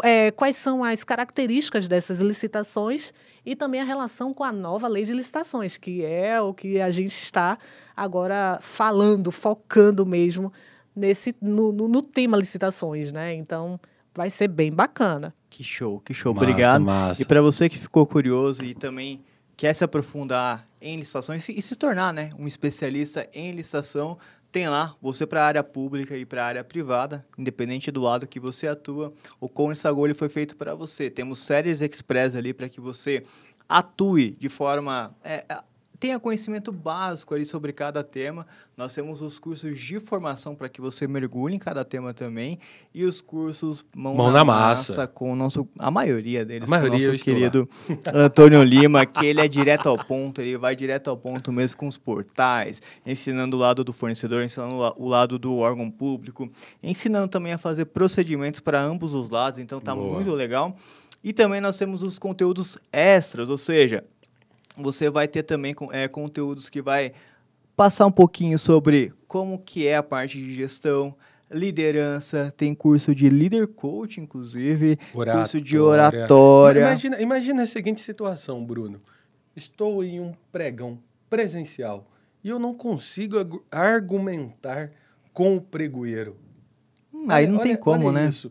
é, 0.02 0.30
quais 0.30 0.56
são 0.56 0.84
as 0.84 1.04
características 1.04 1.88
dessas 1.88 2.20
licitações 2.20 3.12
e 3.44 3.56
também 3.56 3.80
a 3.80 3.84
relação 3.84 4.34
com 4.34 4.44
a 4.44 4.52
nova 4.52 4.86
lei 4.88 5.04
de 5.04 5.12
licitações, 5.12 5.78
que 5.78 6.04
é 6.04 6.40
o 6.40 6.52
que 6.52 6.80
a 6.80 6.90
gente 6.90 7.12
está 7.12 7.58
agora 7.96 8.58
falando, 8.60 9.30
focando 9.30 10.04
mesmo 10.04 10.52
nesse 10.94 11.34
no, 11.40 11.72
no, 11.72 11.88
no 11.88 12.02
tema 12.02 12.36
licitações, 12.36 13.12
né? 13.12 13.34
Então 13.34 13.80
vai 14.14 14.28
ser 14.28 14.48
bem 14.48 14.70
bacana. 14.70 15.34
Que 15.48 15.64
show, 15.64 16.00
que 16.00 16.12
show. 16.12 16.34
Massa, 16.34 16.44
Obrigado. 16.44 16.84
Massa. 16.84 17.22
E 17.22 17.24
para 17.24 17.40
você 17.40 17.68
que 17.68 17.78
ficou 17.78 18.06
curioso 18.06 18.62
e 18.64 18.74
também 18.74 19.24
quer 19.56 19.74
se 19.74 19.82
aprofundar 19.82 20.68
em 20.80 20.96
licitações 20.96 21.48
e 21.48 21.60
se 21.60 21.74
tornar 21.74 22.12
né, 22.12 22.30
um 22.38 22.46
especialista 22.46 23.28
em 23.32 23.52
licitação, 23.52 24.18
tem 24.58 24.68
lá, 24.68 24.96
você 25.00 25.24
para 25.24 25.40
a 25.40 25.46
área 25.46 25.62
pública 25.62 26.16
e 26.16 26.26
para 26.26 26.42
a 26.42 26.46
área 26.46 26.64
privada, 26.64 27.24
independente 27.38 27.92
do 27.92 28.00
lado 28.00 28.26
que 28.26 28.40
você 28.40 28.66
atua, 28.66 29.12
o 29.38 29.48
Com 29.48 29.70
Instagol 29.70 30.12
foi 30.16 30.28
feito 30.28 30.56
para 30.56 30.74
você. 30.74 31.08
Temos 31.08 31.38
séries 31.38 31.80
express 31.80 32.34
ali 32.34 32.52
para 32.52 32.68
que 32.68 32.80
você 32.80 33.22
atue 33.68 34.32
de 34.32 34.48
forma 34.48 35.14
é, 35.22 35.44
tenha 35.98 36.18
conhecimento 36.18 36.70
básico 36.70 37.34
ali 37.34 37.44
sobre 37.44 37.72
cada 37.72 38.04
tema. 38.04 38.46
Nós 38.76 38.94
temos 38.94 39.20
os 39.20 39.38
cursos 39.38 39.78
de 39.78 39.98
formação 39.98 40.54
para 40.54 40.68
que 40.68 40.80
você 40.80 41.08
mergulhe 41.08 41.56
em 41.56 41.58
cada 41.58 41.84
tema 41.84 42.14
também 42.14 42.58
e 42.94 43.04
os 43.04 43.20
cursos 43.20 43.84
mão, 43.94 44.14
mão 44.14 44.26
na, 44.26 44.38
na 44.38 44.44
massa. 44.44 44.92
massa. 44.92 45.06
com 45.06 45.32
o 45.32 45.36
nosso 45.36 45.68
a 45.78 45.90
maioria 45.90 46.44
deles, 46.44 46.68
a 46.68 46.70
maioria, 46.70 46.98
com 46.98 47.04
o 47.06 47.12
nosso 47.12 47.24
querido 47.24 47.68
Antônio 48.14 48.62
Lima, 48.62 49.04
que 49.04 49.26
ele 49.26 49.40
é 49.40 49.48
direto 49.48 49.88
ao 49.88 49.98
ponto, 49.98 50.40
ele 50.40 50.56
vai 50.56 50.76
direto 50.76 51.10
ao 51.10 51.16
ponto 51.16 51.50
mesmo 51.52 51.76
com 51.76 51.88
os 51.88 51.98
portais, 51.98 52.80
ensinando 53.04 53.56
o 53.56 53.60
lado 53.60 53.82
do 53.82 53.92
fornecedor, 53.92 54.44
ensinando 54.44 54.74
o 54.96 55.08
lado 55.08 55.38
do 55.38 55.56
órgão 55.56 55.90
público, 55.90 56.48
ensinando 56.82 57.28
também 57.28 57.52
a 57.52 57.58
fazer 57.58 57.86
procedimentos 57.86 58.60
para 58.60 58.80
ambos 58.80 59.14
os 59.14 59.30
lados, 59.30 59.58
então 59.58 59.80
tá 59.80 59.94
Boa. 59.94 60.14
muito 60.14 60.32
legal. 60.32 60.76
E 61.22 61.32
também 61.32 61.60
nós 61.60 61.76
temos 61.76 62.02
os 62.04 62.16
conteúdos 62.16 62.78
extras, 62.92 63.48
ou 63.48 63.58
seja, 63.58 64.04
você 64.78 65.10
vai 65.10 65.28
ter 65.28 65.42
também 65.42 65.74
é, 65.92 66.08
conteúdos 66.08 66.68
que 66.68 66.80
vai 66.80 67.12
passar 67.76 68.06
um 68.06 68.12
pouquinho 68.12 68.58
sobre 68.58 69.12
como 69.26 69.58
que 69.58 69.86
é 69.86 69.96
a 69.96 70.02
parte 70.02 70.38
de 70.38 70.54
gestão, 70.54 71.14
liderança, 71.50 72.52
tem 72.56 72.74
curso 72.74 73.14
de 73.14 73.28
leader 73.28 73.66
coach, 73.68 74.20
inclusive, 74.20 74.98
oratória. 75.14 75.32
curso 75.40 75.60
de 75.60 75.78
oratória. 75.78 76.80
Imagina, 76.80 77.20
imagina 77.20 77.62
a 77.62 77.66
seguinte 77.66 78.00
situação, 78.00 78.64
Bruno. 78.64 78.98
Estou 79.54 80.04
em 80.04 80.20
um 80.20 80.32
pregão 80.52 80.98
presencial 81.28 82.06
e 82.42 82.48
eu 82.48 82.58
não 82.58 82.74
consigo 82.74 83.62
argumentar 83.70 84.90
com 85.32 85.56
o 85.56 85.60
pregoeiro. 85.60 86.36
Hum, 87.12 87.26
aí 87.28 87.46
não 87.46 87.56
olha, 87.56 87.62
tem 87.62 87.76
como, 87.76 88.12
né? 88.12 88.28
Isso. 88.28 88.50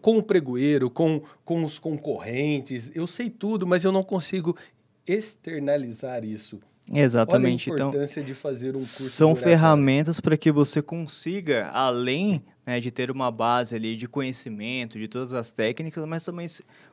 Com 0.00 0.18
o 0.18 0.22
pregoeiro, 0.22 0.88
com, 0.88 1.22
com 1.44 1.64
os 1.64 1.78
concorrentes, 1.78 2.90
eu 2.94 3.06
sei 3.06 3.28
tudo, 3.28 3.66
mas 3.66 3.82
eu 3.82 3.90
não 3.90 4.02
consigo 4.02 4.56
externalizar 5.06 6.24
isso. 6.24 6.60
Exatamente. 6.92 7.70
Olha 7.70 7.74
a 7.74 7.76
então, 7.76 7.88
importância 7.88 8.20
então, 8.20 8.26
de 8.26 8.34
fazer 8.34 8.70
um 8.70 8.78
curso. 8.78 9.02
São 9.10 9.34
ferramentas 9.34 10.20
para 10.20 10.36
que 10.36 10.52
você 10.52 10.80
consiga, 10.80 11.68
além 11.70 12.42
né, 12.64 12.80
de 12.80 12.90
ter 12.90 13.10
uma 13.10 13.30
base 13.30 13.74
ali 13.74 13.96
de 13.96 14.06
conhecimento, 14.06 14.98
de 14.98 15.08
todas 15.08 15.32
as 15.32 15.50
técnicas, 15.50 16.04
mas 16.04 16.24
também 16.24 16.46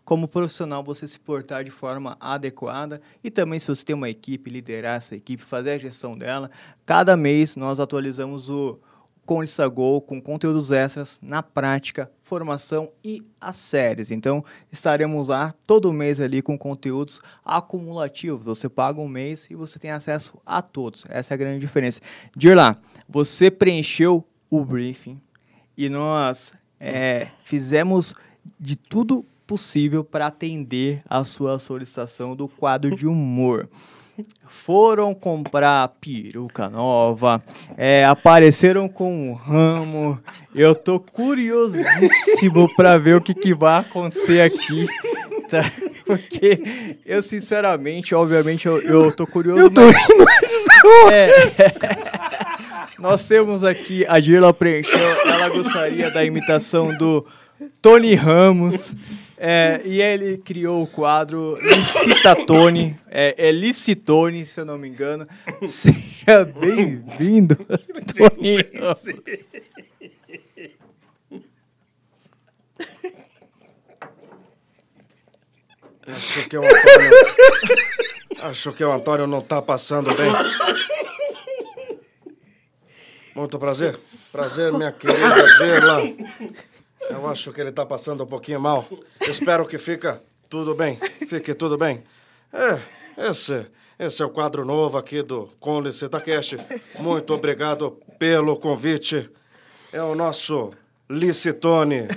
como 0.03 0.27
profissional 0.27 0.83
você 0.83 1.07
se 1.07 1.19
portar 1.19 1.63
de 1.63 1.71
forma 1.71 2.17
adequada 2.19 3.01
e 3.23 3.29
também 3.29 3.59
se 3.59 3.67
você 3.67 3.85
tem 3.85 3.95
uma 3.95 4.09
equipe, 4.09 4.49
liderar 4.49 4.97
essa 4.97 5.15
equipe, 5.15 5.43
fazer 5.43 5.71
a 5.71 5.77
gestão 5.77 6.17
dela. 6.17 6.49
Cada 6.85 7.15
mês 7.15 7.55
nós 7.55 7.79
atualizamos 7.79 8.49
o 8.49 8.79
com 9.25 9.41
Lissagol, 9.41 10.01
com 10.01 10.21
conteúdos 10.21 10.71
extras 10.71 11.19
na 11.21 11.41
prática, 11.41 12.11
formação 12.21 12.91
e 13.03 13.23
as 13.39 13.55
séries. 13.55 14.11
Então, 14.11 14.43
estaremos 14.71 15.29
lá 15.29 15.53
todo 15.65 15.93
mês 15.93 16.19
ali 16.19 16.41
com 16.41 16.57
conteúdos 16.57 17.21
acumulativos. 17.43 18.45
Você 18.45 18.67
paga 18.67 18.99
um 18.99 19.07
mês 19.07 19.49
e 19.49 19.55
você 19.55 19.79
tem 19.79 19.91
acesso 19.91 20.37
a 20.45 20.61
todos. 20.61 21.05
Essa 21.09 21.33
é 21.33 21.35
a 21.35 21.37
grande 21.37 21.59
diferença. 21.59 22.01
Dirla, 22.35 22.77
você 23.07 23.49
preencheu 23.49 24.25
o 24.49 24.63
briefing 24.65 25.19
e 25.77 25.89
nós 25.89 26.53
é, 26.79 27.27
fizemos 27.43 28.13
de 28.59 28.75
tudo 28.75 29.25
possível 29.47 30.03
para 30.03 30.27
atender 30.27 31.01
a 31.09 31.23
sua 31.23 31.59
solicitação 31.59 32.35
do 32.35 32.47
quadro 32.47 32.95
de 32.95 33.07
humor 33.07 33.69
foram 34.47 35.13
comprar 35.13 35.87
peruca 35.99 36.69
nova, 36.69 37.41
é, 37.77 38.05
apareceram 38.05 38.87
com 38.87 39.29
um 39.29 39.33
ramo. 39.33 40.19
Eu 40.53 40.75
tô 40.75 40.99
curiosíssimo 40.99 42.73
para 42.75 42.97
ver 42.97 43.15
o 43.15 43.21
que, 43.21 43.33
que 43.33 43.53
vai 43.53 43.79
acontecer 43.79 44.41
aqui. 44.41 44.87
Tá? 45.49 45.71
Porque 46.03 46.97
eu, 47.05 47.21
sinceramente, 47.21 48.15
obviamente, 48.15 48.65
eu, 48.65 48.81
eu 48.81 49.11
tô 49.11 49.27
curioso. 49.27 49.61
Eu 49.61 49.69
tô 49.69 49.81
mas... 49.81 49.95
rindo, 49.95 50.25
é, 51.11 51.29
Nós 52.97 53.27
temos 53.27 53.63
aqui 53.63 54.03
a 54.07 54.19
Girla 54.19 54.51
preencheu, 54.51 54.99
ela 55.27 55.49
gostaria 55.49 56.09
da 56.09 56.25
imitação 56.25 56.97
do 56.97 57.23
Tony 57.81 58.15
Ramos. 58.15 58.95
É, 59.45 59.81
e 59.83 60.01
ele 60.01 60.37
criou 60.37 60.83
o 60.83 60.87
quadro 60.87 61.59
Licitatone, 61.61 62.97
é, 63.11 63.35
é 63.37 63.51
Licitone, 63.51 64.45
se 64.45 64.61
eu 64.61 64.63
não 64.63 64.77
me 64.77 64.87
engano. 64.87 65.27
Seja 65.67 66.45
bem-vindo, 66.57 67.53
Toninho. 68.15 68.63
Acho 76.07 76.47
que 76.47 76.57
o 76.57 76.63
Antônio. 76.63 77.11
Acho 78.43 78.71
que 78.71 78.83
o 78.85 78.93
Antônio 78.93 79.27
não 79.27 79.41
tá 79.41 79.61
passando 79.61 80.15
bem. 80.15 80.31
Muito 83.35 83.59
prazer. 83.59 83.99
Prazer, 84.31 84.71
minha 84.71 84.93
querida 84.93 85.57
Gerla. 85.57 86.01
Eu 87.09 87.29
acho 87.29 87.51
que 87.51 87.61
ele 87.61 87.71
tá 87.71 87.85
passando 87.85 88.23
um 88.23 88.27
pouquinho 88.27 88.59
mal. 88.59 88.87
Espero 89.21 89.65
que 89.67 89.77
fica 89.77 90.21
tudo 90.49 90.73
bem. 90.75 90.97
Fique 91.27 91.53
tudo 91.53 91.77
bem. 91.77 92.03
É, 92.51 93.29
esse, 93.29 93.65
esse 93.99 94.21
é 94.21 94.25
o 94.25 94.29
quadro 94.29 94.65
novo 94.65 94.97
aqui 94.97 95.21
do 95.21 95.49
Conlice 95.59 96.07
Takeshi. 96.07 96.57
Muito 96.99 97.33
obrigado 97.33 97.97
pelo 98.17 98.57
convite. 98.57 99.29
É 99.91 100.01
o 100.01 100.15
nosso 100.15 100.73
Licitone. 101.09 102.07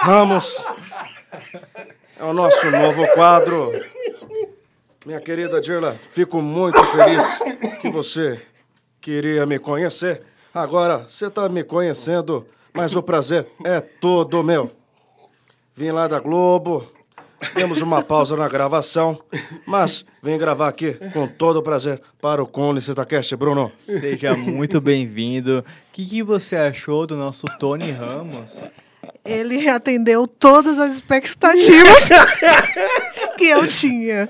Ramos. 0.00 0.64
É 2.18 2.24
o 2.24 2.32
nosso 2.32 2.70
novo 2.70 3.06
quadro. 3.14 3.72
Minha 5.04 5.20
querida 5.20 5.60
Dirla, 5.60 5.94
fico 6.12 6.40
muito 6.40 6.82
feliz 6.86 7.24
que 7.80 7.90
você 7.90 8.40
queria 9.00 9.44
me 9.44 9.58
conhecer. 9.58 10.22
Agora 10.54 10.98
você 11.08 11.26
está 11.26 11.48
me 11.48 11.64
conhecendo, 11.64 12.46
mas 12.72 12.96
o 12.96 13.02
prazer 13.02 13.46
é 13.64 13.80
todo 13.80 14.42
meu. 14.42 14.70
Vim 15.74 15.90
lá 15.90 16.06
da 16.06 16.20
Globo, 16.20 16.86
temos 17.54 17.82
uma 17.82 18.02
pausa 18.02 18.36
na 18.36 18.48
gravação, 18.48 19.20
mas 19.66 20.04
vim 20.22 20.38
gravar 20.38 20.68
aqui 20.68 20.94
com 21.12 21.26
todo 21.26 21.56
o 21.56 21.62
prazer 21.62 22.00
para 22.20 22.42
o 22.42 22.46
Cúmplice 22.46 22.94
Takeshi, 22.94 23.36
Bruno. 23.36 23.72
Seja 23.84 24.36
muito 24.36 24.80
bem-vindo. 24.80 25.58
O 25.60 25.64
que, 25.92 26.04
que 26.06 26.22
você 26.22 26.56
achou 26.56 27.06
do 27.06 27.16
nosso 27.16 27.46
Tony 27.58 27.90
Ramos? 27.90 28.58
Ele 29.24 29.68
atendeu 29.68 30.26
todas 30.26 30.78
as 30.78 30.94
expectativas 30.94 32.08
que 33.36 33.44
eu 33.46 33.66
tinha. 33.66 34.28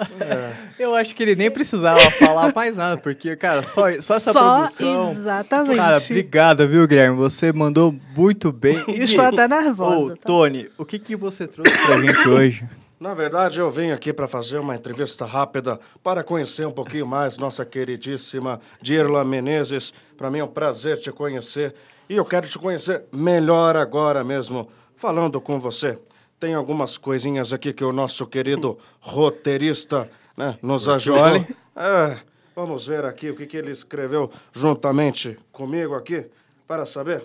Eu 0.78 0.94
acho 0.94 1.14
que 1.14 1.22
ele 1.22 1.34
nem 1.36 1.50
precisava 1.50 2.00
falar 2.12 2.53
mais 2.55 2.76
nada, 2.76 2.96
porque, 3.00 3.36
cara, 3.36 3.62
só, 3.62 3.90
só 4.00 4.16
essa 4.16 4.32
Só 4.32 4.59
produção. 4.61 5.12
exatamente. 5.12 5.76
Cara, 5.76 5.96
obrigado, 5.98 6.68
viu, 6.68 6.86
Guilherme? 6.86 7.16
Você 7.16 7.53
mandou 7.53 7.94
muito 8.16 8.50
bem. 8.53 8.82
E, 8.88 9.03
Estou 9.03 9.24
até 9.24 9.46
nervosa, 9.46 9.96
Ô, 9.96 10.16
tá? 10.16 10.26
Tony, 10.26 10.70
o 10.78 10.84
que, 10.84 10.98
que 10.98 11.14
você 11.16 11.46
trouxe 11.46 11.76
pra 11.78 12.00
gente 12.00 12.28
hoje? 12.28 12.64
Na 12.98 13.14
verdade, 13.14 13.59
eu 13.59 13.68
vim 13.68 13.90
aqui 13.90 14.12
para 14.12 14.28
fazer 14.28 14.59
uma 14.59 14.76
entrevista 14.76 15.26
rápida 15.26 15.78
para 16.05 16.22
conhecer 16.22 16.64
um 16.66 16.70
pouquinho 16.70 17.05
mais 17.05 17.36
nossa 17.36 17.64
queridíssima 17.64 18.61
Dirla 18.80 19.24
Menezes. 19.24 19.92
Para 20.16 20.30
mim 20.30 20.38
é 20.38 20.44
um 20.44 20.48
prazer 20.48 20.98
te 20.98 21.11
conhecer 21.11 21.74
e 22.09 22.16
eu 22.16 22.24
quero 22.24 22.46
te 22.46 22.57
conhecer 22.59 23.03
melhor 23.11 23.76
agora 23.76 24.22
mesmo, 24.22 24.68
falando 24.94 25.40
com 25.40 25.59
você. 25.59 25.98
Tem 26.43 26.55
algumas 26.55 26.99
coisinhas 26.99 27.53
aqui 27.53 27.72
que 27.72 27.84
o 27.84 27.93
nosso 27.93 28.26
querido 28.26 28.76
roteirista 28.99 30.11
né, 30.36 30.59
nos 30.61 30.88
ajudou. 30.88 31.36
É, 31.76 32.18
vamos 32.53 32.84
ver 32.84 33.05
aqui 33.05 33.30
o 33.30 33.36
que, 33.36 33.47
que 33.47 33.57
ele 33.57 33.70
escreveu 33.70 34.28
juntamente 34.53 35.38
comigo 35.53 35.95
aqui 35.95 36.26
para 36.66 36.84
saber. 36.84 37.24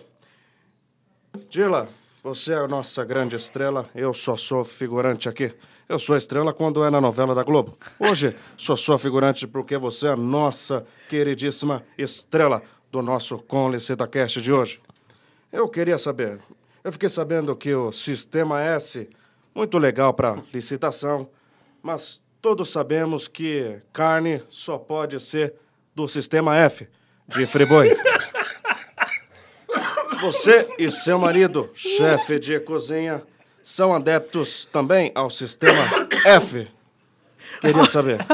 Dila, 1.49 1.89
você 2.23 2.53
é 2.53 2.57
a 2.57 2.67
nossa 2.67 3.03
grande 3.03 3.35
estrela, 3.35 3.89
eu 3.95 4.13
só 4.13 4.37
sou 4.37 4.63
figurante 4.63 5.27
aqui. 5.27 5.51
Eu 5.89 5.97
sou 5.97 6.15
estrela 6.15 6.53
quando 6.53 6.85
é 6.85 6.91
na 6.91 7.01
novela 7.01 7.33
da 7.33 7.41
Globo. 7.41 7.75
Hoje 7.99 8.37
só 8.55 8.75
sou 8.75 8.99
figurante 8.99 9.47
porque 9.47 9.79
você 9.79 10.05
é 10.05 10.11
a 10.11 10.15
nossa 10.15 10.85
queridíssima 11.09 11.83
estrela 11.97 12.61
do 12.91 13.01
nosso 13.01 13.39
Cúmplice 13.39 13.95
da 13.95 14.07
Cast 14.07 14.39
de 14.39 14.53
hoje. 14.53 14.79
Eu 15.51 15.67
queria 15.67 15.97
saber, 15.97 16.39
eu 16.87 16.91
fiquei 16.93 17.09
sabendo 17.09 17.53
que 17.53 17.75
o 17.75 17.91
Sistema 17.91 18.61
S, 18.61 19.09
muito 19.53 19.77
legal 19.77 20.13
para 20.13 20.41
licitação, 20.53 21.29
mas 21.83 22.21
todos 22.41 22.69
sabemos 22.69 23.27
que 23.27 23.81
carne 23.91 24.41
só 24.47 24.77
pode 24.77 25.19
ser 25.19 25.53
do 25.93 26.07
Sistema 26.07 26.55
F, 26.55 26.87
de 27.27 27.45
Friboi. 27.45 27.93
Você 30.21 30.65
e 30.79 30.89
seu 30.89 31.19
marido, 31.19 31.69
chefe 31.73 32.39
de 32.39 32.57
cozinha, 32.61 33.21
são 33.61 33.93
adeptos 33.93 34.65
também 34.65 35.11
ao 35.13 35.29
sistema 35.29 36.07
F? 36.23 36.69
Queria 37.61 37.85
saber. 37.85 38.19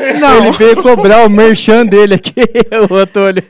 Ele 0.00 0.52
veio 0.56 0.82
cobrar 0.82 1.24
o 1.26 1.28
merchan 1.30 1.84
dele 1.84 2.14
aqui, 2.14 2.32
o 2.90 2.94
Antônio. 2.94 3.42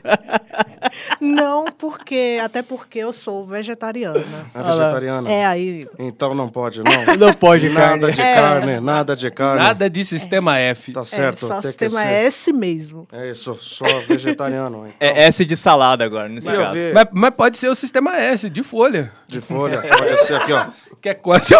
Não, 1.19 1.65
porque. 1.77 2.39
Até 2.43 2.61
porque 2.61 2.99
eu 2.99 3.13
sou 3.13 3.45
vegetariana. 3.45 4.23
É 4.53 4.61
vegetariana? 4.63 5.31
É, 5.31 5.45
aí. 5.45 5.87
Então 5.99 6.33
não 6.33 6.49
pode, 6.49 6.81
não. 6.83 7.15
Não 7.15 7.33
pode 7.33 7.69
Nada 7.69 7.99
carne. 7.99 8.13
de 8.13 8.21
É. 8.21 8.35
carne, 8.35 8.79
nada 8.79 9.15
de 9.15 9.31
carne. 9.31 9.61
Nada 9.63 9.89
de 9.89 10.03
sistema 10.03 10.57
F. 10.57 10.91
Tá 10.91 11.05
certo, 11.05 11.45
é, 11.45 11.47
só 11.47 11.61
tem 11.61 11.71
que 11.73 11.85
sistema 11.89 12.01
ser. 12.01 12.13
S 12.25 12.51
mesmo. 12.53 13.07
É 13.11 13.29
isso, 13.29 13.55
só 13.59 13.85
vegetariano. 14.07 14.87
Então, 14.87 14.93
É 14.99 15.25
S 15.27 15.45
de 15.45 15.55
salada 15.55 16.03
agora, 16.03 16.27
nesse 16.27 16.49
eu 16.49 16.59
caso. 16.59 16.75
Mas, 16.93 17.07
mas 17.11 17.29
pode 17.31 17.57
ser 17.57 17.69
o 17.69 17.75
sistema 17.75 18.17
S, 18.17 18.49
de 18.49 18.63
folha. 18.63 19.11
de 19.27 19.39
folha, 19.39 19.81
pode 19.81 20.17
ser 20.25 20.35
aqui, 20.35 20.51
ó. 20.53 20.65
Que 21.01 21.09
é 21.09 21.13
quase. 21.13 21.53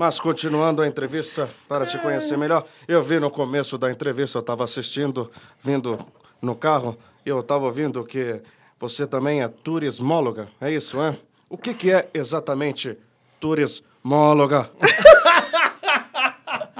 Mas 0.00 0.18
continuando 0.18 0.80
a 0.80 0.86
entrevista, 0.86 1.46
para 1.68 1.84
te 1.84 1.98
conhecer 1.98 2.38
melhor, 2.38 2.64
eu 2.88 3.02
vi 3.02 3.20
no 3.20 3.30
começo 3.30 3.76
da 3.76 3.90
entrevista, 3.90 4.38
eu 4.38 4.40
estava 4.40 4.64
assistindo, 4.64 5.30
vindo 5.60 5.98
no 6.40 6.54
carro, 6.54 6.96
e 7.26 7.28
eu 7.28 7.40
estava 7.40 7.66
ouvindo 7.66 8.02
que 8.02 8.40
você 8.78 9.06
também 9.06 9.42
é 9.42 9.48
turismóloga, 9.48 10.48
é 10.58 10.70
isso, 10.72 11.02
é? 11.02 11.18
O 11.50 11.58
que, 11.58 11.74
que 11.74 11.92
é 11.92 12.08
exatamente 12.14 12.96
turismóloga? 13.38 14.70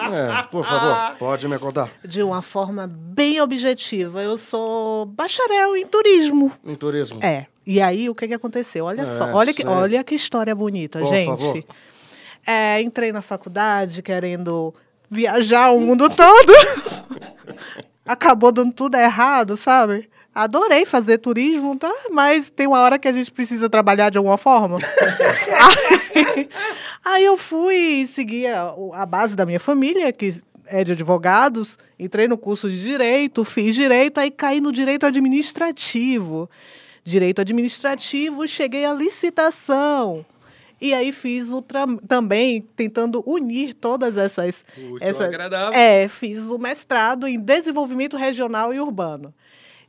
é, 0.01 0.43
por 0.51 0.65
favor, 0.65 1.19
pode 1.19 1.47
me 1.47 1.59
contar. 1.59 1.91
De 2.03 2.23
uma 2.23 2.41
forma 2.41 2.87
bem 2.91 3.39
objetiva. 3.43 4.23
Eu 4.23 4.39
sou 4.39 5.05
bacharel 5.05 5.77
em 5.77 5.85
turismo. 5.85 6.51
Em 6.65 6.75
turismo. 6.75 7.23
É. 7.23 7.49
E 7.67 7.83
aí, 7.83 8.09
o 8.09 8.15
que, 8.15 8.27
que 8.27 8.33
aconteceu? 8.35 8.87
Olha 8.87 9.03
É, 9.03 9.05
só, 9.05 9.31
olha 9.35 9.53
que, 9.53 9.67
olha 9.67 10.03
que 10.03 10.15
história 10.15 10.55
bonita, 10.55 11.01
Por 11.01 11.09
gente. 11.09 11.27
favor. 11.27 11.65
É, 12.47 12.81
entrei 12.81 13.13
na 13.13 13.23
faculdade 13.23 14.03
querendo 14.03 14.75
viajar 15.11 15.71
o 15.71 15.81
mundo 15.81 16.09
todo. 16.09 16.53
Acabou 18.07 18.51
dando 18.51 18.73
tudo 18.73 18.97
errado, 18.97 19.57
sabe? 19.57 20.09
Adorei 20.35 20.87
fazer 20.87 21.19
turismo, 21.19 21.77
tá? 21.77 21.93
Mas 22.11 22.51
tem 22.51 22.67
uma 22.67 22.81
hora 22.81 22.99
que 22.99 23.09
a 23.09 23.13
gente 23.13 23.31
precisa 23.31 23.69
trabalhar 23.69 24.11
de 24.11 24.19
alguma 24.19 24.39
forma. 24.39 24.79
aí, 26.25 26.49
aí 27.05 27.25
eu 27.25 27.37
fui 27.37 28.07
seguir 28.07 28.47
a, 28.47 28.73
a 28.95 29.07
base 29.07 29.35
da 29.35 29.45
minha 29.45 29.59
família, 29.59 30.13
que 30.13 30.33
é 30.67 30.85
de 30.85 30.93
advogados, 30.93 31.77
entrei 31.99 32.29
no 32.29 32.39
curso 32.39 32.71
de 32.71 32.81
direito, 32.81 33.45
fiz 33.45 33.75
direito, 33.75 34.19
aí 34.19 34.31
caí 34.31 34.61
no 34.61 34.71
direito 34.71 35.05
administrativo. 35.05 36.49
Direito 37.03 37.41
administrativo, 37.41 38.47
cheguei 38.47 38.85
à 38.85 38.93
licitação. 38.93 40.25
E 40.81 40.95
aí 40.95 41.13
fiz 41.13 41.51
o 41.51 41.63
também 42.09 42.63
tentando 42.75 43.23
unir 43.27 43.75
todas 43.75 44.17
essas. 44.17 44.65
Útil, 44.77 44.99
essa- 45.01 45.27
agradável. 45.27 45.79
É, 45.79 46.09
fiz 46.09 46.49
o 46.49 46.59
mestrado 46.59 47.27
em 47.29 47.39
desenvolvimento 47.39 48.17
regional 48.17 48.73
e 48.73 48.81
urbano. 48.81 49.35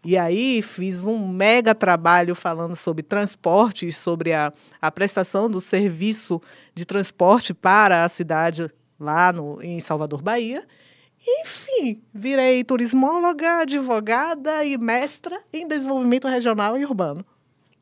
E 0.03 0.17
aí 0.17 0.61
fiz 0.63 1.03
um 1.03 1.27
mega 1.27 1.75
trabalho 1.75 2.33
falando 2.33 2.75
sobre 2.75 3.03
transporte, 3.03 3.87
e 3.87 3.91
sobre 3.93 4.33
a, 4.33 4.51
a 4.81 4.91
prestação 4.91 5.49
do 5.49 5.61
serviço 5.61 6.41
de 6.73 6.85
transporte 6.85 7.53
para 7.53 8.03
a 8.03 8.09
cidade 8.09 8.67
lá 8.99 9.31
no, 9.31 9.61
em 9.61 9.79
Salvador, 9.79 10.21
Bahia. 10.21 10.65
Enfim, 11.25 12.01
virei 12.11 12.63
turismóloga, 12.63 13.59
advogada 13.59 14.65
e 14.65 14.75
mestra 14.77 15.39
em 15.53 15.67
desenvolvimento 15.67 16.27
regional 16.27 16.75
e 16.77 16.83
urbano. 16.83 17.23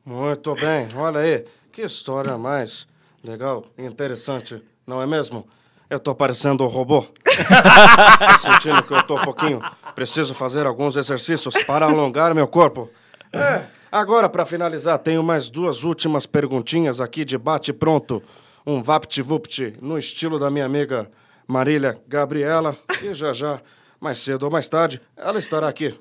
Muito 0.04 0.54
bem, 0.54 0.88
olha 0.94 1.20
aí, 1.20 1.44
que 1.72 1.82
história 1.82 2.36
mais 2.36 2.86
legal 3.22 3.64
e 3.76 3.84
interessante, 3.84 4.62
não 4.86 5.00
é 5.00 5.06
mesmo? 5.06 5.46
Eu 5.88 5.98
tô 5.98 6.14
parecendo 6.14 6.64
um 6.64 6.68
robô. 6.68 7.02
tô 7.26 8.38
sentindo 8.38 8.82
que 8.82 8.92
eu 8.92 9.02
tô 9.02 9.16
um 9.16 9.24
pouquinho. 9.24 9.60
Preciso 9.94 10.34
fazer 10.34 10.64
alguns 10.64 10.96
exercícios 10.96 11.64
para 11.64 11.86
alongar 11.86 12.32
meu 12.32 12.46
corpo. 12.46 12.88
É, 13.32 13.64
agora, 13.90 14.28
para 14.28 14.44
finalizar, 14.44 14.98
tenho 15.00 15.22
mais 15.22 15.50
duas 15.50 15.82
últimas 15.82 16.26
perguntinhas 16.26 17.00
aqui 17.00 17.24
de 17.24 17.36
bate-pronto. 17.36 18.22
Um 18.64 18.80
vapt-vupt 18.80 19.74
no 19.82 19.98
estilo 19.98 20.38
da 20.38 20.48
minha 20.48 20.64
amiga 20.64 21.10
Marília 21.46 22.00
Gabriela. 22.06 22.76
E 23.02 23.12
já 23.12 23.32
já, 23.32 23.60
mais 23.98 24.20
cedo 24.20 24.44
ou 24.44 24.50
mais 24.50 24.68
tarde, 24.68 25.00
ela 25.16 25.40
estará 25.40 25.68
aqui. 25.68 25.98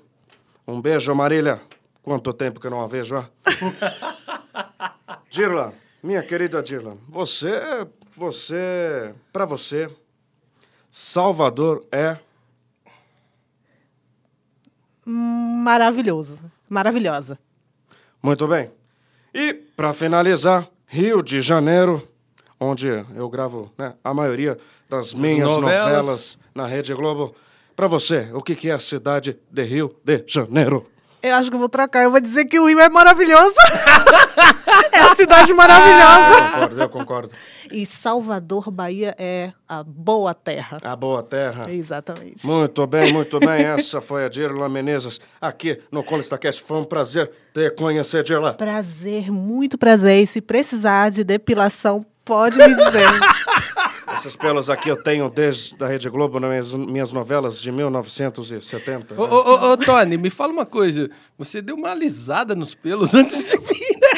Um 0.67 0.79
beijo, 0.79 1.15
Marília. 1.15 1.59
Quanto 2.03 2.31
tempo 2.31 2.59
que 2.59 2.67
eu 2.67 2.71
não 2.71 2.81
a 2.81 2.87
vejo, 2.87 3.15
ah? 3.17 3.27
Dirla, 5.31 5.73
minha 6.01 6.21
querida 6.23 6.61
Dirla, 6.63 6.97
você, 7.07 7.51
você, 8.15 9.13
para 9.31 9.45
você, 9.45 9.89
Salvador 10.89 11.85
é 11.91 12.17
Maravilhoso. 15.05 16.39
Maravilhosa. 16.69 17.39
muito 18.21 18.47
bem. 18.47 18.71
E 19.33 19.53
para 19.53 19.91
finalizar, 19.91 20.67
Rio 20.85 21.23
de 21.23 21.41
Janeiro, 21.41 22.07
onde 22.59 22.87
eu 23.15 23.29
gravo 23.29 23.71
né, 23.77 23.95
a 24.03 24.13
maioria 24.13 24.57
das 24.87 25.13
minhas 25.13 25.49
novelas. 25.49 25.95
novelas. 25.95 26.39
na 26.53 26.67
Rede 26.67 26.93
Globo. 26.93 27.35
Para 27.75 27.87
você, 27.87 28.29
o 28.33 28.41
que 28.41 28.55
que 28.55 28.69
é 28.69 28.73
a 28.73 28.79
cidade 28.79 29.39
de 29.49 29.63
Rio 29.63 29.95
de 30.03 30.23
Janeiro? 30.27 30.85
Eu 31.23 31.35
acho 31.35 31.49
que 31.49 31.55
eu 31.55 31.59
vou 31.59 31.69
trocar. 31.69 32.03
Eu 32.03 32.11
vou 32.11 32.19
dizer 32.19 32.45
que 32.45 32.59
o 32.59 32.67
Rio 32.67 32.79
é 32.79 32.89
maravilhoso. 32.89 33.55
cidade 35.19 35.53
maravilhosa. 35.53 36.33
Eu 36.33 36.51
concordo, 36.51 36.81
eu 36.81 36.89
concordo. 36.89 37.33
E 37.71 37.85
Salvador, 37.85 38.71
Bahia 38.71 39.13
é 39.17 39.51
a 39.67 39.83
boa 39.83 40.33
terra. 40.33 40.77
A 40.81 40.95
boa 40.95 41.21
terra. 41.21 41.69
Exatamente. 41.69 42.45
Muito 42.45 42.87
bem, 42.87 43.11
muito 43.11 43.39
bem. 43.39 43.65
Essa 43.65 43.99
foi 43.99 44.25
a 44.25 44.29
Dirla 44.29 44.69
Menezes 44.69 45.19
aqui 45.41 45.79
no 45.91 46.03
Colistacast. 46.03 46.63
Foi 46.63 46.77
um 46.77 46.85
prazer 46.85 47.29
te 47.53 47.69
conhecer, 47.71 48.23
Dirla. 48.23 48.53
Prazer, 48.53 49.31
muito 49.31 49.77
prazer. 49.77 50.23
E 50.23 50.27
se 50.27 50.41
precisar 50.41 51.09
de 51.09 51.23
depilação, 51.23 51.99
pode 52.23 52.57
me 52.57 52.75
dizer. 52.75 53.09
Esses 54.13 54.35
pelos 54.35 54.69
aqui 54.69 54.89
eu 54.89 55.01
tenho 55.01 55.29
desde 55.29 55.81
a 55.83 55.87
Rede 55.87 56.09
Globo 56.09 56.39
nas 56.39 56.49
minhas, 56.49 56.73
minhas 56.73 57.13
novelas 57.13 57.61
de 57.61 57.71
1970. 57.71 59.15
Ô, 59.15 59.23
ô, 59.23 59.25
ô, 59.25 59.71
ô, 59.71 59.77
Tony, 59.77 60.17
me 60.17 60.29
fala 60.29 60.51
uma 60.51 60.65
coisa. 60.65 61.09
Você 61.37 61.61
deu 61.61 61.75
uma 61.75 61.91
alisada 61.91 62.55
nos 62.55 62.73
pelos 62.73 63.13
antes 63.15 63.51
de 63.51 63.57
vir, 63.57 63.99
né? 63.99 64.09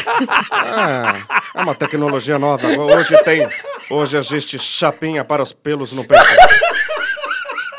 É, 1.55 1.59
é 1.59 1.63
uma 1.63 1.75
tecnologia 1.75 2.39
nova. 2.39 2.67
Hoje 2.67 3.21
tem. 3.23 3.47
Hoje 3.89 4.17
existe 4.17 4.57
chapinha 4.57 5.23
para 5.23 5.43
os 5.43 5.51
pelos 5.51 5.91
no 5.91 6.03
peito. 6.05 6.23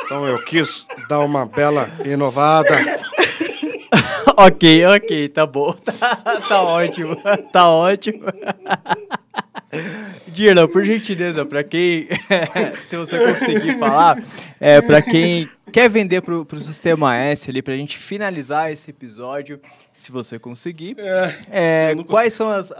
Então 0.04 0.26
eu 0.26 0.38
quis 0.44 0.86
dar 1.08 1.20
uma 1.20 1.46
bela 1.46 1.90
inovada. 2.04 3.01
ok, 4.36 4.86
ok, 4.86 5.28
tá 5.28 5.46
bom. 5.46 5.72
Tá, 5.82 6.40
tá 6.48 6.62
ótimo. 6.62 7.16
Tá 7.52 7.68
ótimo. 7.68 8.24
Dirla, 10.28 10.68
por 10.68 10.84
gentileza, 10.84 11.46
pra 11.46 11.62
quem. 11.62 12.08
se 12.86 12.96
você 12.96 13.18
conseguir 13.18 13.78
falar, 13.78 14.22
é, 14.60 14.80
pra 14.80 15.00
quem 15.00 15.48
quer 15.72 15.88
vender 15.88 16.20
pro, 16.20 16.44
pro 16.44 16.60
Sistema 16.60 17.16
S 17.16 17.48
ali, 17.48 17.62
pra 17.62 17.74
gente 17.74 17.96
finalizar 17.96 18.70
esse 18.70 18.90
episódio, 18.90 19.60
se 19.92 20.12
você 20.12 20.38
conseguir. 20.38 20.96
É, 21.50 21.94
quais 22.06 22.34
são 22.34 22.48
as, 22.48 22.70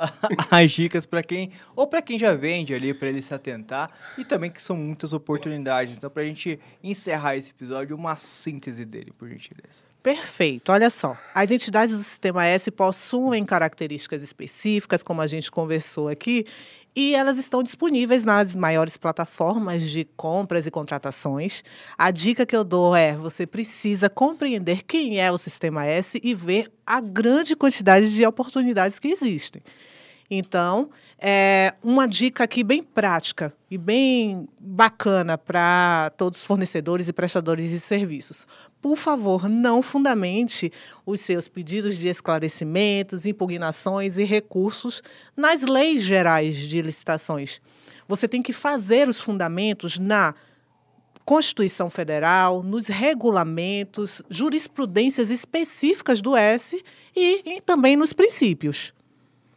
as 0.50 0.72
dicas 0.72 1.06
pra 1.06 1.22
quem. 1.22 1.50
Ou 1.74 1.86
pra 1.86 2.02
quem 2.02 2.18
já 2.18 2.34
vende 2.34 2.74
ali, 2.74 2.92
pra 2.92 3.08
ele 3.08 3.22
se 3.22 3.32
atentar. 3.32 3.90
E 4.18 4.24
também 4.24 4.50
que 4.50 4.60
são 4.60 4.76
muitas 4.76 5.12
oportunidades. 5.12 5.96
Então, 5.96 6.10
pra 6.10 6.24
gente 6.24 6.60
encerrar 6.82 7.36
esse 7.36 7.50
episódio, 7.50 7.96
uma 7.96 8.16
síntese 8.16 8.84
dele, 8.84 9.12
por 9.18 9.28
gentileza. 9.28 9.91
Perfeito. 10.02 10.72
Olha 10.72 10.90
só, 10.90 11.16
as 11.32 11.52
entidades 11.52 11.94
do 11.94 12.02
Sistema 12.02 12.44
S 12.44 12.70
possuem 12.72 13.44
características 13.44 14.20
específicas, 14.20 15.00
como 15.00 15.20
a 15.20 15.28
gente 15.28 15.48
conversou 15.48 16.08
aqui, 16.08 16.44
e 16.94 17.14
elas 17.14 17.38
estão 17.38 17.62
disponíveis 17.62 18.24
nas 18.24 18.54
maiores 18.54 18.96
plataformas 18.96 19.88
de 19.88 20.04
compras 20.16 20.66
e 20.66 20.72
contratações. 20.72 21.62
A 21.96 22.10
dica 22.10 22.44
que 22.44 22.54
eu 22.54 22.64
dou 22.64 22.96
é: 22.96 23.14
você 23.14 23.46
precisa 23.46 24.10
compreender 24.10 24.82
quem 24.82 25.20
é 25.20 25.30
o 25.30 25.38
Sistema 25.38 25.86
S 25.86 26.20
e 26.22 26.34
ver 26.34 26.70
a 26.84 27.00
grande 27.00 27.54
quantidade 27.54 28.12
de 28.12 28.26
oportunidades 28.26 28.98
que 28.98 29.08
existem. 29.08 29.62
Então, 30.34 30.88
é 31.20 31.74
uma 31.82 32.08
dica 32.08 32.44
aqui 32.44 32.64
bem 32.64 32.82
prática 32.82 33.52
e 33.70 33.76
bem 33.76 34.48
bacana 34.58 35.36
para 35.36 36.10
todos 36.16 36.38
os 36.40 36.46
fornecedores 36.46 37.06
e 37.06 37.12
prestadores 37.12 37.68
de 37.68 37.78
serviços. 37.78 38.46
Por 38.80 38.96
favor, 38.96 39.46
não 39.46 39.82
fundamente 39.82 40.72
os 41.04 41.20
seus 41.20 41.48
pedidos 41.48 41.98
de 41.98 42.08
esclarecimentos, 42.08 43.26
impugnações 43.26 44.16
e 44.16 44.24
recursos 44.24 45.02
nas 45.36 45.60
leis 45.60 46.02
gerais 46.02 46.56
de 46.56 46.80
licitações. 46.80 47.60
Você 48.08 48.26
tem 48.26 48.40
que 48.40 48.54
fazer 48.54 49.10
os 49.10 49.20
fundamentos 49.20 49.98
na 49.98 50.34
Constituição 51.26 51.90
Federal, 51.90 52.62
nos 52.62 52.86
regulamentos, 52.86 54.22
jurisprudências 54.30 55.30
específicas 55.30 56.22
do 56.22 56.34
S 56.34 56.82
e, 57.14 57.56
e 57.56 57.60
também 57.60 57.96
nos 57.96 58.14
princípios. 58.14 58.94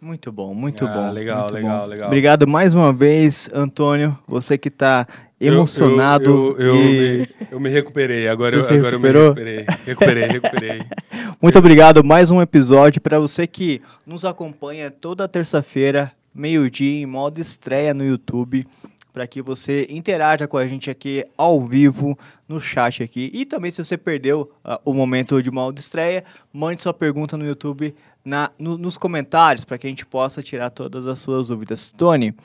Muito 0.02 0.32
bom, 0.32 0.54
muito 0.54 0.86
Ah, 0.86 0.94
bom. 0.94 1.12
legal, 1.12 1.44
muito 1.44 1.54
legal, 1.56 1.82
bom. 1.82 1.88
legal. 1.88 2.08
Obrigado 2.08 2.48
mais 2.48 2.76
uma 2.76 2.92
vez, 2.94 3.50
Antônio. 3.54 4.18
Você 4.28 4.58
que 4.58 4.68
está 4.68 5.08
emocionado. 5.40 6.56
Eu, 6.58 6.60
eu, 6.60 6.76
eu, 6.76 6.76
e... 6.76 7.18
me, 7.20 7.30
eu 7.52 7.60
me 7.60 7.70
recuperei. 7.70 8.28
Agora, 8.28 8.56
eu, 8.56 8.64
Você 8.64 8.76
agora 8.76 8.96
eu 8.96 9.00
me 9.00 9.12
recuperei. 9.12 9.66
Recuperei, 9.86 10.24
recuperei. 10.26 10.82
Muito 11.42 11.58
obrigado. 11.58 12.04
Mais 12.04 12.30
um 12.32 12.42
episódio 12.42 13.02
para 13.02 13.20
você 13.20 13.48
que 13.48 13.82
nos 14.06 14.26
acompanha 14.26 14.92
toda 14.92 15.28
terça-feira, 15.28 16.12
meio-dia, 16.34 17.02
em 17.02 17.06
modo 17.06 17.40
estreia 17.40 17.94
no 17.94 18.06
YouTube. 18.06 18.68
Para 19.14 19.26
que 19.26 19.42
você 19.42 19.88
interaja 19.90 20.46
com 20.46 20.58
a 20.58 20.68
gente 20.68 20.90
aqui 20.90 21.26
ao 21.38 21.66
vivo 21.66 22.20
no 22.50 22.60
chat 22.60 23.02
aqui. 23.02 23.32
E 23.34 23.46
também, 23.46 23.72
se 23.72 23.82
você 23.84 23.98
perdeu 23.98 24.52
ah, 24.62 24.80
o 24.84 24.94
momento 24.94 25.42
de 25.42 25.50
modo 25.50 25.80
estreia, 25.80 26.22
mande 26.52 26.82
sua 26.82 26.94
pergunta 26.94 27.38
no 27.38 27.46
YouTube 27.48 27.96
na, 28.26 28.52
no- 28.60 28.78
nos 28.78 28.98
comentários 28.98 29.64
para 29.64 29.78
que 29.78 29.86
a 29.88 29.90
gente 29.90 30.06
possa 30.06 30.42
tirar 30.44 30.70
todas 30.72 31.06
as 31.08 31.20
suas 31.20 31.48
dúvidas. 31.48 31.92
Tony, 31.96 32.36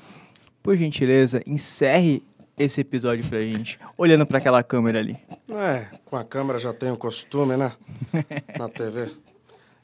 por 0.63 0.77
gentileza, 0.77 1.43
encerre 1.47 2.23
esse 2.59 2.83
episódio 2.83 3.25
pra 3.27 3.41
gente, 3.41 3.81
olhando 3.97 4.27
para 4.27 4.37
aquela 4.39 4.63
câmera 4.63 4.99
ali. 4.99 5.17
É, 5.49 5.87
com 6.05 6.17
a 6.17 6.23
câmera 6.25 6.59
já 6.59 6.75
tem 6.75 6.91
o 6.93 6.97
costume, 6.97 7.57
né? 7.57 7.73
Na 8.59 8.69
TV. 8.69 9.09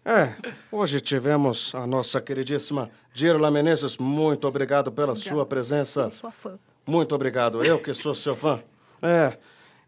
É, 0.04 0.34
hoje 0.70 1.00
tivemos 1.00 1.74
a 1.74 1.86
nossa 1.86 2.20
queridíssima 2.20 2.90
Dirla 3.14 3.50
Menezes. 3.50 3.96
Muito 3.96 4.46
obrigado 4.46 4.92
pela 4.92 5.14
sua 5.16 5.44
presença. 5.46 6.02
Sou 6.02 6.10
sua 6.12 6.30
fã. 6.30 6.58
Muito 6.86 7.12
obrigado. 7.14 7.64
Eu 7.64 7.80
que 7.82 7.92
sou 7.94 8.14
seu 8.14 8.36
fã. 8.36 8.60
É. 9.02 9.36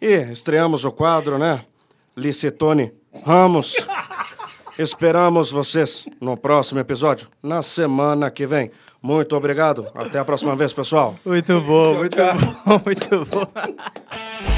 E 0.01 0.15
estreamos 0.33 0.85
o 0.85 0.91
quadro, 0.91 1.39
né? 1.39 1.65
Licitone 2.17 2.91
Ramos. 3.25 3.75
Esperamos 4.79 5.51
vocês 5.51 6.07
no 6.21 6.37
próximo 6.37 6.79
episódio, 6.79 7.29
na 7.43 7.63
semana 7.63 8.31
que 8.31 8.47
vem. 8.47 8.71
Muito 9.03 9.37
obrigado. 9.37 9.89
Até 9.95 10.19
a 10.21 10.25
próxima 10.25 10.55
vez, 10.55 10.73
pessoal. 10.73 11.17
Muito 11.25 11.61
bom, 11.61 11.95
muito 11.99 12.17
bom, 12.17 12.81
muito 12.85 13.25
bom. 13.27 14.58